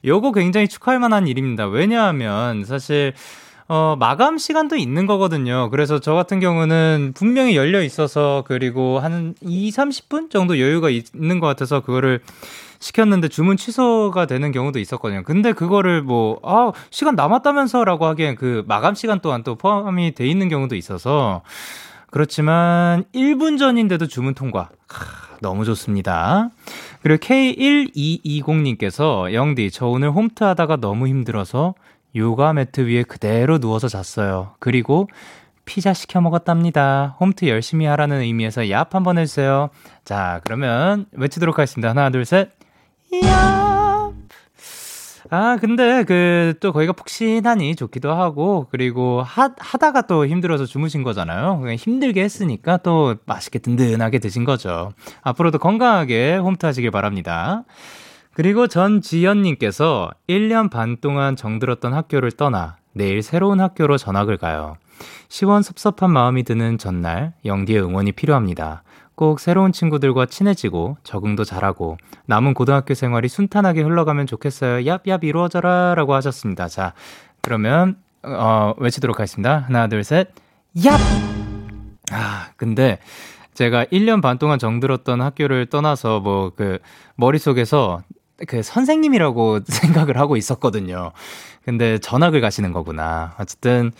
요거 0.05 0.31
굉장히 0.31 0.69
축하할 0.69 0.99
만한 0.99 1.27
일입니다. 1.27 1.67
왜냐하면 1.67 2.63
사실 2.63 3.13
어, 3.67 3.97
마감 3.99 4.37
시간도 4.37 4.77
있는 4.77 5.07
거거든요. 5.07 5.69
그래서 5.69 5.99
저 5.99 6.13
같은 6.13 6.39
경우는 6.39 7.11
분명히 7.15 7.57
열려 7.57 7.83
있어서 7.83 8.45
그리고 8.47 8.99
한 8.99 9.35
2, 9.41 9.71
30분 9.71 10.29
정도 10.29 10.57
여유가 10.57 10.89
있는 10.89 11.41
것 11.41 11.47
같아서 11.47 11.81
그거를 11.81 12.21
시켰는데 12.79 13.29
주문 13.29 13.57
취소가 13.57 14.25
되는 14.25 14.51
경우도 14.51 14.79
있었거든요. 14.79 15.23
근데 15.23 15.53
그거를 15.53 16.01
뭐, 16.01 16.39
아, 16.43 16.71
시간 16.89 17.15
남았다면서 17.15 17.85
라고 17.85 18.05
하기엔 18.05 18.35
그 18.35 18.63
마감 18.67 18.95
시간 18.95 19.19
또한 19.19 19.43
또 19.43 19.55
포함이 19.55 20.15
돼 20.15 20.27
있는 20.27 20.49
경우도 20.49 20.75
있어서 20.75 21.43
그렇지만 22.11 23.03
1분 23.13 23.59
전인데도 23.59 24.07
주문 24.07 24.33
통과. 24.33 24.69
하, 24.87 25.27
너무 25.41 25.65
좋습니다. 25.65 26.49
그리고 27.01 27.19
K1220님께서 27.19 29.33
영디, 29.33 29.71
저 29.71 29.87
오늘 29.87 30.11
홈트 30.11 30.43
하다가 30.43 30.77
너무 30.77 31.07
힘들어서 31.07 31.73
요가 32.15 32.53
매트 32.53 32.87
위에 32.87 33.03
그대로 33.03 33.59
누워서 33.59 33.87
잤어요. 33.87 34.55
그리고 34.59 35.07
피자 35.65 35.93
시켜 35.93 36.21
먹었답니다. 36.21 37.17
홈트 37.19 37.47
열심히 37.47 37.85
하라는 37.85 38.21
의미에서 38.21 38.61
얍 38.61 38.91
한번 38.91 39.17
해주세요. 39.17 39.69
자, 40.05 40.39
그러면 40.43 41.05
외치도록 41.11 41.59
하겠습니다. 41.59 41.89
하나, 41.89 42.09
둘, 42.09 42.25
셋. 42.25 42.56
얍! 43.11 44.13
아, 45.29 45.57
근데 45.59 46.03
그 46.03 46.37
또 46.59 46.71
거기가 46.71 46.93
푹신하니 46.93 47.75
좋기도 47.75 48.11
하고 48.13 48.67
그리고 48.71 49.21
하, 49.21 49.51
하다가 49.57 50.03
또 50.03 50.25
힘들어서 50.25 50.65
주무신 50.65 51.03
거잖아요. 51.03 51.63
힘들게 51.77 52.23
했으니까 52.23 52.77
또 52.77 53.15
맛있게 53.25 53.59
든든하게 53.59 54.19
드신 54.19 54.45
거죠. 54.45 54.93
앞으로도 55.21 55.59
건강하게 55.59 56.37
홈트 56.37 56.65
하시길 56.65 56.91
바랍니다. 56.91 57.63
그리고 58.33 58.67
전지연 58.67 59.41
님께서 59.41 60.11
1년 60.29 60.69
반 60.69 60.97
동안 61.01 61.35
정들었던 61.35 61.93
학교를 61.93 62.31
떠나 62.31 62.77
내일 62.93 63.21
새로운 63.23 63.59
학교로 63.59 63.97
전학을 63.97 64.37
가요. 64.37 64.77
시원섭섭한 65.29 66.11
마음이 66.11 66.43
드는 66.43 66.77
전날 66.77 67.33
영디의 67.45 67.81
응원이 67.81 68.13
필요합니다. 68.13 68.83
꼭 69.17 69.39
새로운 69.39 69.71
친구들과 69.71 70.27
친해지고 70.27 70.97
적응도 71.03 71.43
잘하고 71.43 71.97
남은 72.27 72.53
고등학교 72.53 72.93
생활이 72.93 73.27
순탄하게 73.27 73.81
흘러가면 73.81 74.27
좋겠어요. 74.27 74.85
얍얍 74.85 75.23
이루어져라 75.23 75.95
라고 75.95 76.13
하셨습니다. 76.13 76.67
자, 76.67 76.93
그러면 77.41 77.97
어, 78.21 78.75
외치도록 78.77 79.17
하겠습니다. 79.19 79.65
하나, 79.67 79.87
둘, 79.87 80.03
셋. 80.03 80.29
얍! 80.75 80.91
아, 82.11 82.49
근데 82.57 82.99
제가 83.55 83.85
1년 83.85 84.21
반 84.21 84.37
동안 84.37 84.59
정들었던 84.59 85.19
학교를 85.19 85.65
떠나서 85.65 86.19
뭐 86.19 86.51
그 86.55 86.77
머릿속에서 87.15 88.03
그 88.47 88.61
선생님이라고 88.61 89.61
생각을 89.65 90.17
하고 90.19 90.37
있었거든요. 90.37 91.11
근데 91.65 91.97
전학을 91.97 92.39
가시는 92.39 92.71
거구나. 92.71 93.33
어쨌든 93.39 93.91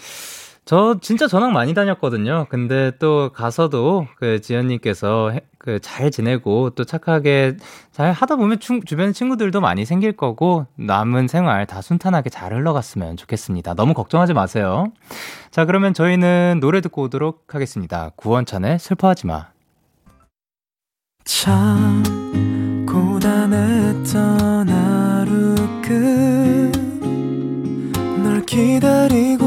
저 0.67 0.97
진짜 1.01 1.27
전학 1.27 1.53
많이 1.53 1.73
다녔거든요. 1.73 2.45
근데 2.49 2.91
또 2.99 3.31
가서도 3.33 4.07
그 4.17 4.41
지연님께서 4.41 5.31
그 5.57 5.79
잘 5.81 6.11
지내고 6.11 6.71
또 6.71 6.83
착하게 6.83 7.57
잘 7.91 8.11
하다 8.11 8.35
보면 8.35 8.59
주, 8.59 8.79
주변 8.85 9.13
친구들도 9.13 9.61
많이 9.61 9.85
생길 9.85 10.11
거고 10.11 10.65
남은 10.75 11.27
생활 11.27 11.65
다 11.65 11.81
순탄하게 11.81 12.29
잘 12.29 12.53
흘러갔으면 12.53 13.17
좋겠습니다. 13.17 13.73
너무 13.73 13.93
걱정하지 13.93 14.33
마세요. 14.33 14.91
자, 15.51 15.65
그러면 15.65 15.93
저희는 15.93 16.59
노래 16.61 16.81
듣고 16.81 17.03
오도록 17.03 17.53
하겠습니다. 17.53 18.11
구원찬의 18.15 18.79
슬퍼하지 18.79 19.27
마. 19.27 19.47
참 21.25 22.03
고단했던 22.85 24.69
하루 24.69 25.55
끝 25.81 26.71
널 28.23 28.45
기다리고 28.45 29.46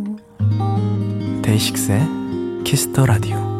데이식스의 1.41 2.63
키스 2.63 2.89
더 2.89 3.05
라디오 3.05 3.51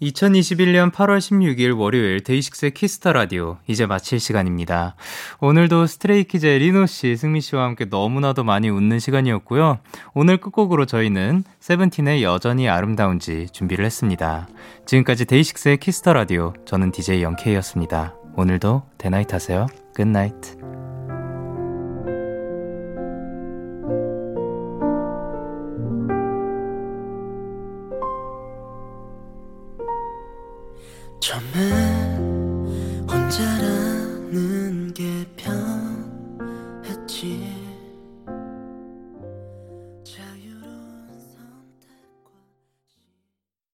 2021년 0.00 0.92
8월 0.92 1.18
16일 1.18 1.76
월요일 1.78 2.22
데이식스의 2.22 2.72
키스 2.72 2.97
더 2.97 3.12
라디오 3.12 3.58
이제 3.66 3.86
마칠 3.86 4.20
시간입니다. 4.20 4.94
오늘도 5.40 5.86
스트레이키즈의 5.86 6.60
리노 6.60 6.86
씨, 6.86 7.16
승민 7.16 7.40
씨와 7.40 7.64
함께 7.64 7.84
너무나도 7.84 8.44
많이 8.44 8.68
웃는 8.70 8.98
시간이었고요. 8.98 9.78
오늘 10.14 10.36
끝곡으로 10.36 10.86
저희는 10.86 11.44
세븐틴의 11.60 12.22
여전히 12.22 12.68
아름다운지 12.68 13.48
준비를 13.52 13.84
했습니다. 13.84 14.48
지금까지 14.86 15.24
데이식스의 15.24 15.78
키스 15.78 15.99
더 15.99 16.12
라디오 16.12 16.52
저는 16.64 16.92
DJ 16.92 17.22
영케이였습니다. 17.22 18.14
오늘도 18.36 18.82
데나잇 18.98 19.34
하세요. 19.34 19.66
Good 19.94 20.19
night. 20.19 20.57
잠에 31.20 31.42
혼자라 33.10 33.77